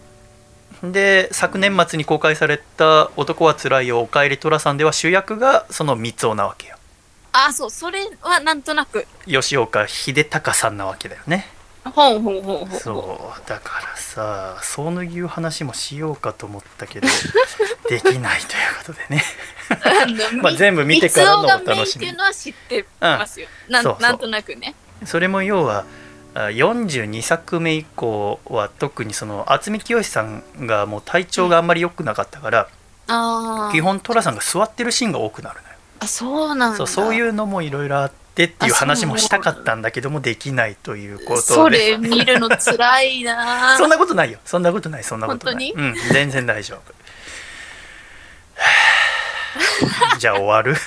[0.82, 6.77] で昨年末に公開された「男はつらいよおかえり寅さん」では主役がその三尾なわけよ。
[7.32, 9.07] あ、そう、それはなんとなく。
[9.27, 11.47] 吉岡秀隆さんなわけだよね
[11.91, 12.81] ほんほんほんほん。
[12.81, 17.09] そうだからさそういう話もしようかと思ったけど
[17.89, 19.25] できないということでね
[20.43, 23.49] まあ全部見てからのお楽しみっていうのは知ってますよ。
[23.69, 24.75] なそうそうんなんとなくね。
[25.05, 25.85] それも要は
[26.35, 32.69] あ42作目以降は特にその渥美清さんがもう体調があんまり良くなかったから、
[33.09, 33.73] ああ。
[33.73, 36.77] 基本寅さんが座ってるシーンが多くなるのよあ、そうなんだ。
[36.77, 38.89] そうそういうのもいろいろあってっていうあそう。
[38.89, 43.77] 話もしたかったんだけどもできないということでそれ見るの辛いな。
[43.79, 44.39] そんなことないよ。
[44.45, 45.05] そんなことない。
[45.05, 45.73] そんなことない。
[45.75, 45.95] 本うん。
[46.13, 46.95] 全然大丈夫。
[50.19, 50.75] じゃあ終わる？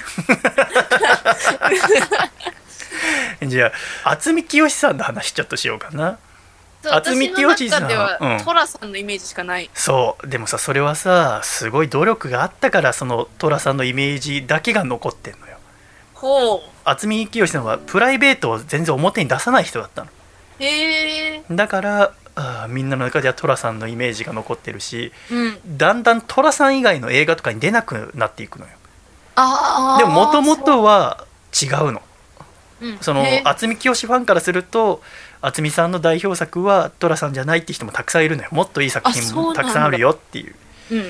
[3.48, 3.72] じゃ
[4.04, 6.18] あ渥美清さんの話ちょっとしようかな。
[6.84, 7.84] 渥美清さん。
[7.84, 8.44] 中では、うん。
[8.44, 9.70] トラさんのイメージしかない。
[9.74, 10.28] そう。
[10.28, 15.58] でもさそれはさすごい努力があったからその寅さんのイメージだけが残ってんのよ。
[16.14, 16.62] ほう。
[16.86, 20.10] 渥美清さんはプライベートを全然表に出さない人だったの
[20.60, 21.44] へえ。
[21.52, 25.78] だからあーみんなの中では寅さんのイメージが残ってるしうん。
[25.78, 28.72] だんだん寅さん以外の映画とかに出なくなっていくのよ。
[29.98, 31.26] でももともとは
[31.62, 32.02] 違うの
[32.82, 35.02] うん、そのへー渥美清ファンからすると
[35.42, 40.56] 渥美さんの代表作は寅さんじゃないって人もたくさんいるのよもっといい作品あそうなんだもたくさんあるよっていう
[40.92, 41.10] うんうん。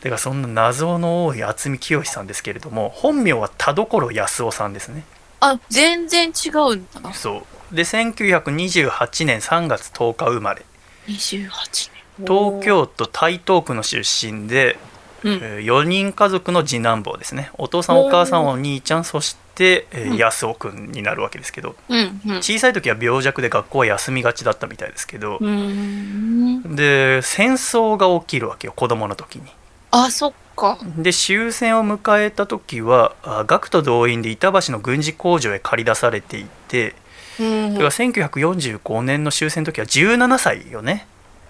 [0.00, 5.04] だからそんな謎の多い渥美清さんですけれども本名は田所康夫さんですね
[5.40, 7.12] あ、全然違うんだ。
[7.12, 10.64] そうで1928年3月10日生まれ
[11.08, 11.90] 28年。
[12.18, 14.78] 東京都台東区の出身で、
[15.22, 15.32] うん。
[15.42, 22.36] え4人家族の次男坊ですねお父さんお母さんお兄ちゃんそして、えーうん安尾くんになるわけですけどうんうん。
[22.38, 25.38] 小さい時は病弱で学校は休みがちだったみたいですけど。
[25.38, 29.44] で戦争が起きるわけよ子供の時に
[30.04, 30.78] あ、そっか。
[30.96, 36.94] で終戦を迎えた時はあ学徒動員で板橋の軍事工場へ駆り出されていて
[37.38, 37.72] うん。
[37.74, 41.06] だから1945年の終戦の時は17歳よね。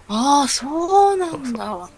[0.09, 1.89] ああ、そうなんだ。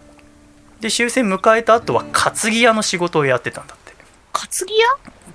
[0.80, 3.94] で終戦迎えた後は担ぎ屋の仕事をやってたんだって。
[4.32, 4.86] 担ぎ屋？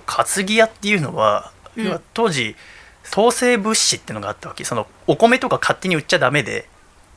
[0.06, 2.00] 担ぎ屋っていうのは、うん。
[2.14, 2.56] 当時
[3.04, 4.64] 統制物資っていうのがあったわけ。
[4.64, 6.68] そのお米とか勝手に売っちゃダメで、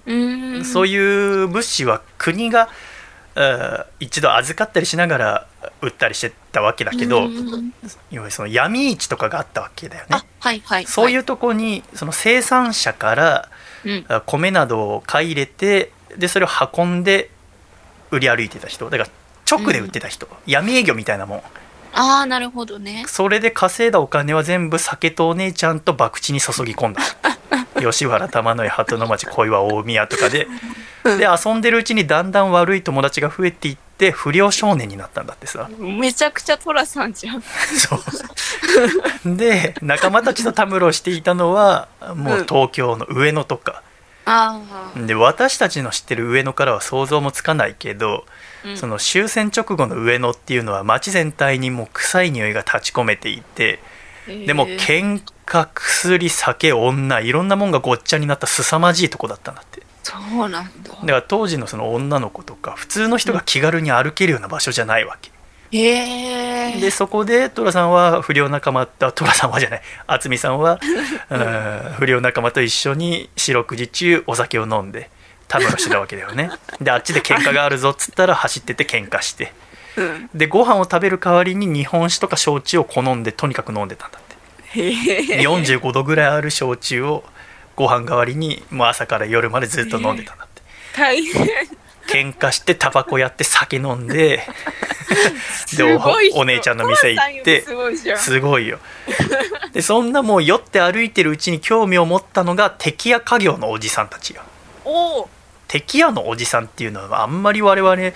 [0.06, 0.66] うーん。
[0.66, 2.68] そういう物資は国がえー
[4.00, 5.48] 一度預かったりしながら
[5.82, 7.74] 売ったりしてたわけだけど、うん
[8.12, 10.08] 要はその闇市とかがあったわけだよね。
[10.12, 10.86] あ、はいはい。。
[10.86, 13.50] そういううとこにその生産者から
[14.26, 17.30] 米などを買い入れてでそれを運んで
[18.12, 18.90] 売り歩いてた人。
[18.90, 19.10] だから
[19.50, 21.42] 直で売ってた人、闇営業みたいなもん。
[21.94, 23.06] ああ、なるほどね。
[23.08, 27.02] それで稼いだお金は全部酒とお姉ちゃんと博打に注ぎ込んだ
[27.82, 30.48] 吉原玉野井鳩の町小岩大宮とかで
[31.04, 35.70] で遊んでるうちにだんだん悪い友達が増えていって不良少年になったんだってさ。
[35.80, 37.42] めちゃくちゃトラさんじゃん。
[37.42, 38.00] そう。
[39.38, 43.84] で仲間たちとたむろしていたのはもう東京の上野とか、
[44.26, 44.60] あ
[44.96, 45.00] あ。
[45.00, 48.26] で私たちの知ってる上野からは想像もつかないけど、
[48.66, 48.78] うん。
[48.78, 53.80] その終戦直後の上野っていうのは街全体にもう臭い匂いが立ち込めていて
[54.28, 60.90] でもえー喧嘩薬酒女いろんなもんがごっちゃになった凄まじいとこだったんだってそうなんだ。
[60.90, 65.32] だから当時のその女の子とか普通の人が気軽に歩けるような場所じゃないわけ
[65.72, 66.80] へえ。
[66.80, 70.80] でそこで寅さんは不良仲間と寅さんはじゃない渥美さんは、
[71.30, 75.10] うん不良仲間と一緒に四六時中お酒を飲んで
[75.48, 76.52] たむろしてたわけだよね
[76.82, 79.54] であっちで喧嘩があるぞっつったら走ってって喧嘩して
[79.98, 80.30] うん。
[80.34, 84.20] でご飯を食べる代わりに日本酒とか焼酎を好んでとにかく飲んでたんだ。
[84.74, 87.24] 45度ぐらいある焼酎を
[87.76, 90.62] ご飯代わりにもう朝から夜までずっと飲んでたんだって。
[90.96, 91.48] 大変。
[92.08, 94.42] 喧嘩してタバコやって酒飲んで
[95.76, 95.84] で
[96.34, 97.66] お姉ちゃんの店行って
[98.18, 98.80] すごいよ。
[99.74, 104.42] でそんなもう酔って歩いてるうちに興味を持ったのが敵屋家業のおじさんたちよ。
[105.68, 108.14] 敵屋のおじさんっていうのはあんまり我々、えー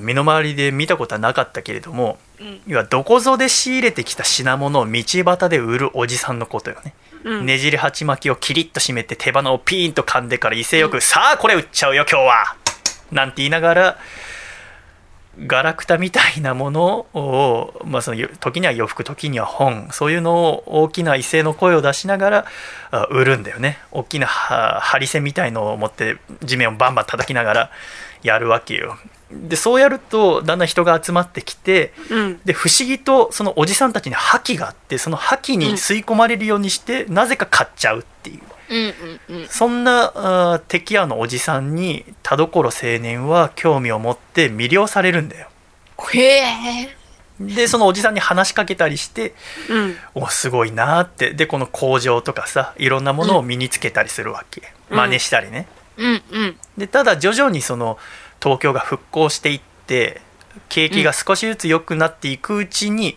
[0.00, 2.60] 身の回りで見たことはなかったけれどもうん。
[2.66, 6.94] 要はどこぞで仕入れてきた品物を道端で売るおじさんのことよね
[7.24, 7.46] うん。
[7.46, 12.56] ねじり鉢巻きをキリッと締めて手鼻をピーンと噛んでから威勢よく「さあこれ売っちゃうよ今日は!」
[13.10, 13.98] なんて言いながら
[15.46, 22.46] ガラクタみたいなものを、まあ、そのよ時には洋服時には本そういうのを大きな威勢の声を出しながら
[22.90, 27.70] あ売るんだよね大きなはハリセンみたいのを持って地面をバンバン叩きながら
[28.22, 28.98] やるわけよ
[29.32, 32.40] でそうやるとだんだん人が集まってきてうん。
[32.44, 38.40] で不思議とそのおじさんたちに覇気があってその覇気に吸い込まれるようにして、なぜか買っちゃうっていう
[38.70, 38.94] うん
[39.30, 39.48] うんうん。
[39.48, 45.48] そんな敵屋のおじさんに田所青年は興味を持って魅了されるんだよ
[46.12, 46.96] へえ。
[47.40, 49.34] でそのおじさんに話しかけたりして
[49.68, 49.96] うん。
[50.14, 54.60] おすごいなーってでこの工場とかさいろんなものを身につけたりするわけ、
[54.90, 56.56] うん真似したりねうんうん。
[56.76, 57.98] でただ徐々にその
[58.42, 60.20] 東京が復興していって
[60.68, 63.16] 景気が少しずつ良くなっていくうちに、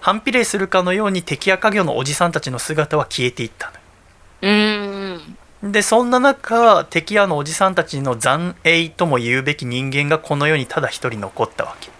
[0.00, 3.72] 反比例するかのように敵屋家業のおじさんたちの姿は消えていった
[4.42, 5.36] うーん。
[5.62, 11.90] のでそんな中敵屋のおじさんたちの残影とも言うべき人間がこの世にただ一人残ったわけ。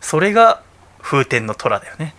[0.00, 0.62] それが
[1.00, 2.14] 風天の虎だよね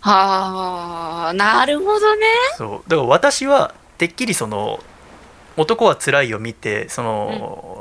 [0.00, 2.26] はあ、なるほどね。
[2.58, 4.80] そうだから私はてっきりその
[5.56, 7.73] 「男はつらい」を見てその、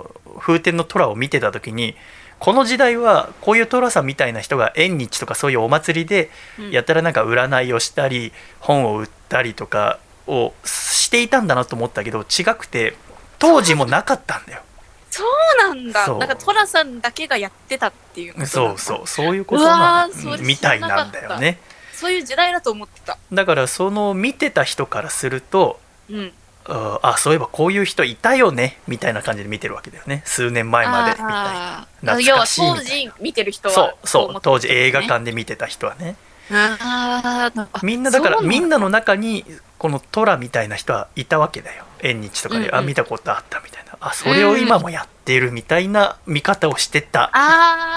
[0.44, 1.96] 風天の虎を見てた時に
[2.40, 6.30] この時代はこういう寅さんみたいな人が縁日とかそういうお祭りで
[6.60, 6.72] うん。
[6.72, 12.96] やたらなんか占いをしたり本を売ったりとかをしていたんだなと思ったけど違くて
[13.40, 14.62] 当時もなかったんだよ。
[15.10, 15.28] そう
[15.70, 16.08] なんだ。
[16.18, 19.08] なんかトラさんだけがやってたっていうことそうそう。
[19.08, 20.10] そういうことな
[20.42, 21.60] みたいなんだよね。
[21.94, 23.18] そういう時代だと思ってた。
[23.32, 25.80] だからその見てた人からすると
[26.10, 26.34] うん。
[26.66, 30.22] ああそういえばこういう人いたよねみたいな感じで見てるわけだよね。
[30.26, 31.88] 数年前までみたいな。
[32.02, 36.16] 懐要はかしいみたい当時見てる人はそうそう当時映画ね館で見てた人はね。
[36.52, 39.46] あーあみんなだからみんなの中に
[39.78, 41.86] このトラみたいな人はいたわけだよ。
[42.02, 42.76] 縁日とかで、うんうん。
[42.76, 43.98] あ見たことあったみたいな。
[44.00, 47.32] あそれを今もやってるみたいな見方をしてた、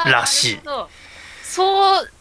[0.07, 0.57] らしい。
[0.57, 0.89] なるほど。
[1.43, 1.63] そ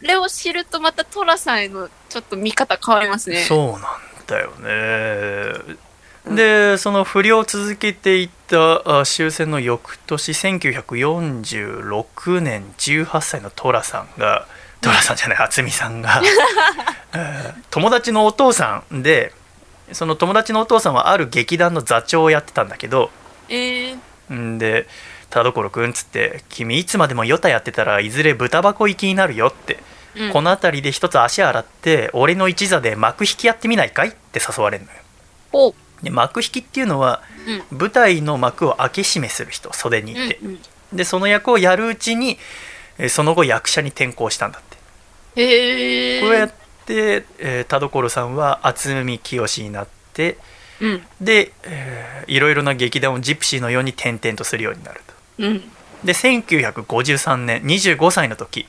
[0.00, 3.44] れを知るとまたトラさんへのちょっと見方変わりますね。
[3.44, 3.80] そうなん
[4.26, 5.76] だよね
[6.34, 14.46] でその不良を続けていたあ終戦の翌年1946年18歳の寅さんが
[14.80, 16.20] 寅さんじゃない渥美さんが
[17.14, 19.32] えー友達のお父さんで
[19.92, 23.10] その友達のお父さんはある劇団の座長をやってたんだけど
[23.48, 23.98] えー、
[24.34, 24.88] んで
[25.30, 29.78] 「田所君」っつって「君いつまでもヨタやってたらいずれ豚箱行きになるよ」って、
[30.16, 30.32] うん。
[30.32, 34.86] この辺りで一つ足洗って俺の一座で幕引きやってみないかいって誘われる
[35.52, 35.74] のよ
[36.06, 37.22] で幕引きっていうのは
[37.70, 40.58] うん舞台の幕を開け閉めする人袖にいて、うんうん
[40.92, 42.38] でその役をやるうちに
[42.98, 44.62] えーその後役者に転向したんだっ
[45.34, 46.20] てへえ。
[46.22, 46.52] こうやっ
[46.86, 50.38] て、えー田所さんは渥美清になって
[50.80, 51.02] うん。
[51.20, 55.60] で、えーいろいろな劇団をジプシーのように転々とするようになるとうん。
[56.04, 58.66] で1953年25歳の時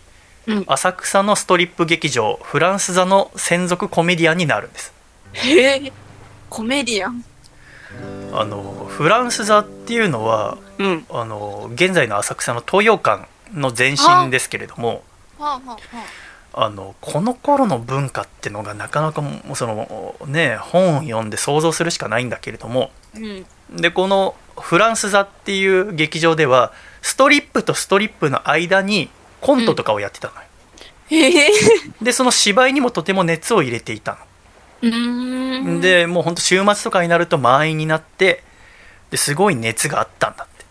[0.48, 0.64] うん。
[0.68, 4.92] 浅草のストリップ劇場フランス座の専属コメディアンになるんです
[5.34, 5.92] へえ。
[6.50, 7.24] コメディアン。
[8.34, 11.06] あのフランス座っていうのはうん。
[11.10, 15.04] あの現在の浅草の東洋館の前身ですけれども
[15.40, 15.60] は
[16.54, 23.20] あのこの頃の文化ってのがなかなかもうそのね本を読んで想像するしかないんだけれどもあ。
[23.20, 23.46] うん。
[23.76, 29.10] でこのフランス座っていう劇場ではストリップとストリップの間に
[29.40, 30.42] コントとかをやってたのよ、
[31.10, 31.50] へえ。
[32.02, 34.18] でその芝居にもとても熱を入れていたの
[34.82, 38.44] でもうほんと週末とかになると満員になって
[39.10, 40.66] ですごい熱があったんだって。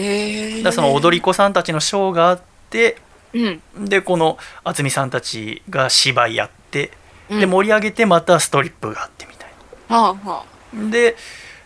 [0.00, 0.62] ええ。
[0.62, 2.96] だその踊り子さんたちのショーがあって
[3.34, 3.38] う
[3.80, 3.86] ん。
[3.86, 6.92] でこの渥美さんたちが芝居やって
[7.30, 7.40] うん。
[7.40, 9.50] で盛り上げてまたストリップがあってみたい
[9.88, 11.16] はあはなで、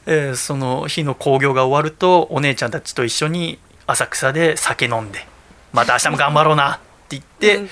[0.07, 5.27] えーその日の興行が終わるとお姉ちゃんたちと一緒に浅草で酒飲んで
[5.73, 7.69] また明日も頑張ろうなって言って、うん。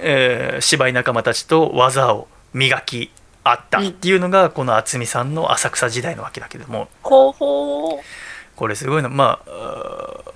[0.00, 3.10] えー芝居仲間たちと技を磨き
[3.44, 6.88] 合ったっていうのがこの渥美さんの浅草時代のわけだけども。
[7.02, 10.32] これすごいのまあ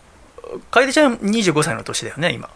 [0.71, 2.49] 楓ちゃん25歳の年だよね今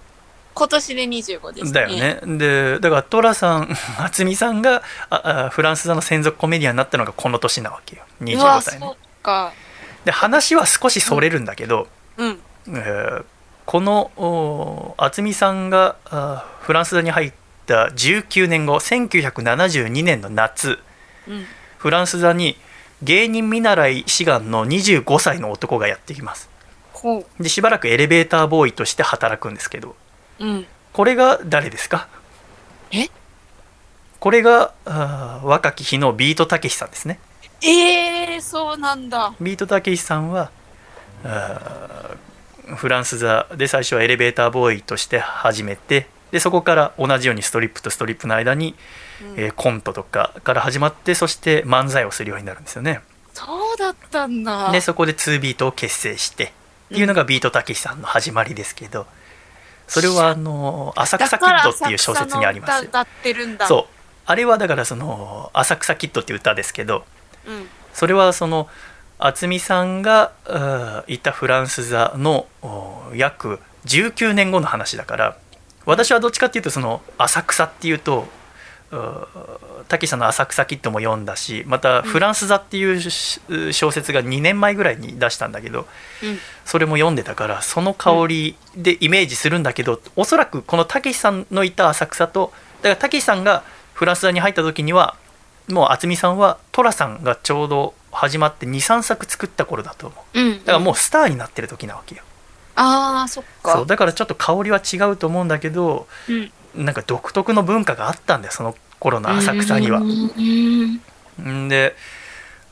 [0.55, 1.73] 今年で25ですね。
[1.73, 1.89] だよ。
[1.89, 3.69] ねでだから寅さん
[3.99, 8.97] 渥美さんがああフランス座の専属コメディアンになったのがこの年なわけようわ、25歳ね。
[10.05, 11.87] で話は少しそれるんだけど、
[12.17, 12.41] うん。
[12.69, 13.25] えー
[13.71, 17.33] このお渥美さんがあフランス座に入っ
[17.71, 20.79] た19年後1972年の夏
[21.29, 21.47] うん。
[21.79, 22.57] フランス座に
[23.03, 26.51] 芸人見習い志願の25歳の男がやってきます。
[27.39, 29.97] でしばらくエレベーターボーイとして働くんですけど
[30.39, 30.67] うん。
[30.93, 32.09] これが誰ですか？
[32.91, 33.09] え？
[34.19, 34.75] これが
[35.43, 37.19] 若き日のビートたけしさんですね
[37.63, 39.33] ええー、そうなんだ。
[39.41, 40.51] ビートたけしさんは
[42.77, 48.75] フランス座で最初はエレベーターボーイとして始めてでそこから同じようにストリップとストリップの間に、
[49.37, 53.01] えーコントとかから始まってそして漫才をするようになるんですよね
[53.35, 54.71] そうだったんだ。
[54.73, 56.49] でそこで2ビートを結成してっ
[56.89, 59.07] ていうのがビートたけしさんの始まりですけど
[59.87, 62.89] それはあの「浅草キッド」っていう小説にあります。
[63.67, 63.85] そう
[64.27, 67.05] あれはだからその「浅草キッド」っていう歌ですけど
[67.47, 67.51] う。
[67.51, 67.69] うん。
[67.93, 68.69] それはその
[69.19, 70.33] 渥美さんが
[71.07, 75.37] いたフランス座のお約19年後の話だから
[75.87, 78.27] 私はどっちかっていうとその浅草っていうと
[79.89, 83.41] たけしさんの「浅草キッド」も読んだしまた「フランス座」っていうし
[83.73, 85.87] 小説が2年前ぐらいに出したんだけど
[86.23, 86.39] うん。
[86.65, 92.53] それも読んでたからその香りでイメージするんだけど、おそらくこのたけしさんのいた浅草と
[92.83, 95.17] だからたけしさんがフランス座に入った時には
[95.69, 100.59] もう渥美さんは寅さんがちょうど始まって23作作った頃だと思ううん。
[100.61, 102.23] だからもうスターになってる時なわけよ、
[102.81, 103.73] ああ、そっか。
[103.73, 106.51] そうだからちょっと香りは違うと思うんだけどうん。
[106.75, 110.05] なんか独特の文化があったんだよその頃の浅草にはう
[111.43, 111.65] ん。
[111.67, 111.97] んで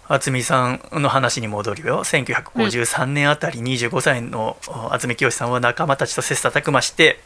[0.09, 7.21] 渥美さんの話に戻るよ1953年あたり25歳のお渥美清さんは仲間たちと切磋琢磨して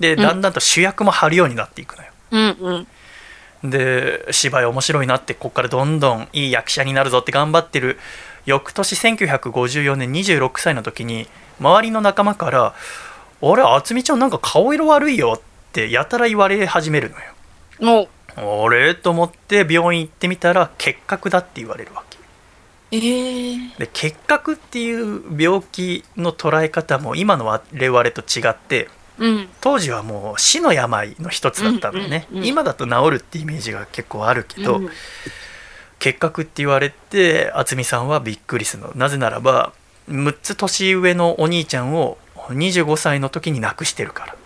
[0.00, 2.86] でうんだんだんと主役も張るようになっていくのよ、うん。
[3.62, 3.70] うん。
[3.70, 7.98] で芝居面白いなってこっからどんどんいい役者になるぞって頑張ってる
[8.46, 11.28] 翌年1954年26歳の時に
[11.60, 12.74] 周りの仲間から
[13.42, 15.40] 「あれ渥美ちゃんなんか顔色悪いよ」っ
[15.72, 17.12] てやたら言われ始める
[17.78, 18.08] のよ。
[18.36, 18.94] あれ？
[18.94, 22.16] と思って病院行ってみたら結核だって言われるわけ。
[22.92, 29.48] ええで結核っていう病気の捉え方も今の我々と違ってうん。
[29.60, 32.48] 当時はもう死の病の一つだったんだよね、うんうんうん。
[32.48, 34.90] 今だと治るってイメージが結構あるけど、うん
[35.98, 38.92] 結核って言われて渥美さんはびっくりするの。
[38.94, 39.72] なぜならば
[40.08, 44.36] 6つ年上のお兄ちゃんを25歳の時に亡くしてるから。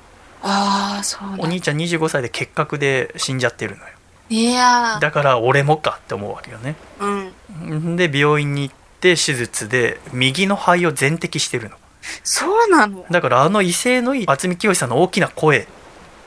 [0.43, 1.23] ああ、そう。
[1.39, 3.91] お兄ちゃん25歳で結核で死んじゃってるのよ。
[4.31, 5.01] いやー。
[5.01, 6.77] だから俺もかって思うわけよね。
[7.01, 7.97] うん。
[7.97, 11.77] で病院に行って手術で右の肺を全摘してるの。
[12.25, 13.05] そうなの？
[13.11, 15.67] だからあの威勢のいい渥美清さんの大きな声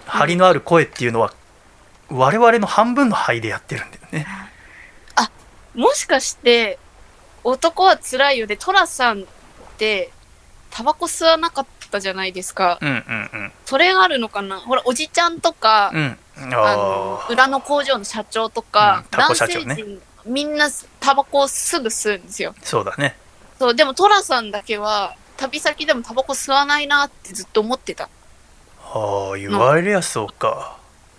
[0.06, 1.34] 張りのある声っていうのは
[2.10, 4.28] 我々の半分の肺でやってるんだよね
[5.76, 6.77] もしかして、
[7.44, 9.26] 男は辛いよで、トラさんっ
[9.77, 10.11] て、
[10.69, 12.77] タバコ吸わなかったじゃないですか。
[12.81, 14.60] うんうんそれがあるのかな？
[14.60, 16.18] ほら、おじちゃんとか、うん。
[16.38, 20.69] うんあのあ、裏の工場の社長とか、うん男性陣、みんな
[20.99, 22.53] タバコをすぐ吸うんですよ。
[22.60, 23.15] ーそうだね。
[23.60, 28.10] そう、でもトラさんだけは、旅先でもタバコ吸わないなってずっと思ってた。
[28.94, 30.77] ああ言われりゃそうか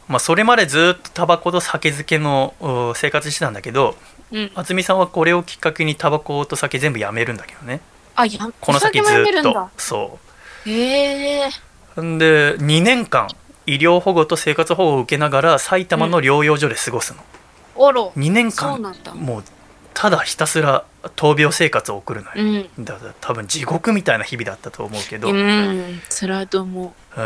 [0.09, 3.97] まあ、それまでずっとタバコと酒漬けのお生活してたんだけど
[4.32, 4.51] うん。
[4.55, 7.81] 渥美さんはこれをきっかけにタバコと酒全部やめるんだけどね
[8.14, 9.68] あ、や、この先ずっと。
[9.76, 10.18] そ
[10.66, 11.51] へえ。
[11.97, 13.28] うんで2年間
[13.66, 17.20] 医療保護と生活保護を受けながら埼玉の療養所で過ごすの、
[17.76, 18.12] おろ。
[18.16, 18.81] 2年間。
[19.14, 19.44] もう
[19.94, 20.85] ただひたすら
[21.16, 22.85] 闘病生活を送るのよ、うん。
[22.85, 26.02] だから多分地獄みたいな日々だったと思うけど、うん。
[26.10, 27.20] 辛いと思う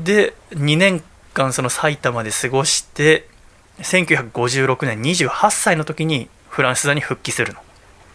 [0.00, 1.02] んで2年
[1.32, 3.26] 間その埼玉で過ごして
[3.80, 7.60] 1956年28歳の時にフランス座に復帰するの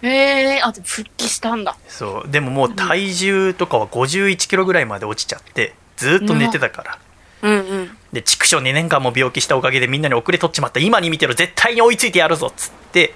[0.03, 0.07] う。
[0.07, 0.61] へえ。
[0.61, 1.77] あ、でも復帰したんだ。
[1.87, 6.99] そうでももう体重とかは51キロぐらいまで落ちちゃってずっと寝てたから、
[7.41, 7.97] うんうん。
[8.13, 13.13] で畜生2年間も病気したおかげでみんなに遅れとっちまった今に見てろ絶対に追いついてやるぞっつって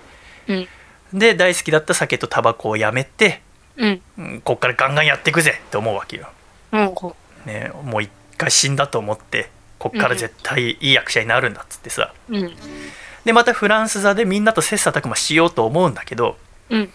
[0.47, 0.67] うん。
[1.13, 3.41] で大好きだった酒とタバコをやめて、
[3.77, 4.01] うん。
[4.17, 6.29] うんこっからガンガンやっていくぜって思うわけよ、
[6.71, 6.95] うん。
[6.95, 7.15] こ
[7.45, 9.49] ね、もう一回死んだと思って
[9.79, 12.37] こっから絶対いい役者になるんだっつってさう。
[12.37, 12.53] うん。
[13.25, 16.37] でまたフランス座でみんなと切磋琢磨しようと思うんだけど
[16.69, 16.89] うん。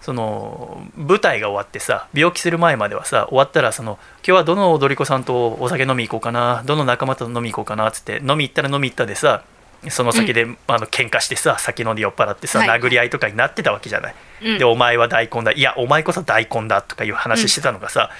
[0.00, 9.42] その舞台が終わってさ病気する前まではさ終わったらその今日はどの踊り子さんとお酒飲み行こうかなどの仲間と飲み行こうかなっつって飲み行ったら飲み行ったでさ
[9.88, 18.10] その先で、あの喧嘩してさ酒飲んで酔っ払ってさ、はい殴り合いとかになってたわけじゃない、うんでお前は大根だいやお前こそ大根だとかいう話してたのがさ、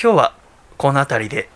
[0.00, 0.34] 今日は
[0.76, 1.48] この辺りで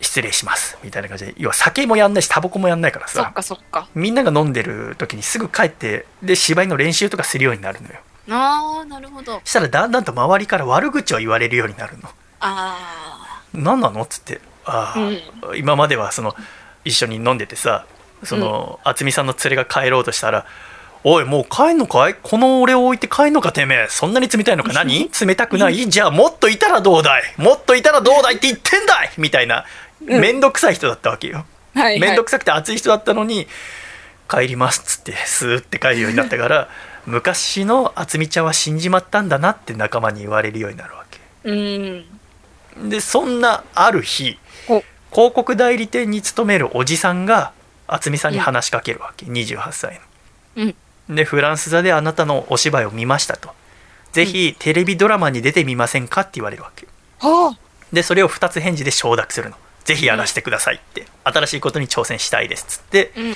[0.00, 0.78] 失礼します。
[0.82, 1.34] みたいな感じで。
[1.36, 3.22] 要は酒もやんないしタバコもやんないからさ。
[3.22, 3.88] そっかそっか。
[3.94, 7.94] みんなが飲んでる時にすぐ帰ってで芝居の練習とかするようになるのよ。
[8.30, 9.40] ああ、なるほど。
[9.44, 12.08] したらだんだんと周りから悪口を言われるようになるの。
[12.40, 14.02] あ何なの？
[14.02, 14.40] っつって。
[14.66, 16.34] ああ、今まではその
[16.84, 17.86] 一緒に飲んでてさ
[18.22, 20.46] その渥美さんの連れが帰ろうとしたら
[21.06, 22.14] 「おいもう帰んのかい？
[22.14, 23.86] この俺を置いて帰んのかてめえ。
[23.90, 24.72] そんなに冷たいのか？
[24.74, 25.10] 何？
[25.10, 25.88] 冷たくない？
[25.88, 27.22] じゃあもっといたらどうだい？
[27.36, 29.64] もっといたらどうだいって言ってんだい!」みたいな。
[30.00, 31.44] 面倒くさい人だったわけよ。
[31.74, 31.78] あ。
[31.78, 32.00] はい、はい。
[32.00, 33.46] 面倒くさくて熱い人だったのに
[34.28, 36.68] 帰りますっつってスーって帰るようになったから
[37.06, 41.20] 昔の渥美ちゃんは死んじまったんだなって仲間に言われるようになるわけ。
[41.44, 42.90] うん。
[42.90, 44.82] でそんなある日ほ
[45.12, 47.52] 広告代理店に勤めるおじさんが
[47.86, 50.00] 渥美さんに話しかけるわけ、28歳
[50.56, 50.74] うん。
[51.08, 53.50] のでフランス座であなたのお芝居を見ましたと。
[54.12, 56.86] ぜひテレビドラマに出てみませんかって言われるわけ
[57.18, 57.58] はあ。
[57.92, 59.56] でそれを2つ返事で承諾するの。
[59.84, 63.34] ぜひやらせてくださいって、新しいことに挑戦したいですっつって、うん。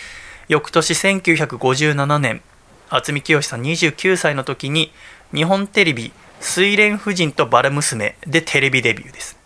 [0.49, 2.41] 翌年1957年
[2.89, 4.93] 渥美清さん29歳の時に
[5.35, 9.37] 日本テレビ「睡蓮婦人とバラ娘」でテレビデビューです。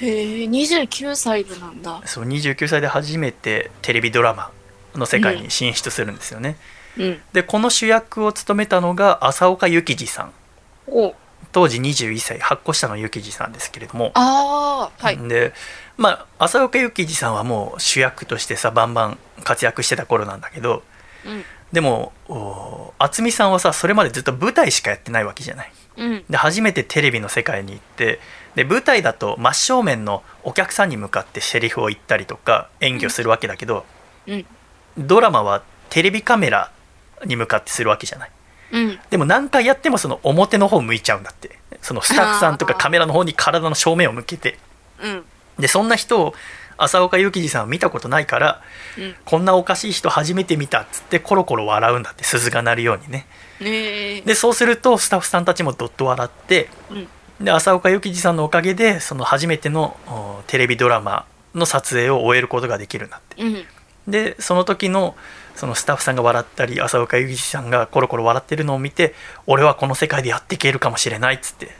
[0.00, 2.02] へえ、29歳でなんだ。
[2.06, 4.50] そう29歳で初めてテレビドラマ
[4.94, 6.56] の世界に進出するんですよね、うん。
[7.32, 10.32] でこの主役を務めたのが浅岡幸二さん
[10.88, 11.14] お
[11.52, 15.16] 当時21歳8個下の幸二さんですけれどもああ、はい。
[15.16, 15.52] で
[15.96, 20.82] まあ浅岡幸二さんはもう主役としてさバンバン活躍してた頃なんだけど
[21.24, 21.44] うん。
[21.72, 26.24] でもお渥美さんはさそれまでずっと舞台しかやってないわけじゃないうん。
[26.28, 28.20] で初めてテレビの世界に行って
[28.54, 33.84] で舞台だと真正面のお客さんに向かってセリフを言ったりとか演技をするわけだけど、
[34.26, 34.46] うん。
[34.98, 36.72] ドラマはテレビカメラ
[37.24, 38.30] に向かってするわけじゃない
[38.72, 38.98] うん。
[39.10, 44.58] でも何回やってもその表の方向いちゃうんだってそのスタッフさんとかカメラの方に体の正面を向けて
[45.02, 45.24] うん。
[45.58, 46.34] でそんな人を
[46.76, 48.62] 浅岡幸二さんは見たことないから
[48.96, 49.14] うん。
[49.24, 53.26] こんなおかしい人初めて見たっつってコロコロ笑うんだって鈴が鳴るようにね
[53.60, 54.20] ねえ。
[54.22, 57.08] でそうするとスタッフさんたちもどっと笑ってうん。
[57.44, 61.24] で浅岡幸二さんのおかげでその初めてのおテレビドラマ
[61.54, 63.64] の撮影を終えることができるんだってうん。
[64.08, 65.16] でその時の
[65.58, 69.12] そのスタッフさんが笑ったり浅岡幸二さんがコロコロ笑ってるのを見て
[69.46, 71.70] 俺はこの世界でやっていけるかもしれないっつって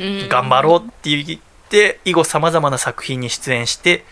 [0.00, 0.28] うん。
[0.28, 4.04] 頑張ろうって言って以後さまざまな作品に出演して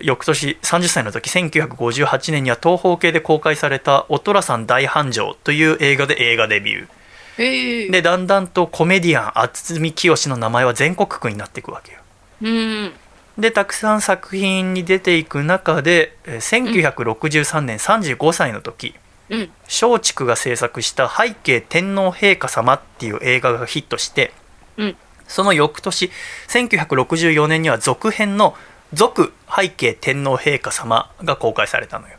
[0.00, 7.90] 翌年30歳の時1958年には東方系で公開された「お寅さん大繁盛」という映画で映画デビューへえ。
[7.90, 11.98] でだんだんとコメディアン渥美清の名前は全国区になっていくわけよ
[12.42, 12.92] うん。
[13.38, 18.94] でたくさん作品に出ていく中でえー1963年35歳の時
[19.28, 19.50] うん。
[19.64, 24.32] 松竹が制作した「背景天皇陛下様」っていう映画がヒットして、
[24.76, 24.96] うん
[25.28, 26.12] その翌年
[26.46, 28.56] 1964年には続編の
[28.94, 32.14] 「続背景天皇陛下様」が公開されたのよ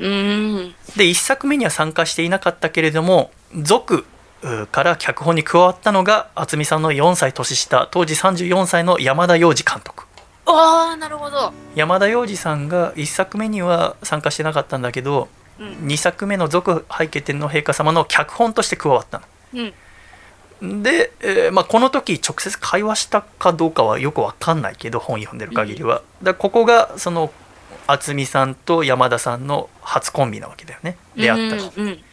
[0.00, 0.74] うん。
[0.96, 4.04] で1作目には参加していなかったけれども「続」
[4.42, 10.04] うから脚本に加わったのが渥美さんの4歳年下当時34歳の山田洋次監督
[10.46, 11.52] ああ、なるほど。
[11.74, 15.68] 山田洋次さんが1作目には参加してなかったんだけどうん。
[15.86, 19.24] 2作目の「続背景天皇陛下様」の脚本として加わったの。
[19.54, 20.82] うん。
[20.82, 27.32] で、えーまあ、この時直接会話したかどうかはよくわかんないけど本読んでる限りは、だからここがその
[27.86, 30.96] 渥美さんと山田さんの初コンビなわけだよね。
[31.16, 32.04] 出会ったの、うんうん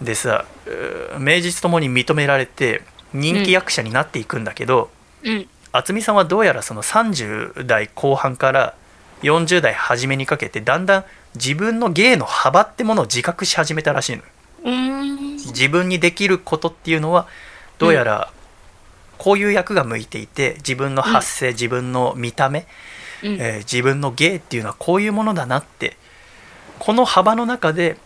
[0.00, 2.82] でさうー名実ともに認められて
[3.12, 4.90] 人気役者になっていくんだけど、
[5.24, 8.74] うん渥美さんはどうやらその30代後半から
[9.22, 11.04] 40代初めにかけてだんだん
[11.34, 14.22] 自分の芸の幅ってものを自覚し始めたらしいの。
[15.36, 17.26] 自分にできることっていうのは
[17.78, 18.32] どうやら
[19.18, 22.66] こういう役が向いていて自分の発声、自分の見た目、
[23.22, 23.32] うん。
[23.40, 25.96] えー自分の芸っていうのはこういうものだなって。
[26.78, 27.98] この幅の中で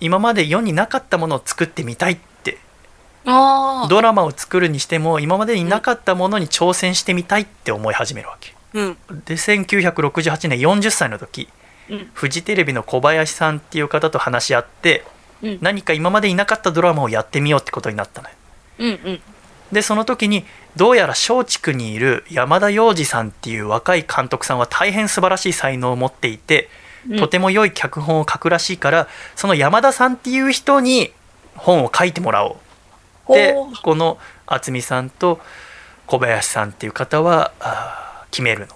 [0.00, 2.18] 今まで世になかったものを作ってみたいっ
[3.24, 8.54] ドラマを作るにしても今までになかったものに挑戦してみたいって思い始めるわけ。
[8.74, 8.96] うん。
[9.24, 11.48] で1968年40歳の時
[11.88, 12.10] うん。
[12.12, 15.04] フジテレビの小林さんっていう方と話し合って
[15.42, 15.58] うん。
[15.62, 18.34] 何か今までになかったドラマをやってみようってことになったのよ。
[18.78, 19.20] うんうん。
[19.72, 20.44] でその時に
[20.76, 26.68] どうやら松竹にいる山田洋次さんっていう若い監督さんは大変素晴らしい才能を持っていて
[27.08, 27.18] うん。
[27.18, 31.12] とても良い脚本を書くらしいからその山田さんっていう人に
[31.56, 32.56] 本を書いてもらおう
[33.28, 33.82] でほう。
[33.82, 35.40] この渥美さんと
[36.06, 37.52] 小林さんっていう方は
[38.30, 38.68] 決める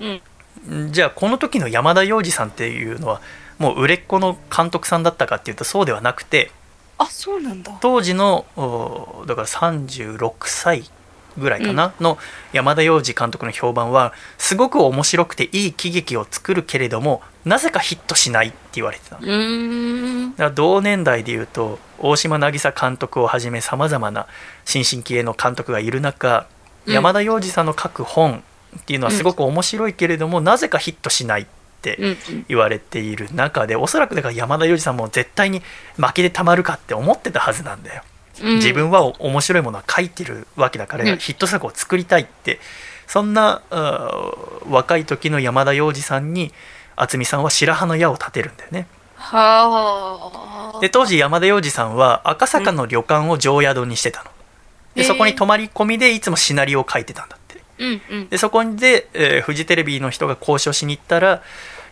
[0.00, 0.20] うん。
[0.66, 3.20] のじゃあこの時の山田洋次さんっていうのは
[3.58, 6.50] もう売れっ子の監督さんだったかっていうとそうではなくて
[6.96, 7.76] あそうなんだ。
[7.80, 10.84] 当時のおだから36歳
[11.36, 12.16] ぐらいかな、の
[12.52, 19.26] 山田洋次監督の評判はすごく面白くていい喜劇を作るけれどもなぜかヒットしないって言われてただか
[20.38, 24.26] ら同年代でいうと大島渚監督をはじめさまざまな
[24.64, 26.46] 新進気鋭の監督がいる中、
[26.86, 26.94] うん。
[26.94, 28.42] 山田洋次さんの書く本
[28.78, 31.46] っていうのはすごく面白いけれども、なぜかヒットしないっ
[31.80, 32.44] てうんうん。
[32.48, 35.62] 言われている中でおそらくだから山田洋次さんも絶対に
[35.96, 38.02] 負けでたまるかって思ってたはずなんだよ。
[38.42, 38.56] うん。
[38.56, 41.18] 自分は面白いものは書いてるわけだから、うん。
[41.18, 42.58] ヒット作を作りたいって
[43.06, 43.62] そんな
[44.68, 46.52] 若い時の山田洋次さんに
[46.96, 48.86] 渥美さんは白羽の矢を立てるんだよね。
[49.16, 54.30] はあで当時山田洋次さんは赤坂の旅館を常宿にしてたの。
[54.94, 57.62] でそこに泊まり込みでいつもシナリオを書いてたんだって。
[57.78, 61.42] うんうんでそこで、えーフジテレビの人が交渉しに行ったら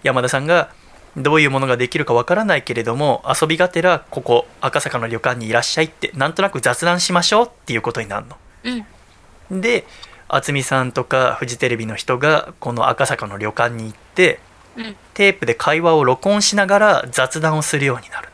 [0.02, 0.70] 山田さんが
[1.16, 8.26] どういうものができるかわからないけれども遊びがてらここ赤坂の旅館にいらっしゃいってなんとなく雑談しましょうっていうことになる
[8.64, 8.78] うん
[9.50, 9.60] の。
[9.60, 9.84] で
[10.28, 14.38] 渥美さんとかフジテレビの人がこの赤坂の旅館に行ってうん
[15.14, 18.28] テープで会話を録音しながら雑談をするようになる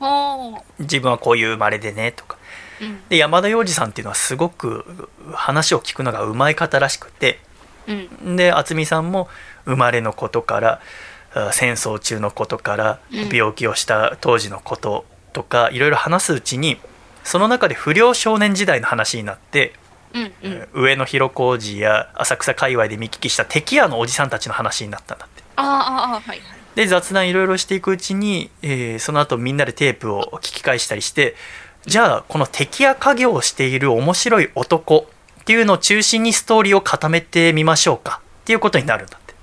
[0.00, 0.54] のよ。
[0.54, 2.36] ほ自分はこういう生まれでねとか。
[3.08, 7.38] で山田洋次さんっていうのはすごく話を聞くのがうまい方らしくて。
[7.86, 8.36] うん。
[8.36, 9.28] で渥美さんも
[9.64, 10.80] 生まれのことから
[11.34, 13.28] あ戦争中のことからうん。
[13.28, 16.78] 病気をした当時のこととかいろいろ話すうちに
[17.24, 19.74] その中で不良少年時代の話になって、
[20.12, 20.68] うんうん。
[20.74, 25.28] 上野広小路や浅草界隈で見聞きした敵屋のおじさんたちの話になったんだ。
[25.56, 26.40] ああはいはい。
[26.74, 31.34] で雑談いろいろしていくうちに、えーその後みんなでテープを聞き返したりして
[31.86, 35.06] じゃあこの敵屋家業をしている面白い男
[35.40, 39.34] っていうのを中心にストーリーを固めてみましょうかっていうことになるんだって。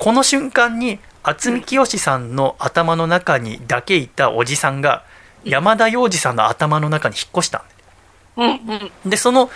[0.00, 5.04] この瞬間に渥美清さんの頭の中にだけいたおじさんが
[5.44, 7.62] 山田洋次さんの頭の中に引っ越したん
[8.36, 8.74] だようん
[9.04, 9.10] うん。
[9.10, 9.50] でその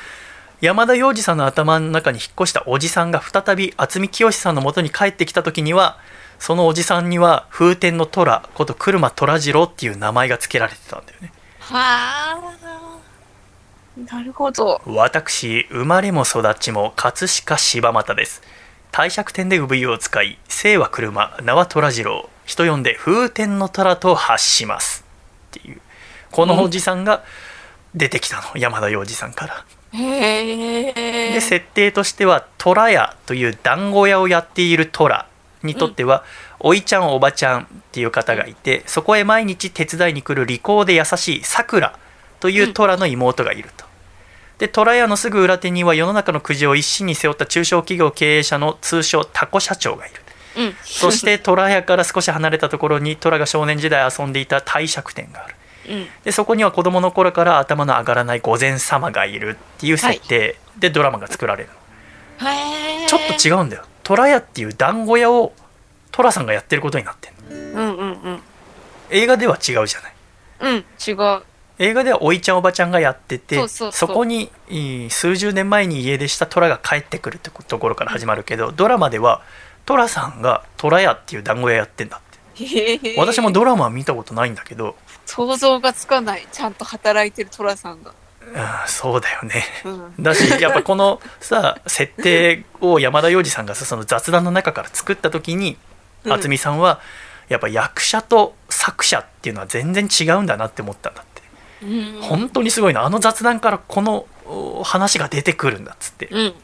[0.60, 5.98] 山田洋次さんの頭の中に引っ越したおじさんが再び渥美清さんの元に帰ってきた時には
[6.40, 11.32] そのおじさんには風天の虎こと車虎次郎っていう名前が付けられてたんだよね。
[11.60, 11.78] は
[12.32, 12.58] あ
[14.10, 14.80] なるほど。
[14.86, 18.42] 私生まれも育ちも葛飾柴又です。
[18.92, 22.28] 帝釈天で産湯を使い姓は車名は虎次郎。
[22.46, 25.04] 人呼んで風天の虎と発します。
[25.56, 25.80] っていう。
[26.30, 27.24] このおじさんが
[27.94, 28.42] 出てきたの。
[28.56, 35.26] 山田洋次さんからで設定としては虎屋という団子屋をやっている虎
[35.62, 36.24] にとっては、
[36.60, 41.98] おいちゃんおばちゃんっていう方がいてそこへ毎日手伝いに来る利口で優しいさくら
[42.40, 43.86] という虎の妹がいると。
[44.58, 50.22] で虎屋のすぐ裏手には世の中のくじを一身に背負った中小企業経営者の通称タコ社長がいる。
[50.56, 55.54] うんそして虎屋から少し離れたところに虎が少年時代遊んでいた帝釈天がある。
[55.88, 56.06] うん。
[56.24, 60.56] でそこには子供の頃から頭の上がらない御前様がいるっていう設定。
[60.78, 61.70] でドラマが作られる
[62.40, 63.84] の、へえちょっと違うんだよ。
[64.04, 65.52] 虎屋っていう団子屋を
[66.12, 67.82] 寅さんがやってることになってるの。
[67.82, 68.40] うんうんうん。
[69.10, 70.12] 映画では違うじゃない。
[70.60, 71.42] うん違う。
[71.80, 79.42] 映画ではおいちゃんおばちゃんがやっててそこにいい数十年前に家出した虎が帰ってくるってところから始まるけど、ドラマでは
[79.86, 82.28] 寅さんが虎屋っていう団子屋やってんだって。
[83.16, 84.96] 私もドラマは見たことないんだけど
[85.28, 88.14] 想像がつかないちゃんと働いてる寅さんが
[88.86, 90.22] そうだよねうん。
[90.22, 95.76] だしやっぱこのさ 設定を山田洋次さんがさその雑談の中から作った時に
[96.24, 97.00] うん渥美さんは
[97.50, 101.42] やっぱ役者と作者っていうのは全然違うんだなって思ったんだって
[101.82, 102.22] うん。
[102.22, 106.54] 本当にすごいなあの雑談からこのお話が出てくるんだっつってうん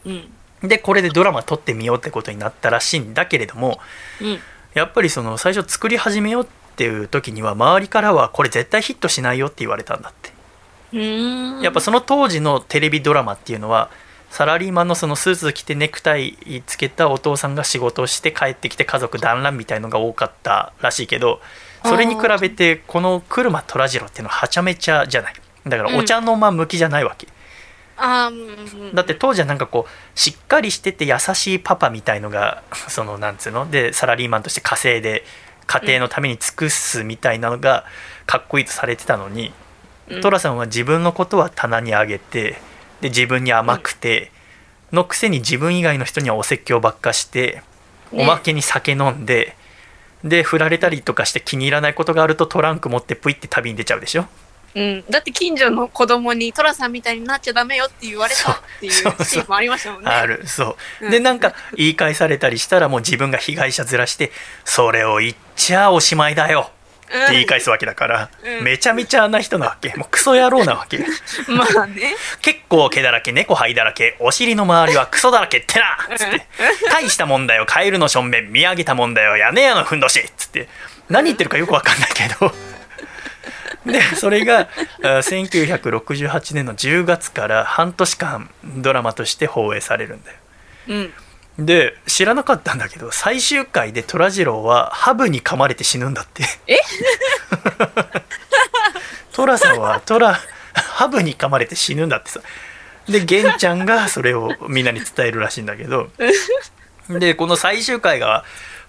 [0.62, 0.69] うん。
[0.69, 3.78] でこれでドラマ撮ってみようってことになったらしいんだけれども
[4.23, 4.41] うん。
[4.73, 10.32] やっぱりその最初作り始めようっていう時には周りからはこれ絶対ヒットしないよって言われたんだって。
[10.92, 11.60] うん。
[11.60, 13.90] やっぱその当時のテレビドラマっていうのは
[14.30, 16.36] サラリーマンのそのスーツ着てネクタイ
[16.66, 21.40] つけたお父さんが仕事をして帰ってきて家族団らんみたいのが多かったらしいけど
[21.84, 25.34] それに比べてこの車虎次郎っていうのははちゃめちゃじゃない。
[25.66, 28.94] だからお茶の間向きじゃないわけ、うん。
[28.94, 33.70] だって当時はなんかこうしっかりしてて優しいパパみたいのがそのなんつうの？
[33.70, 35.24] でサラリーマンとして稼いで
[35.66, 37.85] 家庭のために尽くすみたいなのが
[38.27, 39.53] かっこいいとされてたのに、
[40.09, 40.20] うん。
[40.20, 42.59] 寅さんは自分のことは棚に上げて
[43.01, 44.31] で自分に甘くて、
[44.93, 47.62] のくせに自分以外の人にはお説教ばっかして、
[48.12, 48.23] ね。
[48.23, 49.57] おまけに酒飲んで
[50.23, 54.27] で振られたりとかして気に入らないことがあるとトランク持ってプイって旅に出ちゃうでしょ？
[54.74, 60.10] うん、だって近所の子供に寅さんみたいになっちゃダメよって言われたっていうシーンもありましたもんね。
[60.10, 60.46] ある。
[60.46, 61.05] そう。
[61.05, 61.10] うん。
[61.10, 64.32] でなんか言い返されたりしたらもう自分が被害者ずらして
[64.64, 66.70] それを言っちゃおしまいだよ
[67.06, 68.64] って言い返すわけだから、うん。
[68.64, 69.94] めちゃめちゃな人なわけ。
[69.96, 70.96] もうクソ野郎なわけ。
[70.96, 71.56] うん。
[71.56, 72.16] まあね。
[72.42, 76.46] 結構毛だらけ猫灰だらけお尻の周りはクソだらけってなつって。
[76.90, 77.64] 大したもんだよ。
[77.66, 79.36] カエルのしょんべん見上げたもんだよ。
[79.36, 80.68] 屋根屋のふんどしつって。
[81.09, 82.51] 何言ってるかよくわかんないけど
[83.86, 84.69] でそれが
[85.02, 90.39] あ1968年の10月から半年間ドラマとして放映されるんだよ。
[90.89, 91.66] うん。
[91.66, 96.44] で知らなかったんだけど最終回で虎次郎はハブに噛まれて死ぬんだって。
[96.66, 96.78] え？
[99.32, 100.39] 寅さんは虎
[100.74, 102.40] ハブに噛まれて死ぬんだってさ。
[103.09, 106.09] で玄ちゃんがそれをみんなに伝えるらしいんだけど。
[107.09, 108.44] でこの最終回が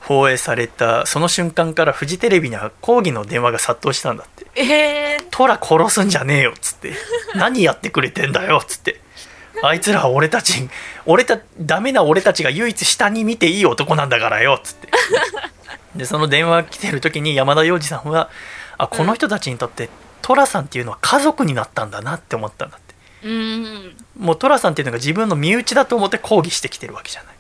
[0.06, 4.46] 放映されたその瞬間からフジテレビには抗議の電話が殺到したんだって。
[4.56, 6.94] ええ「虎殺すんじゃねえよ」っつって
[7.34, 9.02] 「何やってくれてんだよ」っつって
[9.64, 10.70] 「あいつらは俺たち
[11.08, 14.90] 俺たダメな俺たちが唯一下に見ていい男なんだからよ」っつって。
[15.96, 18.30] でその電話来てる時に山田洋次さんは
[18.78, 19.90] あこの人たちにとって
[20.22, 22.96] 寅さんっていうのは家族になったんだなって思ったんだって。
[23.24, 23.96] うん。
[24.20, 27.36] もう寅さんっていうのが自分の身内だと思って抗議してきてるわけじゃない。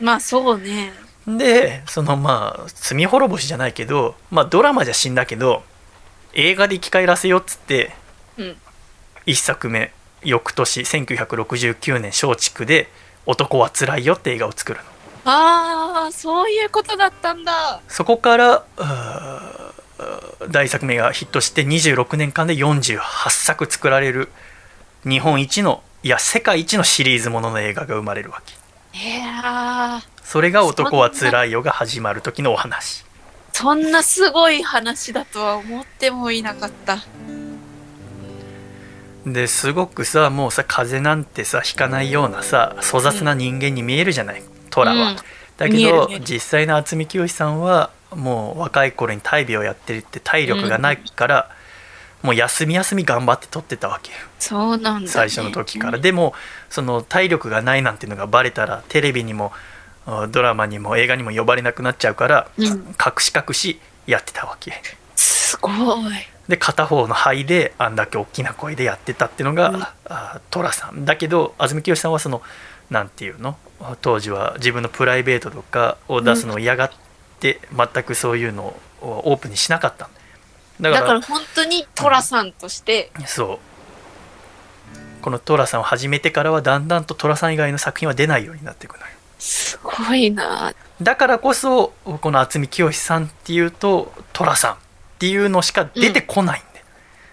[0.00, 0.92] まあそうね。
[1.38, 5.62] でそのまあ罪滅ぼしじゃないけど、まあ、ドラマじゃ死んだけど
[6.34, 7.92] 映画で生き返らせようっつって
[8.36, 8.56] うん。
[9.26, 9.92] 1作目
[10.22, 12.88] 翌年1969年松竹で
[13.26, 14.84] 「男はつらいよ」って映画を作るの
[15.32, 17.80] ああ、そういうことだったんだ。
[17.88, 18.64] そこから
[20.48, 22.98] 大作目がヒットして26年間で48
[23.28, 24.30] 作作られる
[25.04, 28.54] 日本一のいや世界一のシリーズものの映画が生まれるわけ
[28.98, 33.04] いやーそれが「男はつらいよ」が始まる時のお話。
[33.52, 36.98] そんなすごい話だとは思ってもいなかった。
[39.26, 45.16] ですごくさもうさ風邪なんてさひかないようなさ粗雑な人間に見えるじゃない虎は、うん。
[45.56, 51.50] だけど実際の渥美清さんはもう若い頃に大病をやってるって体力がないから、
[52.22, 54.18] もう休み休み頑張って撮ってたわけよ。
[54.38, 55.08] そうなんだ、ね。
[55.08, 56.34] 最初の時から、でも
[56.68, 59.79] その体力がないなんていうのがバレたらテレビにもあ
[60.30, 62.64] ドラマにも映画にも呼ばれなくなっちゃうから、うん。
[62.64, 62.84] 隠
[63.18, 64.72] し隠しやってたわけ。
[65.14, 66.12] すごい。
[66.48, 70.72] で片方の肺であんだけ大きな声でやってたっていうのが、うん。
[70.72, 71.04] さん。
[71.04, 72.42] だけど安住清さんはその
[72.88, 73.56] なんていうの？
[74.00, 76.90] 当時は自分のプライベートとかを出すのを嫌がっ
[77.38, 80.08] て、全くそういうのをオープンにしなかったん
[80.80, 80.90] だ。
[80.90, 83.58] だかだからら本当に寅さんとして、そう。
[85.22, 89.06] この寅さんを始めてからはだんだんと寅さん以外の作品は出ないようになっていくのよ
[89.40, 90.72] すごいな。
[91.02, 94.76] だからこそこの渥美清さんっていうと寅さんっ
[95.18, 96.62] ていうのしか出てこないん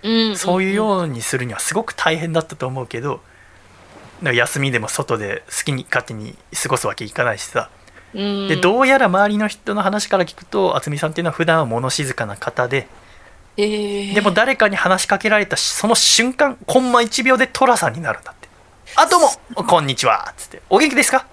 [0.02, 0.38] で、うん。
[0.38, 3.22] そういうようにするにはすごく大変だったと思うけど
[4.24, 7.70] 休みでも外で好きに勝手に過ごすわけいかないしさ
[8.14, 8.48] うん。
[8.48, 12.88] でどうやら周りの人の話から聞くと渥美さんっていうのは普段は物静かな方で
[13.58, 18.48] えーでも誰かに話しかけられたしその瞬間コンマ1秒で寅さんになるんだって
[18.96, 21.26] 「あどうもこんにちは」っつって「お元気ですか?」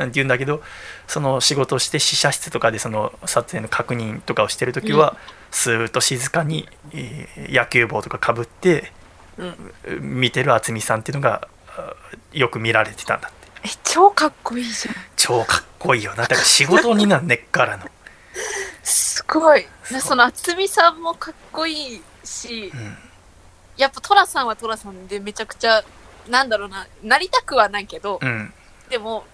[0.00, 0.62] なんて言うんだけど
[1.06, 5.16] その仕事をして試写室とかでその撮影の確認とかをしてる時は、
[5.50, 8.92] スーッと静かに、えー野球帽とかかぶって
[9.38, 10.18] うん。
[10.20, 11.94] 見てる渥美さんっていうのがあ
[12.32, 13.48] よく見られてたんだって。
[13.64, 14.94] え、超かっこいいじゃん。
[15.16, 16.22] 超かっこいいよな。
[16.22, 17.86] だから仕事になん根っからの、
[18.82, 19.66] すごい。
[20.00, 22.96] その渥美さんもかっこいいしう、ん、
[23.76, 25.82] やっぱトラさんはトラさんでめちゃくちゃ、
[26.28, 28.52] なんだろうな、なりたくはないけど、うん。
[28.88, 29.24] でも、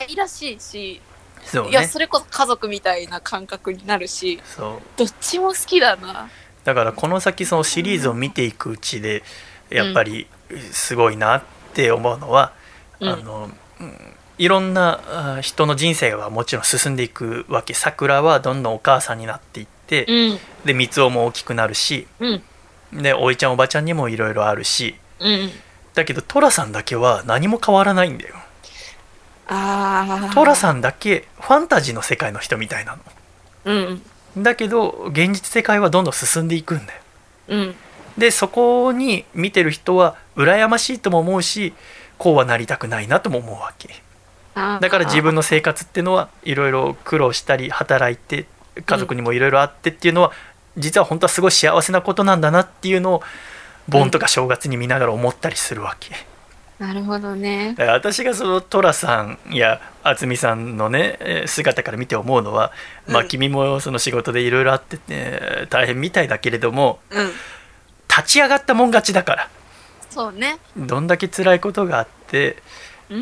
[0.00, 1.00] 愛らしいし、
[1.44, 6.28] そういや、ねそれこそ家族みたいな感覚になるし、そうどっちも好きだな。
[6.64, 9.22] だからこの先そのシリーズを見ていくうちで
[9.70, 10.26] やっぱり
[10.70, 11.42] すごいなっ
[11.74, 12.52] て思うのは、
[13.00, 13.50] うんあの
[13.80, 13.96] うん
[14.38, 20.38] いろんなあ人の人生はもちろん進んでいくわけさくらはどんどんお母さんになっていって、うん。
[20.64, 23.02] で三つも大きくなるしうん。
[23.02, 25.50] でおいちゃんおばちゃんにもいろいろあるしうん。
[25.94, 28.34] だけど寅さんだけは何も変わらないんだよ。
[29.46, 32.98] 寅さんだけファンタジーの世界の人みたいな
[33.64, 34.02] うん。
[34.36, 37.00] のだけど現実世界はどんどん進んでいくんだよ。
[37.48, 37.74] うん。
[38.16, 41.72] でそこに見てる人は羨ましいとも思うし
[42.18, 44.02] こうはなりたくないなとも思うわけ。
[44.54, 48.46] だから自分の生活っていうのはいろいろ苦労したり働いて
[48.84, 50.32] 家族にもいろいろあってっていうのは、
[50.76, 53.22] 実は本当はすごい幸せなことなんだなっていうのを
[53.88, 56.14] 盆とか正月に見ながら思ったりするわけ、
[56.82, 57.74] なるほどね。
[57.78, 62.72] だから私がその寅さんや渥美さんのねえー姿から見て思うのは、
[63.06, 67.30] まあうん君もその仕事でいろいろあってね大変みたいだけれどもうん。
[68.08, 69.48] 立ち上がったもん勝ちだから
[70.10, 70.58] そうね。
[70.76, 72.62] どんだけ辛いことがあって、うん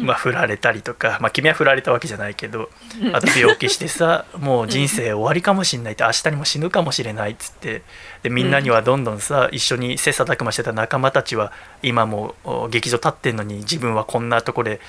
[0.03, 2.71] まあ、振られたりとか、まあ、君は振られたわけじゃないけど
[3.13, 7.83] あと病気してさ もう人生終わりかもしんないって明日にも死ぬかもしれないっつって
[8.23, 11.53] でみんなにはどんどんさ一緒に切磋琢磨してた仲間たちは
[11.83, 14.81] 今もお劇場立ってんのに自分はこんなとこで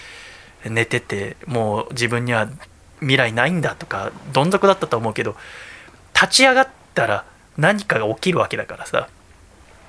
[0.65, 2.47] 寝ててもう自分には
[2.99, 5.35] 未来ないんだとかどん底だったと思うけど
[6.13, 7.25] 立ち上がったら
[7.57, 9.07] 何かが起きるわけだからさ。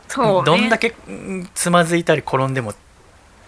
[0.09, 0.43] そうね。
[0.45, 2.75] どんだけうんつまずいたり転んでも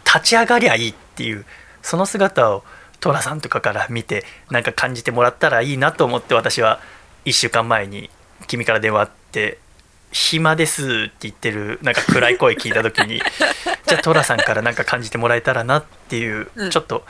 [0.05, 1.45] 立ち上がりゃいいっていう
[1.83, 2.65] その姿を
[3.01, 6.81] 寅さんとかから見てなんか感じてもらったらいいなと思って私は
[7.27, 8.11] 1週間前に
[8.47, 9.59] 君から電話あって
[10.11, 13.21] 「暇です」って言ってるなんか暗い声聞いた時に
[13.87, 17.05] じゃあ寅さんからなんか感じてもらえたらなっていう、うんちょっと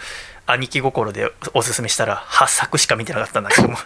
[0.47, 3.79] 兄貴心でおすすめしたら8作しか見てなかったんだけども、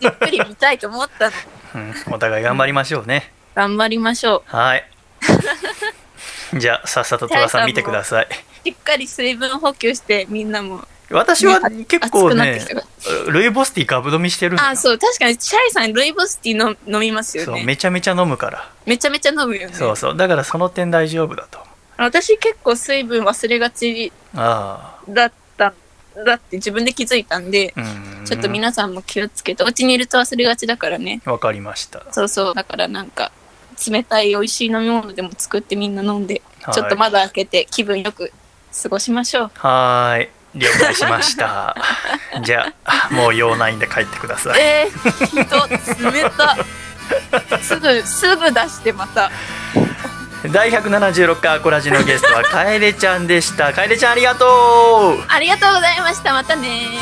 [0.00, 1.32] じっくり見たいと思ったの。
[1.76, 3.32] うん、お互い頑張りましょうね。
[3.54, 4.56] 頑張りましょう。
[4.56, 4.90] はい。
[6.54, 8.28] じゃあさっさと寅さん見てください。
[8.64, 10.86] しっかり水分補給してみんなも。
[11.10, 12.60] 私はね結構ね
[13.28, 17.64] ルイボスティーガブ飲みしてるあ、そう、確かにシャイさんルイボスティーの飲みますよそうね。
[17.64, 18.72] めちゃめちゃ飲むから。
[18.86, 19.74] めちゃめちゃ飲むよね。
[19.74, 20.16] そうそう。
[20.16, 21.58] だからその点大丈夫だと。
[21.98, 25.74] 私結構水分忘れがちあだった、
[26.24, 27.74] だって自分で気づいたんで。
[28.24, 31.20] ちょっと皆さんも気をつけて、お家にいると忘れがちだからね。
[31.26, 32.02] わかりました。
[32.10, 33.30] そうそう、だからなんか、
[33.86, 38.32] 冷たい美味しい飲み物でも作ってみんな飲んで、はいちょっと窓開けて気分よく
[38.82, 39.50] 過ごしましょう。
[39.54, 40.28] はーい。
[40.54, 41.76] 了解しました。
[42.42, 44.60] じゃあ、もう用ないんで帰ってください。
[44.60, 47.58] えー、人、冷た。
[47.58, 49.30] すぐ、すぐ出してまた。
[50.52, 53.72] 第176回アコラジのゲストは楓ちゃんでした。
[53.72, 54.44] 楓ちゃんありがと
[55.18, 56.32] うありがとうございました。
[56.32, 56.98] またね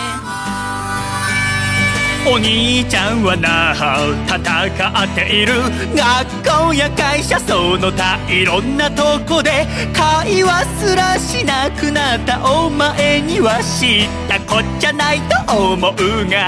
[2.24, 5.54] お兄ちゃんはなあ戦っている。
[5.94, 15.94] 学校や会社その他いろんなとこで会話すらしなくなったお前には知ったこっちゃないと思う
[16.28, 16.46] が。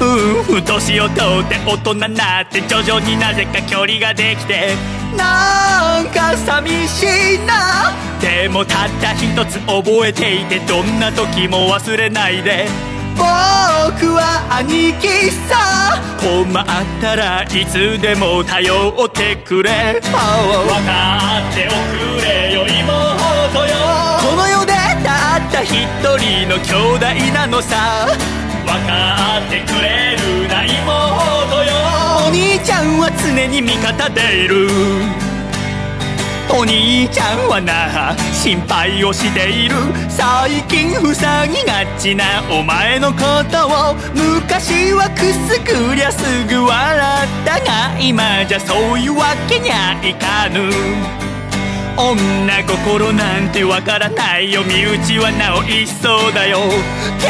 [0.00, 4.74] うん年を取って大人になって徐々になぜか距離ができて
[5.16, 7.04] なんか寂し
[7.36, 7.92] いな。
[8.20, 12.93] でもたった一つ覚えていてどんな時も忘れないで。
[13.16, 16.64] 僕は兄貴さ困っ
[17.00, 20.00] たらいつでも頼ってくれ。
[20.00, 23.74] 分かっておくれよ妹よ。
[24.20, 24.72] この世で
[25.04, 25.72] たった一
[26.18, 28.06] 人の兄弟なのさ。
[28.64, 31.72] 分かってくれるな妹よ。
[32.26, 35.33] お兄ちゃんは常に味方でいる。
[36.56, 39.74] お兄ちゃんはな心配をしている。
[40.08, 43.18] 最近塞ぎがちなお前のこ
[43.50, 43.94] とを。
[44.14, 50.70] 昔はくすぐりゃすぐ笑ったが今じゃそういうわけにはいかぬ。
[51.96, 56.58] 女心なんてわからないよ身内はなお一層だよ。
[57.20, 57.28] ケ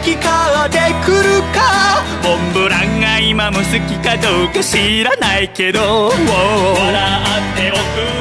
[0.00, 2.02] ーキ買ってくるか？
[2.24, 6.08] モンブランが今も好きかどうか知らないけど。
[6.08, 7.74] 笑ってお
[8.14, 8.17] く。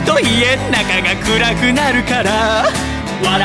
[0.00, 2.64] くと家ん中が暗くなるから。
[3.22, 3.36] 笑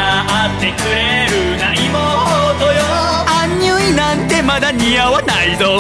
[0.58, 2.82] ってくれるな妹よ
[3.28, 5.80] アンニュイなんてまだ似合わないぞ。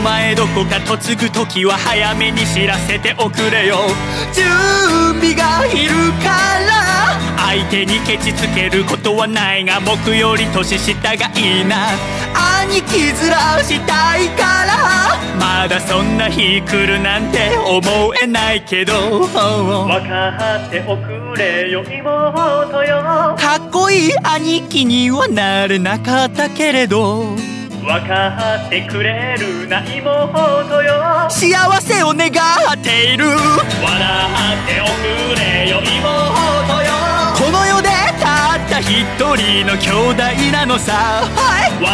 [0.00, 3.78] 前どこか嫁ぐ時は早めに知らせておくれよ。
[4.34, 4.44] 準
[5.20, 6.30] 備がいるか
[6.66, 11.88] ら相手にケチつけることはないが僕より年下がいいな。
[12.64, 13.12] 兄貴面
[13.64, 14.72] したいから
[15.38, 17.82] まだそんな日来るなんて思
[18.22, 19.26] えないけど。
[19.26, 23.02] 分かっておくれよ妹よ。
[23.38, 27.36] かっこいい兄貴にはなれなかったけれど
[27.82, 31.28] 分かってくれるな妹よ。
[31.28, 31.50] 幸
[31.80, 33.26] せを願っている。
[33.26, 36.92] 笑っておくれよ妹よ。
[37.34, 37.88] この世で
[38.20, 40.22] たった一人の兄弟
[40.52, 41.90] なのさ、はい、笑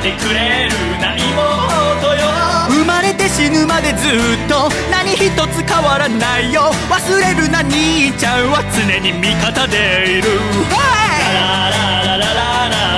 [0.00, 2.28] ってくれるな妹よ。
[2.68, 4.12] 生まれて死ぬまでずっ
[4.50, 6.74] と何一つ変わらないよ。
[6.90, 10.28] 忘れるな兄ちゃんは常に味方でいる、
[10.68, 10.76] は
[11.16, 12.34] い、ラララララ
[12.68, 12.95] ララ。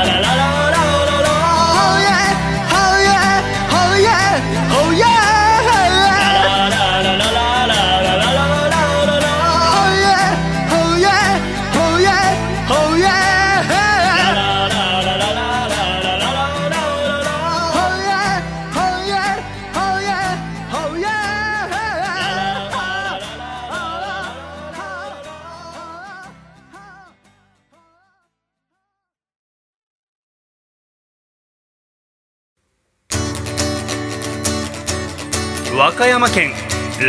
[35.98, 36.52] 和山県。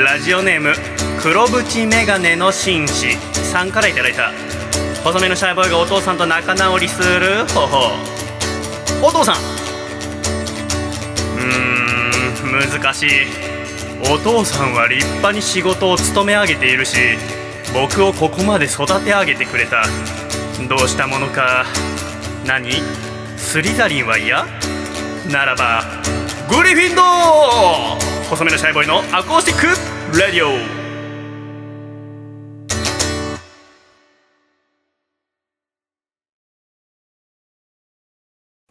[0.04, 0.74] ラジオネーム
[1.22, 3.16] 黒縁メガネの紳士。
[3.34, 4.32] さんからいただいた。
[5.04, 7.92] 細めのシャイボーイがお父さんと仲直りする方法。
[9.04, 9.36] お父さん。
[9.36, 13.10] うーん難しい。
[14.12, 16.98] お父さんは立派に仕事を務め上げているし
[17.74, 19.84] 僕をここまで育て上げてくれた。
[20.68, 21.68] どうしたものか。
[22.44, 22.72] 何？
[23.38, 24.48] スリザリンは嫌？
[25.32, 25.84] ならば
[26.50, 27.06] グリフィンドール。
[28.28, 29.60] 細身のシャイボーイのアコースティッ
[30.12, 30.50] クレディオ。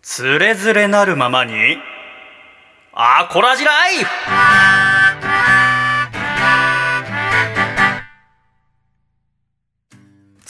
[0.03, 1.77] つれづれなるままに
[2.93, 4.11] アコラジライフ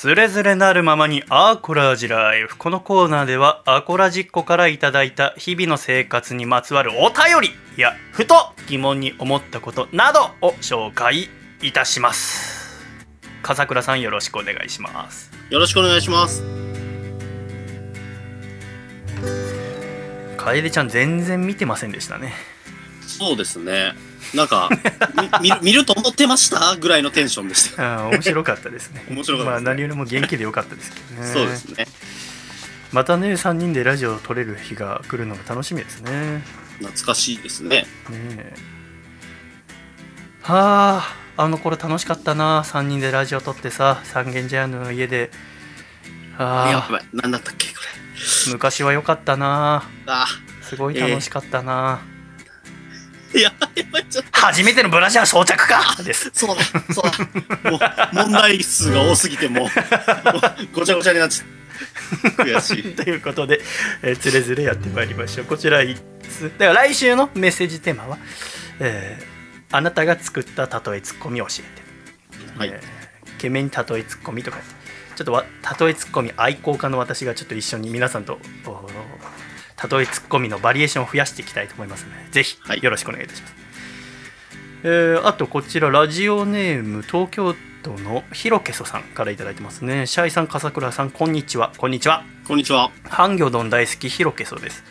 [0.01, 8.37] つれづれなるままにアーコラジライフこのコーナーではアコラジっ子からいただいた日々の生活にまつわるお便りやふと
[8.69, 11.29] 疑問に思ったことなどを紹介
[11.63, 12.81] いたします
[13.43, 16.45] 笠倉さんよろしくお願いしますよろしくお願いします。
[20.37, 22.35] 楓ちゃん全然見てませんでしたね
[23.05, 23.95] そうですね。
[24.35, 24.69] なんか、
[25.41, 28.05] み 見る見ると思ってましたぐらいのテンションでした。
[28.05, 31.87] あー面白かったですね面白かったねまあ何よりも元気でよかったですけどねそうですね。
[32.93, 36.43] またね3人でラジオを撮れる日が来るのが楽しみですね
[36.79, 37.69] 懐かしいですね。
[37.79, 38.55] ねえ
[40.43, 41.05] は
[41.37, 45.31] ああの頃楽しかったな3人でラジオ撮ってさ三軒茶屋の家で
[46.39, 47.07] ああやばい。
[47.13, 47.79] なんだったっけこ
[48.51, 50.13] 昔は良かったなれ。
[50.13, 50.27] あ
[50.63, 52.18] すごい楽しかったな、ー
[53.35, 54.31] やばい、やばい、ちょっと。
[54.41, 56.03] 初めてのブラジャー装着か？
[56.03, 56.63] ですそうだ、
[56.95, 57.71] そうだ。
[57.71, 57.81] もう、
[58.31, 59.71] 問題数が多すぎて、もう、も う
[60.73, 61.49] ごちゃごちゃになっちゃう。
[62.45, 62.97] 悔しい。
[62.97, 63.61] ということで、
[64.03, 68.19] えー、つれづれやってまいりましょうこちら1つだから来週のメッセージテーマは、
[68.81, 69.39] えー
[69.71, 74.57] あなたが作った例えツッコミを教えてはいえー懸命に例えツッコミとか
[75.15, 75.45] ちょっとわ
[75.79, 78.71] 例えツッコミ愛好家の私がちょっと一緒に皆さんとお
[79.91, 82.83] 例えツッコミのバリエーションを増やしていきたいと思いますのでぜひはい。
[82.83, 83.55] よろしくお願いいたします、
[84.83, 90.07] えーあとこちらラジオネーム東京都のひろけそさんからいただいてますね。
[90.07, 91.73] シャイさん笠倉さんこんにちは。
[91.79, 92.25] こんにちは。
[92.47, 92.91] こんにちは。
[93.05, 94.83] ハンギョドン大好きひろけそです、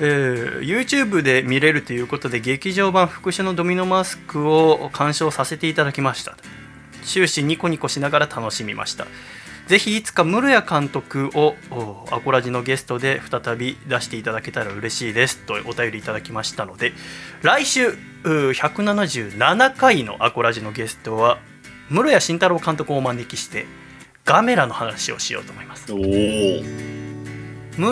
[0.00, 6.36] えー YouTube で見れるということで劇場版復讐のドミノマスクを鑑賞させていただきました。
[7.04, 9.06] 終始ニコニコしながら楽しみました
[9.66, 15.38] ぜひいつか室谷監督をおアコラジのゲストで再び出していただけたら嬉しいです。
[15.38, 16.92] とお便りいただきましたので
[17.42, 21.38] 来週うー177回のアコラジのゲストは
[21.88, 23.66] 室谷慎太郎監督をお招きして
[24.24, 25.92] ガメラの話をしようと思います。
[25.92, 26.64] 室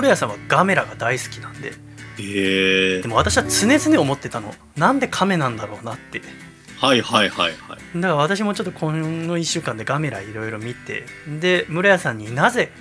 [0.03, 1.73] 谷さんはガメラが大好きなんで。
[2.19, 6.21] ええでも私は常々思ってたのなんでカメなんだろうなって
[6.81, 8.01] はいはいはいはい。
[8.01, 11.05] だから私もちょっとこの1週間でガメラいろいろ見て
[11.41, 12.73] で室谷さんになぜ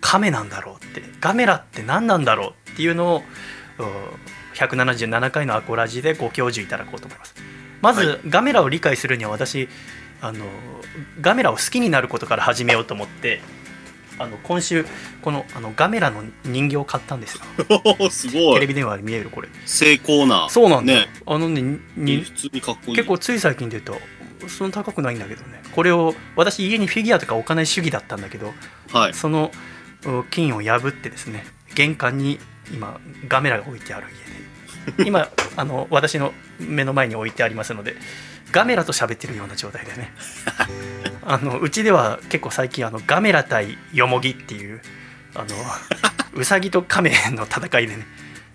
[0.00, 3.22] カメなんだろうってガメラって何なんだろうっていうのを
[3.78, 7.34] お177回のアコラジでご教授いただこうと思います
[7.80, 9.68] まず、はガメラを理解するには私
[10.20, 10.44] あの
[11.20, 13.42] ガメラを好きになることから始めようと思って
[14.18, 14.86] あの今週
[15.22, 17.42] このあのガメラの人形を買ったんですよ
[17.98, 18.54] お すごい。
[18.54, 20.48] テレビ電話で見えるこれ精巧な。
[20.50, 21.08] そうなんだよ、ね。
[21.26, 22.96] あのねに普通にかっこいい。
[22.96, 28.52] 結構つい最近で言うとそんな高くないんだけどねこれを私家にフィギュアとか置かない主義だったんだけど
[28.92, 29.14] はい。
[29.14, 29.50] その
[30.04, 32.38] う金を破ってですね玄関に
[32.72, 34.06] 今ガメラが置いてある
[34.96, 37.96] 家で 今あの私の目の前に置いてありますので
[38.52, 40.12] ガメラと喋ってるような状態でね。
[41.26, 44.80] あのうちでは結構最近あのガメラ対ヨモギっていう
[45.34, 45.46] あの
[46.34, 48.06] ウサギとカメの戦いでね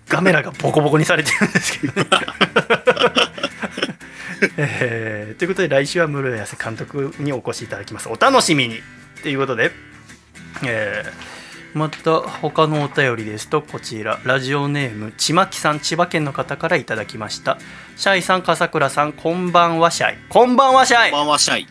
[0.08, 2.08] ガメラがボコボコにされてるんですけどね。
[4.56, 8.08] えーということで来週は室谷監督にお越しいただきます。
[8.08, 8.80] お楽しみに。
[9.22, 9.72] ということで、
[10.64, 11.39] えー
[11.74, 14.20] また他のお便りですとこちら。
[14.24, 17.58] ラジオネームちまきさん千葉県の方からいただきました。
[17.96, 20.18] シャイさん笠倉さんこんばんはシャイ。
[20.28, 21.12] こんばんはシャイ。
[21.12, 21.66] まあまあシャイ。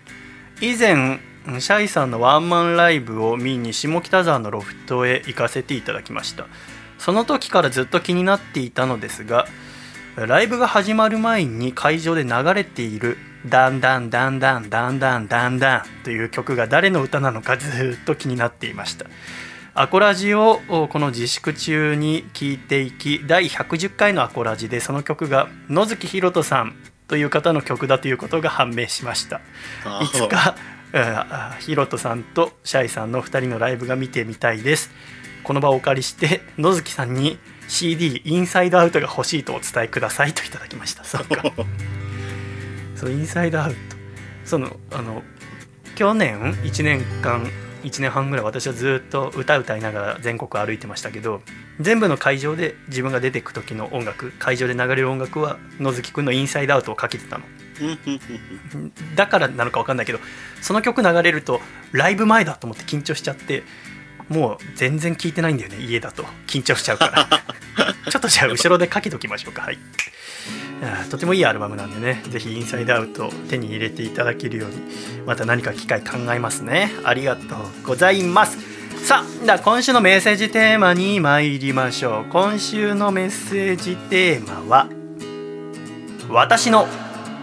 [0.61, 1.19] 以前
[1.59, 6.47] シャイさんのワンマンライブを見に下北沢のロフトへ行かせていただきました。
[6.99, 9.47] その時からずっと気になっていたのですが
[10.15, 13.17] ライブが始まる前に会場で流れている
[13.47, 19.05] 「ダンダンダンダンダンダンダンダン」という曲が誰の歌なのかずっと気になっていました
[19.80, 26.76] アコラジをこの自粛中に聴いていき第110回のアコラジでその曲が野月ひろとさん
[27.07, 29.39] という方の曲だということが判明しました。
[30.01, 30.57] いつか
[30.91, 34.91] あーヒロトさんとシャイさんの2人のライブが見てみたいです。
[35.45, 37.39] この場をお借りして野月さんに
[37.69, 41.06] CD インサイドアウトが欲しいとお伝えくださいといただきました。
[41.06, 41.41] そうか。
[42.97, 43.80] そうインサイドアウト。
[44.43, 45.23] そのあの
[45.95, 47.49] 去年1年間
[47.84, 51.41] 1年半ぐらい私はずっと歌歌いながら全国歩いてましたけど
[51.80, 57.45] 全部の会場で自分が出てく時の音楽会場で流れる音楽は野月くんのインサイドアウトをかけてたの。
[59.15, 60.19] だからなのか分かんないけど
[60.61, 61.61] その曲流れると
[61.93, 63.64] ライブ前だと思って緊張しちゃって
[64.27, 66.23] もう全然聴いてないんだよね家だと。
[66.47, 67.30] 緊張しちゃうから。
[68.11, 69.64] ちょっとじゃあ後ろでかけときましょうか。
[69.64, 69.77] はい
[71.10, 74.76] とてもいいアルバムなんでねぜひインサイドアウト手に入れていただけるように
[75.26, 76.91] また何か機会考えますね。
[77.03, 78.57] ありがとうございます。
[79.06, 82.26] さあでは今週のメッセージテーマに参りましょう。
[82.31, 84.88] 今週のメッセージテーマは
[86.30, 86.88] 私の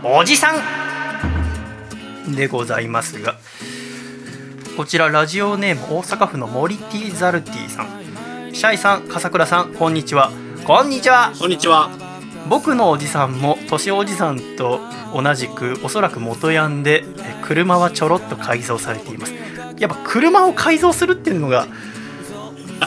[0.02, 0.52] おじさ
[2.28, 3.36] んでございますが
[4.76, 8.06] こちらラジオネーム大阪府の森ティザルティさん。
[8.54, 10.30] シャイさん笠倉さんこんにちは。
[10.66, 11.32] こんにちは。
[11.38, 12.05] こんにちは。
[12.48, 14.80] 僕のおじさんも年おじさんと
[15.14, 19.34] 同じくおそらく元ヤンでえ車はちょろっと改造されています。
[19.78, 21.66] やっぱ車を改造するっていうのが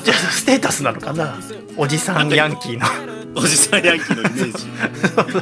[0.04, 1.36] じゃあステータスなのかな。
[1.78, 2.86] おじさんヤンキーの。
[3.36, 4.68] おじさんヤンキーのイメージ。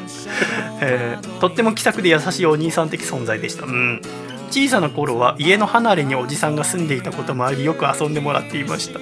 [0.82, 4.02] えーとっても気さくで優しいお兄さん的存在でした、うん、
[4.50, 9.00] 小さな頃は家の離れにおじさんが住んでいたこともありよく遊んでもらっていました。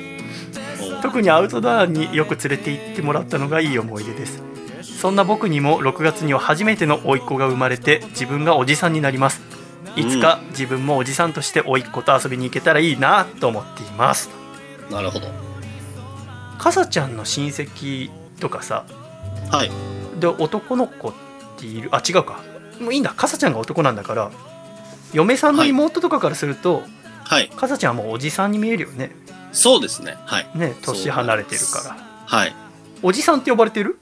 [1.02, 4.42] 特にアウトドアによく連れて行ってもらったのがいい思い出です
[5.00, 9.42] そんな僕にも6月には初めての甥っ子が生まれて自分がおじさんになります
[9.96, 14.30] いつか自分もおじさんとして甥っ子と遊びに行けたらいいなと思っています
[14.90, 15.28] なるほど。
[16.58, 18.10] かさちゃんの親戚
[18.40, 18.86] とかさ
[19.52, 19.72] はい。
[20.20, 21.14] で男の子っ
[21.58, 21.90] ている？
[21.92, 22.42] あ違うか
[22.80, 24.32] もういいんだかさちゃんが男なんだから
[25.14, 26.84] 嫁さんの妹とかからすると、
[27.24, 27.50] はい。
[27.50, 29.12] かさちゃんはもうおじさんに見えるよね
[29.52, 30.18] そうですね。
[30.26, 30.50] はい。
[30.56, 32.56] ね年離れてるからはい。
[33.04, 34.00] おじさんって呼ばれてる？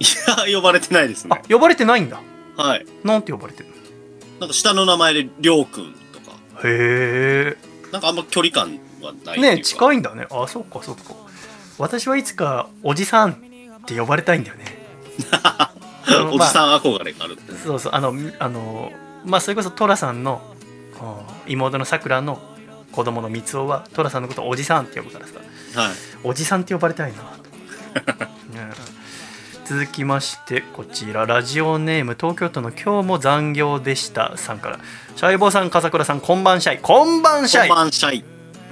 [0.00, 0.04] い
[0.50, 1.40] や、呼ばれてないですね。
[1.42, 2.20] あ呼ばれてないんだ。
[2.56, 2.86] はい。
[3.04, 3.74] なんて呼ばれてるの？
[4.40, 7.56] なんか下の名前でりょうくんとか、へ
[7.92, 9.62] なんかあんま距離感はないえね。
[9.62, 10.26] 近いんだね。
[10.30, 11.14] あそっかそっか。
[11.78, 13.36] 私はいつかおじさんっ
[13.86, 14.64] て呼ばれたいんだよね。
[16.08, 17.52] のおじさん憧れがあるって。
[17.54, 17.92] そうそう。
[17.94, 18.92] あのあの
[19.24, 20.40] まあそれこそ寅さんの
[21.00, 22.40] あ妹のさくらの
[22.92, 25.34] 子供の三つ男は寅さんのことをおじさんって呼ぶからさ。
[25.80, 25.92] はい。
[26.24, 27.18] おじさんって呼ばれたいな。
[28.02, 28.70] と、ね
[29.68, 34.38] 続きましてこちらラジオネーム東京都の今日も残業でした。
[34.38, 34.80] さんから。
[35.14, 36.78] シャイボーさん笠倉さんこんばんシャイ。
[36.78, 37.68] こんばんシャイ。
[37.68, 38.24] こんばんシャイ。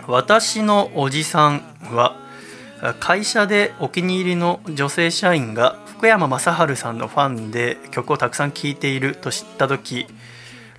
[0.06, 1.60] 私のおじさん
[1.92, 2.16] は
[2.98, 10.06] 会社でお気に入りの女性社員が福山雅治さんのファンで曲をたくさん聴いていると知った時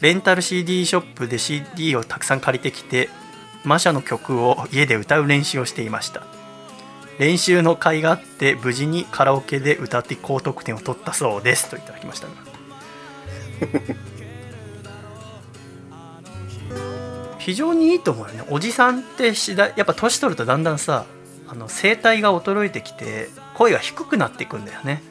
[0.02, 3.10] レンタル CD ショップで CD をたくさん借りてきて
[3.64, 6.37] マシャの曲を家で歌う練習をしていました
[7.20, 11.70] 練習の甲斐があって無事にカラオケで歌って高得点を取ったそうです。
[11.70, 12.34] といただきましたが。
[17.40, 18.44] 非常にいいと思うよね。
[18.50, 21.06] おじさんって次第やっぱ年取るとだんだんさ
[21.48, 25.02] あの声帯が衰えてきて声が低くなっていくんだよね。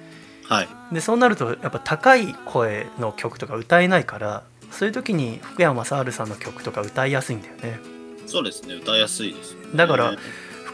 [0.44, 0.68] はい。
[0.92, 7.80] でそうなるとやっぱ高い声の曲とか歌えないからそういう時に福山雅治さんの曲とか歌いやすいんだよね。
[8.26, 8.74] そうですね。
[8.74, 9.68] 歌いやすいですよね。
[9.74, 10.14] だから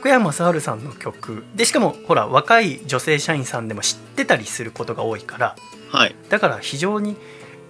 [0.02, 1.44] 福山雅治さんの曲。
[1.54, 5.54] でしかもほら若い女性社員さんでも知ってたりすることが多いから。
[5.90, 6.16] はい。
[6.28, 7.16] だから非常に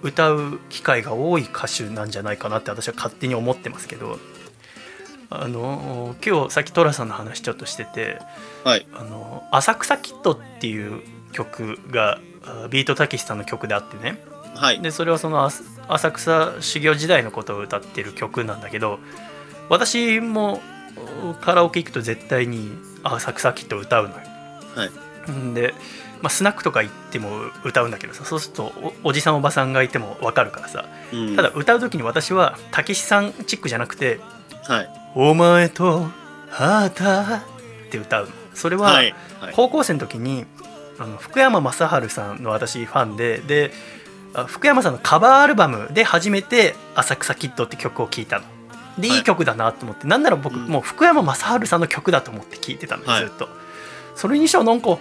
[0.01, 4.17] 歌う機会が多い歌手なんじゃないかなって私は勝手に思ってますけど。
[5.29, 8.17] あの今日さっき寅さんの話ちょっとしてて
[8.63, 8.87] はい。
[8.95, 11.01] あの浅草キッドっていう
[11.33, 14.17] 曲があビートたけしさんの曲であってね。
[14.55, 14.81] はい。
[14.81, 15.51] でそれはそのあ
[15.87, 18.97] 浅草修行時代のことを歌ってる曲なんだけど
[19.69, 20.61] 私も
[21.41, 22.71] カラオケ行くと絶対に
[23.03, 24.21] 浅草キッド歌うのよ。
[24.75, 25.31] はい。
[25.31, 25.73] んで、
[26.21, 27.29] まあ、スナックとか行っても
[27.63, 30.85] 歌うんだけどさそうするとおおじさんおばさんがいても分かるからさ。
[31.11, 31.35] うん。
[31.35, 34.19] ただ歌う時に私はたけしさんチックじゃなくて
[34.63, 36.07] はい「お前と
[36.51, 37.41] あた」っ
[37.89, 38.31] て歌うの。
[38.53, 39.01] それは、
[39.53, 40.45] 高校生の時に
[40.99, 43.71] あの福山雅治さんの私ファンでで
[44.33, 48.45] あ福山さんのカバーアルバムで初めて「浅草キッド」って曲を聴いたの。
[48.97, 49.17] ではい。
[49.17, 50.67] いい曲だなと思って、なんなら僕、うん。
[50.67, 53.25] もう福山雅治さんの曲だと思って聴いてたのはい。
[53.25, 53.49] ずっと、
[54.15, 54.97] それにしてはなんか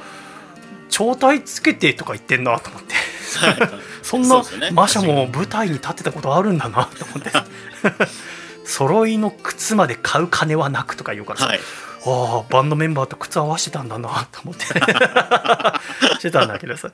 [0.88, 2.94] 超体つけてとか言ってんなと思って。
[3.38, 3.80] はい。
[4.02, 4.70] そんなね。
[4.72, 7.32] マシャも舞台に立ってたことあるんだなと思って。
[8.64, 11.60] 揃いの靴まで買う金はなくとか言うからさ、はい
[12.04, 14.64] ああバンドメンバーと靴合わせてたんだなと思って。
[16.18, 16.90] してたんだけどさ、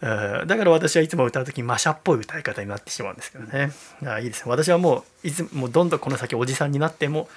[0.00, 3.72] うんだから私はいつも歌う時マシャっぽい歌い方になってしまうんですけどね。
[4.04, 4.50] ああいいですね。
[4.50, 7.28] 私はもういつもうどんどんこの先おじさんになっても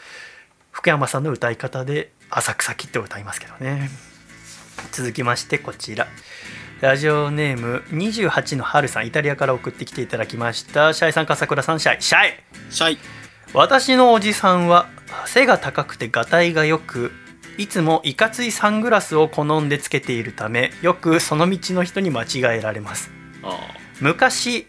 [0.71, 3.89] 福山さんの歌い方で「浅草キッド」を歌いますけどね。
[4.91, 6.07] 続きましてこちら。
[6.81, 12.01] ラジオネーム28の春さんイタリアから送ってきていただきましたシャイさん笠倉さんシャイ。
[12.01, 12.33] シャイ。
[12.69, 12.97] シャイ
[13.56, 14.90] 私のおじさんは
[15.26, 17.14] 背が高くてがたいがよく
[17.57, 23.11] いつもいかついサングラスを好んでつけているためよくその道の人に間違えられます。
[23.44, 23.57] あ
[24.02, 24.68] 昔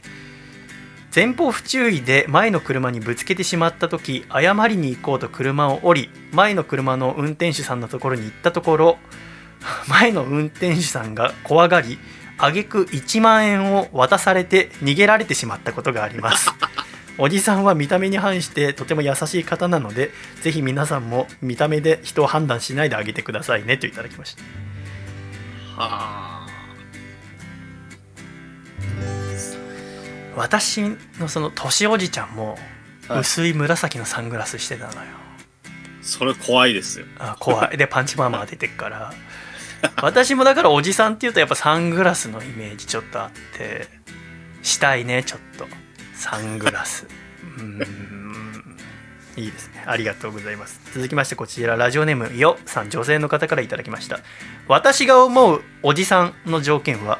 [1.12, 8.98] 前方不注意で前の車にぶつけてしまった時謝りに行こうと車を降り前の車の運転手さんのところに行ったところ
[9.88, 11.98] 前の運転手さんが怖がり
[12.38, 16.52] 挙句1万円を渡されて逃げられてしまったことがあります
[17.18, 20.10] おじさんは見た目に反してとても優しい方なので
[20.42, 24.42] ぜひ皆さんも見た目で人を判断しないであげてくださいねといただきました。
[25.78, 26.46] あ。
[30.34, 30.82] は私
[31.18, 32.58] のその年おじちゃんも
[33.08, 35.36] はい薄い紫のサングラスしてたのよ、あ
[36.02, 37.06] それ怖いですよ。
[37.18, 37.76] あ怖い。
[37.78, 39.12] でパンチパーマが出てっから。
[40.02, 43.86] 私もだからおじさんっていうとやっぱサングラスのイメージちょっとあって
[44.62, 45.66] したいねちょっと
[46.16, 47.06] サングラス。
[47.58, 48.76] うーん。
[49.36, 49.84] いいですね。
[49.86, 50.80] ありがとうございます。
[50.94, 52.90] 続きましてこちらラジオネームよさん。
[52.90, 54.20] 女性の方からいただきました。
[54.66, 57.18] 私が思うおじさんの条件は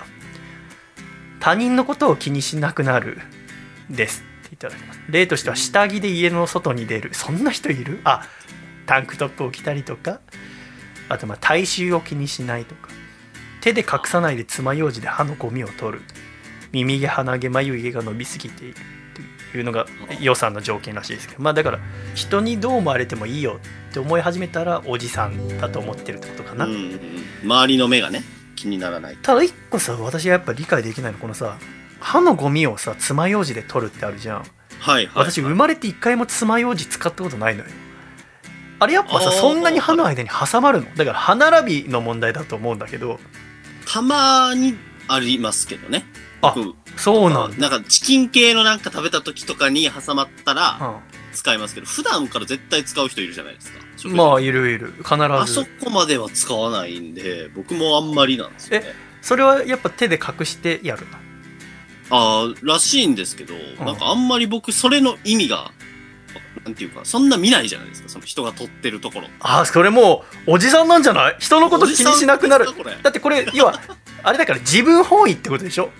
[1.40, 3.18] 他人のことを気にしなくなる
[3.90, 4.24] です。
[4.50, 5.00] いただきます。
[5.10, 7.12] 例としては下着で家の外に出る。
[7.12, 8.00] そんな人いる？
[8.04, 8.22] あ
[8.86, 10.20] タンクトップを着たりとか。
[11.10, 12.88] あとまあ体臭を気にしないとか。
[13.60, 16.04] 手で隠さないで爪楊枝で歯のゴミを取る。
[16.84, 18.74] 耳毛鼻毛眉毛が伸びすぎている
[19.52, 19.86] というのが
[20.20, 21.78] 予算の条件らしいですけどまあだから
[22.14, 23.58] 人にどう思われてもいいよ
[23.90, 27.00] って思い始めたらおじさんだと思ってるってことかな、うんうん
[27.44, 28.22] 周りの目がね
[28.56, 29.16] 気にならない。
[29.22, 31.58] ただ一個さ私がやっぱ理解できないのこのさ
[32.00, 34.38] 歯のゴミをさ爪楊枝で取るってあるじゃん。
[34.38, 34.46] はい
[34.78, 37.70] はい私生まれて一回も爪楊枝使ったことないのよ。
[38.80, 40.86] あれやっぱさそんなに歯の間に挟まるの？
[40.96, 43.20] だから歯並びの問題だと思うんだけど。
[43.86, 44.76] たまに
[45.06, 46.04] ありますけどね
[46.48, 51.00] あ僕そうなんだ、なんかチキン系のなんか食べた時とかに挟まったら
[51.32, 53.78] う使いますけど、普段から絶対使う人いるじゃないですか。
[54.08, 54.92] まあいるいる。
[54.98, 58.94] 必あずそこまでは使わないんで、僕もあんまりなんですよね。
[59.20, 61.18] それはやっぱ手で隠してやるの？
[62.08, 63.54] ああ、らしいんですけど、
[63.84, 65.72] なんかあんまり僕、それの意味が、
[66.64, 69.26] なんていうか、そんな見ないじゃないですか、その人が撮ってるところ。
[69.40, 71.36] あそれもうおじさんなんじゃない？
[71.40, 72.66] 人のこと気にしなくなる。
[73.02, 73.80] だってこれ要は
[74.22, 75.90] あれだから自分本位ってことでしょ？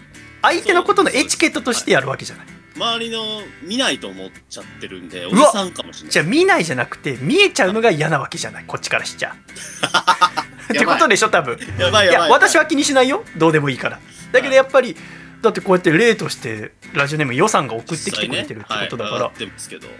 [0.42, 2.46] 相手のことのエチケットとしてやるわけじゃない。
[2.76, 6.12] 周りの見ないと思っちゃってるんで、おじさんかもしれない。
[6.12, 9.34] じゃあ見ないじゃなくて見えちゃうのが嫌なわけじゃないこっちからしちゃ
[10.72, 11.56] ってことでしょ多分。
[11.58, 12.30] いややばいやばい。
[12.30, 13.24] 私は気にしないよ。
[13.36, 13.98] どうでもいいから。
[14.32, 14.96] だけどやっぱり
[15.40, 19.50] だってこうやって例としてラジオネーム予算が送ってきてくれてるってことだから、はい。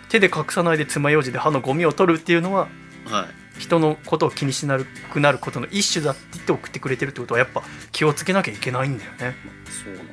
[0.09, 2.69] 手で隠さないで爪楊枝で歯のゴミを取るっていうのは
[3.07, 3.61] はい。
[3.61, 4.79] 人のことを気にしな
[5.13, 9.35] くなることの一種だって言って送ってくれてるってことはやっぱ気をつけなきゃいけないんだよね
[9.67, 10.07] そうなん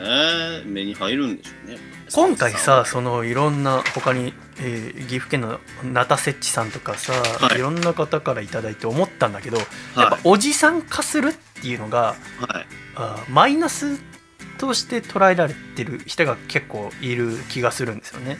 [0.00, 0.62] ね。
[0.64, 1.78] 目に入るんでしょうね。
[2.12, 9.66] 今回さそのいろんな他に、えー岐阜県のナタセッチさんとかさ、はいい、ろんな方からいただいて思ったんだけど、やっ
[9.96, 12.52] はぱおじさん化するっていうのがい。
[12.52, 12.66] はい。
[12.96, 14.00] あーマイナス
[14.58, 18.38] として捉えられてる人が結構いる気がするんですよね。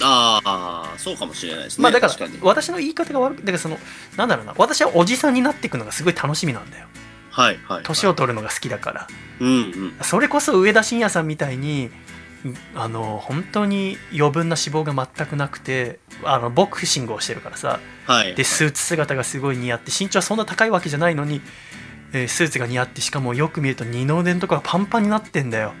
[0.00, 1.82] ああ、そうかもしれないですね。
[1.82, 2.12] まあだから。
[2.42, 3.78] 私の言い方が悪くだからその
[4.16, 6.86] なんだろうな私はおじさんになっていくのがすごい楽しみなんだよ
[7.32, 7.82] はいはい。
[7.82, 9.06] 年を取るのが好きだから
[9.40, 9.94] うんうん。
[10.02, 11.90] それこそ上田晋也さんみたいに
[12.74, 18.34] あの本当に余分な脂肪が全くなくてあのボクシングをしてるからさはい。
[18.34, 21.40] でスーツ姿がすごい似合って身長はそんな高いわけじゃないのに、
[22.12, 25.72] えースーツが似合ってしかもよく見ると二の腕のところがパンパンになってんだよ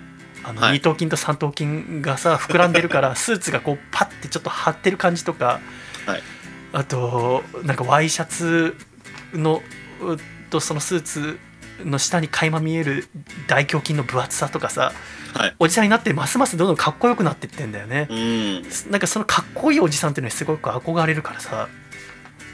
[0.44, 5.60] あの、はい二頭筋と三頭筋がさ膨らんでるから スーツがこうパッてちょっと張ってる感じとか、
[6.06, 6.22] はい
[6.74, 8.74] あとなんかワイシャツ
[9.34, 9.62] の
[10.00, 10.16] う
[10.52, 11.38] とそのスーツ
[11.84, 13.08] の下に垣間見える
[13.48, 14.92] 大胸筋の分厚さとかさ
[15.34, 15.54] はい。
[15.58, 18.06] おじさんになってますますどんどんかっこよくなってってんだよね。
[18.10, 18.62] うん。
[18.90, 21.68] なんかそのかっこいいおじさんっていうのにすごく憧れるからさ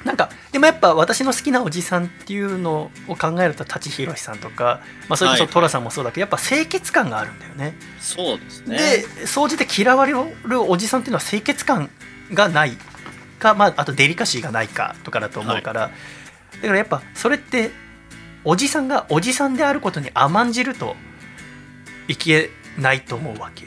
[0.04, 7.74] なんかでもやっぱ私の好きなおじさんっていうのを考えると舘ひろしさんとか、まあ、それこはいそ寅さんもそうだけどやっぱ清潔感があるんだよね。
[8.00, 8.78] そうですね。
[8.78, 11.90] で総じて嫌われるおじさんっていうのは清潔感
[12.32, 12.72] がない
[13.40, 15.88] か、まあ、あとデリカシーがないかとかだと思うから、だ
[16.60, 17.70] からやっぱそれって
[18.50, 20.96] おじさんがおじさんであることに甘んじると
[22.08, 22.48] いけ
[22.78, 23.66] ないと思うわけ。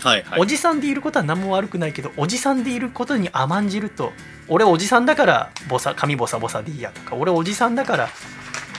[0.00, 0.40] はいはい。
[0.40, 4.12] おじさんでいることは何も悪くないけどおじさんでいることに甘んじると
[4.48, 8.08] 俺おじさんだからボサ髪ボサボサでいいやとか俺おじさんだから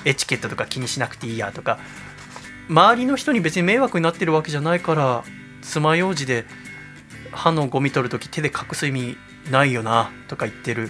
[0.04, 1.78] エチケットとか気にしなくていいやとか
[2.68, 5.24] 周りの人に別に迷惑になってるわけじゃないから
[5.62, 6.46] 爪楊枝で
[7.32, 9.16] 歯のゴミ取る時手で隠す意味
[9.52, 10.90] ないよなとか言ってる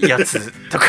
[0.00, 0.86] やつとか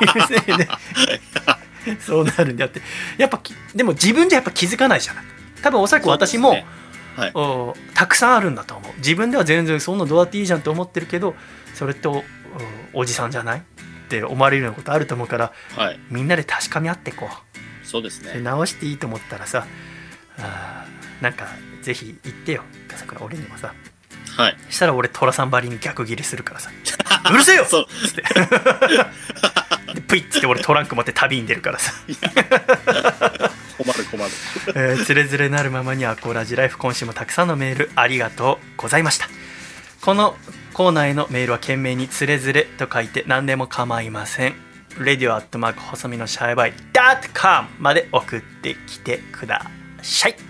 [0.00, 0.68] がいるね
[2.00, 2.80] そうなるんであって
[3.18, 5.24] やっぱきでも自分じゃやっぱ気づかないじゃない
[5.62, 6.66] 多分おそらく私も、ね
[7.16, 7.30] はい。
[7.34, 11.34] おたくさんあるんだと思う自分では全然そんなどうやっていいじゃんって思ってるけど
[11.74, 12.24] それってお
[12.92, 13.58] おじさんじゃない？
[13.58, 13.62] っ
[14.08, 16.00] て思われるようなことあると思うからはい。
[16.10, 18.40] みんなで確かめ合ってこうそうですでね。
[18.40, 19.66] 直していいと思ったらさ
[20.38, 21.46] あーなんか
[21.82, 23.74] ぜひ言ってよ笠倉俺にもさ
[24.36, 24.56] はい。
[24.70, 26.70] したら俺寅さんばりに逆ギレするからさ
[27.30, 27.86] 「うるせえよ!」そう。
[28.06, 28.26] つってで
[30.06, 31.92] プイッつって俺トランク持って旅に出るからさ。
[33.78, 34.30] 困る困る。
[34.74, 39.28] えー、つれづれなるままにアコラジライフ今週もたくさんのメールありがとうございました。
[40.02, 40.36] この
[40.72, 44.70] コーナーへのメールは懸命につれづれと書いて何でも構いません。
[44.98, 46.72] radio 細身のシャイバイ
[47.34, 49.70] .com まで送ってきてくだ
[50.02, 50.49] さい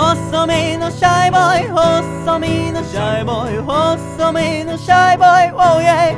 [0.00, 1.68] 細身のシャイボーイ。
[1.68, 3.58] 細身のシャイボーイ。
[3.58, 5.50] 細身のシャイボーイ。
[5.52, 6.16] Oh yeah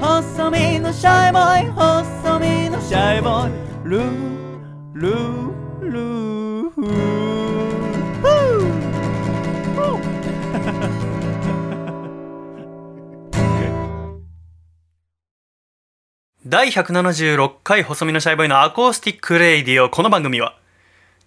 [0.00, 1.70] 細身のシャイボーイ。
[1.70, 3.52] 細身のシャイボーイ。
[3.84, 6.70] ルールールー。
[6.70, 7.86] フー
[16.44, 19.88] 第176回細身のシャイボーイのアコースティックレイディオ。
[19.90, 20.56] この番組は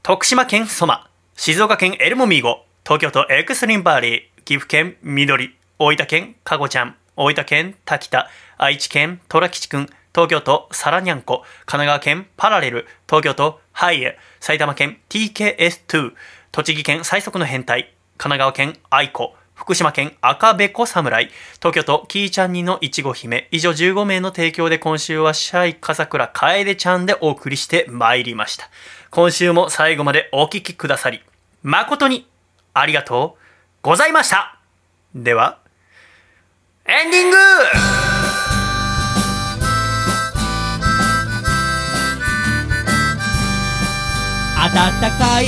[0.01, 16.13] 徳島県ソマ静岡県エルモミーゴ東京都エクスリンバーリー岐阜県緑大分県かごちゃん大分県滝田愛知県虎吉くん東京都サラニャンコ神奈川県パラレル東京都ハイエ埼玉県 TKS2
[16.53, 28.69] 栃木県最速の変態神奈川県愛子福島県赤べこ侍東京都キーちゃんにのいちご姫以上15名の提供で今週はシャイ笠倉楓ちゃんでお送りしてまいりました。
[29.11, 31.22] 今週も最後までお聞きくださり
[31.64, 32.27] 誠に
[32.73, 33.41] ありがとう
[33.81, 34.60] ございました。
[35.15, 35.57] では
[36.86, 37.38] エンディング!
[44.60, 45.45] 暖かい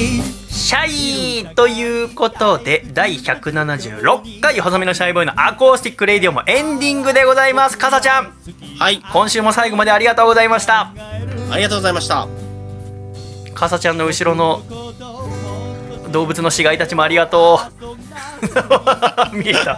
[0.49, 7.77] シャイということで第176回細身のシャイボーイのアコースティックレイディオもエンディングでございます。
[7.77, 8.33] かさちゃん。
[8.79, 9.01] はい。
[9.11, 10.93] 今週も最後までありがとうございました。
[11.51, 12.50] ありがとうございました。
[13.61, 14.63] かさちゃんの後ろの
[16.11, 17.59] 動物の死骸たちもありがと
[19.31, 19.37] う。
[19.37, 19.77] 見えた。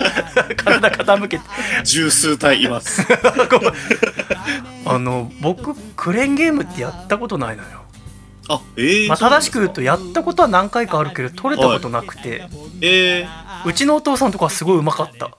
[0.55, 1.43] 体傾けて。
[1.83, 3.05] 十数体います。
[4.87, 7.82] あの僕クレーンゲームってやったことないのよ、
[8.49, 12.47] あ、ええまあ、正しく言うとやったことは何回かあるけど取れたことなくて、
[12.81, 13.27] ええ
[13.65, 15.37] うちのお父さんとかはすごいうまかった。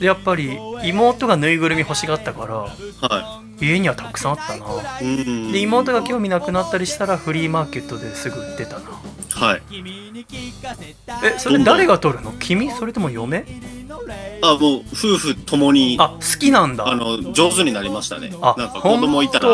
[0.00, 5.00] でやっぱり妹がぬいぐるみ欲しがったからは家にはたくさんあったな。
[5.00, 5.04] い。
[5.04, 5.52] うん。
[5.52, 8.84] で妹が興味なくなったりしたらフリーマーケットですぐ売ってたな。
[9.30, 9.62] はい。
[11.24, 12.32] えそれ誰が取るの？
[12.38, 12.70] 君？
[12.70, 13.44] それとも嫁？
[14.42, 16.84] あ、もう、夫婦ともに、ああ好きなんだ。
[16.96, 18.32] の、上手になりましたね。
[18.42, 19.48] あなんか子供いたら、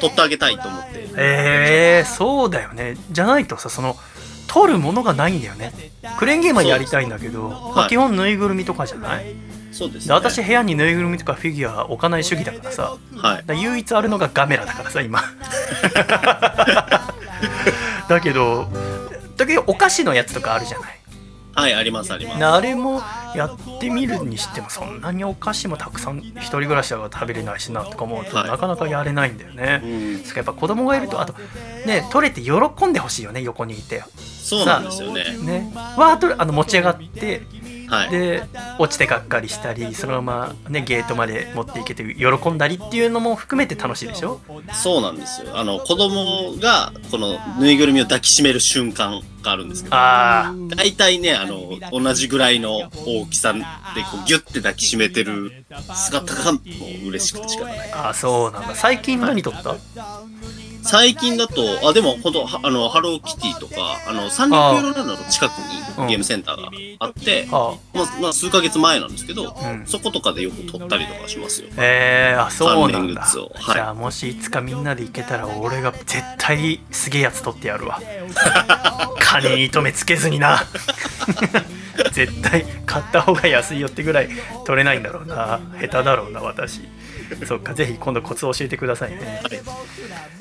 [0.00, 1.08] 取ってあげたいと思って。
[1.16, 2.96] えー、そうだよね。
[3.10, 3.96] じゃないとさその
[4.46, 5.72] 取るものがないんだよね。
[6.18, 7.88] クレーンゲームはやりたいんだけど、まあ、はい。
[7.88, 9.34] 基本ぬいぐるみとかじゃない？
[9.72, 10.08] そうですね。
[10.08, 12.96] で私部屋にぬいぐるみとかフィギュア置かない主義だからさ。
[13.16, 13.44] はい。
[13.46, 15.20] ら唯一あるのがガメラだからさ今。
[18.08, 18.68] だけど
[19.36, 20.98] だけどお菓子のやつとかあるじゃない？
[21.60, 22.44] はい、あります、あります。
[22.44, 23.00] あれも
[23.34, 30.12] やってみるにしてもそんなにお菓子もたくさん一人暮らしだから食べれないしなとか思うと、はいなかなかやれないんだよね、うん。
[30.14, 31.34] やっぱ子供がいるとあと
[31.86, 32.52] ね取れて喜
[32.86, 35.24] んでほしいよね横にいてそうなんですよね。
[35.38, 37.42] ねわーっとあの持ち上がって
[37.88, 38.10] はい。
[38.10, 38.42] で
[38.78, 44.40] 落ちてがっかりしたりそのままねゲートまで持っていけて喜んだりっていうのも含めて楽しいでしょ？
[44.72, 45.56] そうなんですよ。
[45.58, 53.66] あの、子供が、このぬいぐるみを抱きしめる瞬間があるんですけど、あ大体ね、あの、同じぐらいの大きさで、こ
[54.22, 56.58] う、ギュッて抱きしめてる姿が、も
[57.04, 57.78] う嬉しくて仕方ない。
[57.78, 59.76] ーあーそうなんだ最近何撮った、
[60.88, 65.52] 最近だと、あ、でも、本当はあの、ハローキティとか、あの、サンリオピューロランドの近く
[65.98, 66.06] うん。
[66.06, 66.70] にゲームセンターが
[67.00, 69.86] あって、あまあ、まあ、数ヶ月前なんですけど、うん。
[69.86, 71.68] そことかでよく撮ったりとかしますよ。
[71.76, 78.00] えー、あそうなんだ、じゃあもしいつかみんなで行けたら俺が絶対すげえやつ撮ってやるわ。
[79.20, 80.64] 金に糸目つけずにな。
[82.12, 84.30] 絶対買った方が安いよってぐらい
[84.64, 85.60] 取れないんだろうな。
[85.80, 86.80] 下手だろうな私
[87.46, 89.42] そっかぜひ今度コツ教えてくださいね、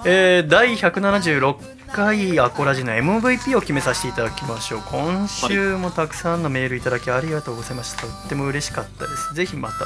[0.05, 4.81] えー第176回アコラジの MVP を決めさせていただきましょう。
[4.89, 8.01] 今週もたくさんのメールいただきありがとうございました。
[8.03, 9.33] とっても嬉しかったです。
[9.33, 9.85] ぜひまた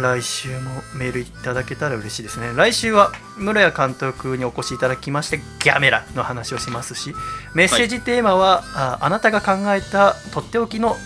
[0.00, 2.52] 来週もメールいただけたら嬉しいですね。
[2.54, 7.12] 来週は室谷監督にお越しいただきましてギャメラの話をしますし
[7.54, 10.96] メッセージテーマは、ああなたが考えたとっておきの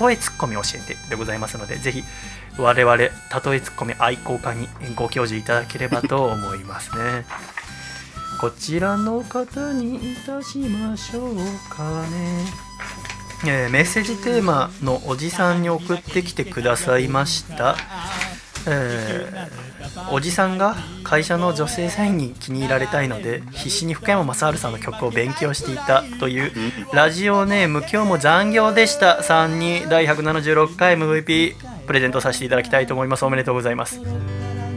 [0.00, 2.02] 例えツッコミを教えてでございますのでぜひ
[2.58, 7.24] 我々例えツッコミ愛好家にご教授いただければと思いますね。
[8.40, 11.36] こちらの方にいたしましょう
[11.68, 12.68] かね。
[13.46, 17.76] えーメッセージテーマのおじさんに送ってきてくださいました、
[18.68, 19.26] え
[19.94, 26.52] ーおじさんが会社の女性社員に気に入られたいので必死に福山雅治さんの曲を勉強していたという
[26.92, 29.22] ラジオネーム今日も残業でした。
[29.22, 31.54] さんに第176回 MVP
[31.86, 33.24] プレゼントさせていただきたいと思います。
[33.24, 34.00] おめでとうございます。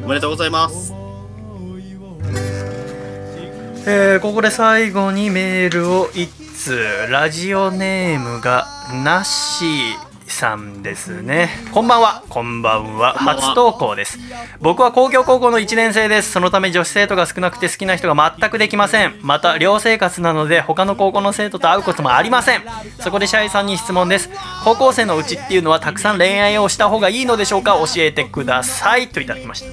[0.04, 0.94] おめでとうございます。
[3.86, 7.08] えーここで最後にメールを1通。
[7.10, 8.68] ラジオネームが
[9.04, 11.50] ナッシーさんですね。
[11.72, 12.24] こんばんは。
[12.30, 13.14] こんばんは。
[13.14, 14.18] 初投稿です。
[14.60, 16.32] 僕は工業高校の1年生です。
[16.32, 19.20] そのため女子生徒が少なくて好きな人が全くできません。
[19.22, 22.64] また寮生活なので他の高校の生徒と会うこともありません。
[23.00, 24.30] そこでシャイさんに質問です。
[24.64, 27.74] 高校生のうちっていうのはたくさん恋愛をした方がいいのでしょうか？
[27.74, 29.08] 教えてください。
[29.08, 29.68] といただきました。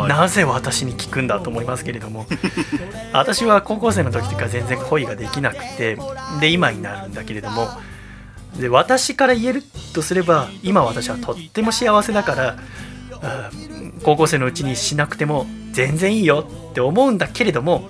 [0.00, 0.08] はい。
[0.08, 2.26] なぜ私に聞くんだと思いますけれども。
[3.12, 5.98] 私は高校生の時とか全然恋ができなくて
[6.40, 7.68] で今になるんだけれども
[8.58, 9.62] で私から言える
[9.94, 12.56] とすれば今私はとっても幸せだから
[13.22, 13.50] あ
[14.02, 17.88] 高校生のうちにしなくても全然いいよって思うんだけれども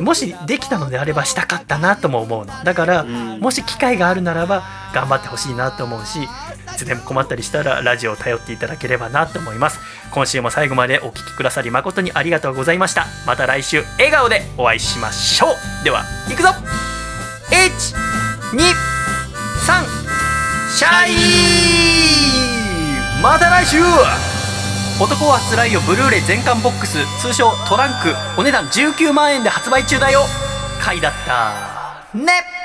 [0.00, 2.52] もしできたのであればしたかったなとも思うの。
[2.64, 3.40] だから、ん。
[3.40, 4.62] もし機会があるならば
[4.94, 6.28] 頑張ってほしいなと思うしい
[6.76, 9.78] つでも困ったりしたらラジオを頼っていただければなと思います。
[10.12, 13.06] 今週も最後までお聞きくださり誠にありがとうございました。
[13.26, 15.48] また来週笑顔でお会いしましょ
[15.82, 15.84] う。
[15.84, 16.48] ではいくぞ
[19.68, 19.84] 123
[20.70, 21.12] シャイ
[23.22, 23.76] また来週。
[24.98, 26.96] 男はつらいよブルーレイ全巻ボックス。
[27.20, 28.14] 通称トランク。
[28.40, 30.22] お値段19万円で発売中だよ。
[30.80, 32.16] 買いだった。
[32.16, 32.57] ね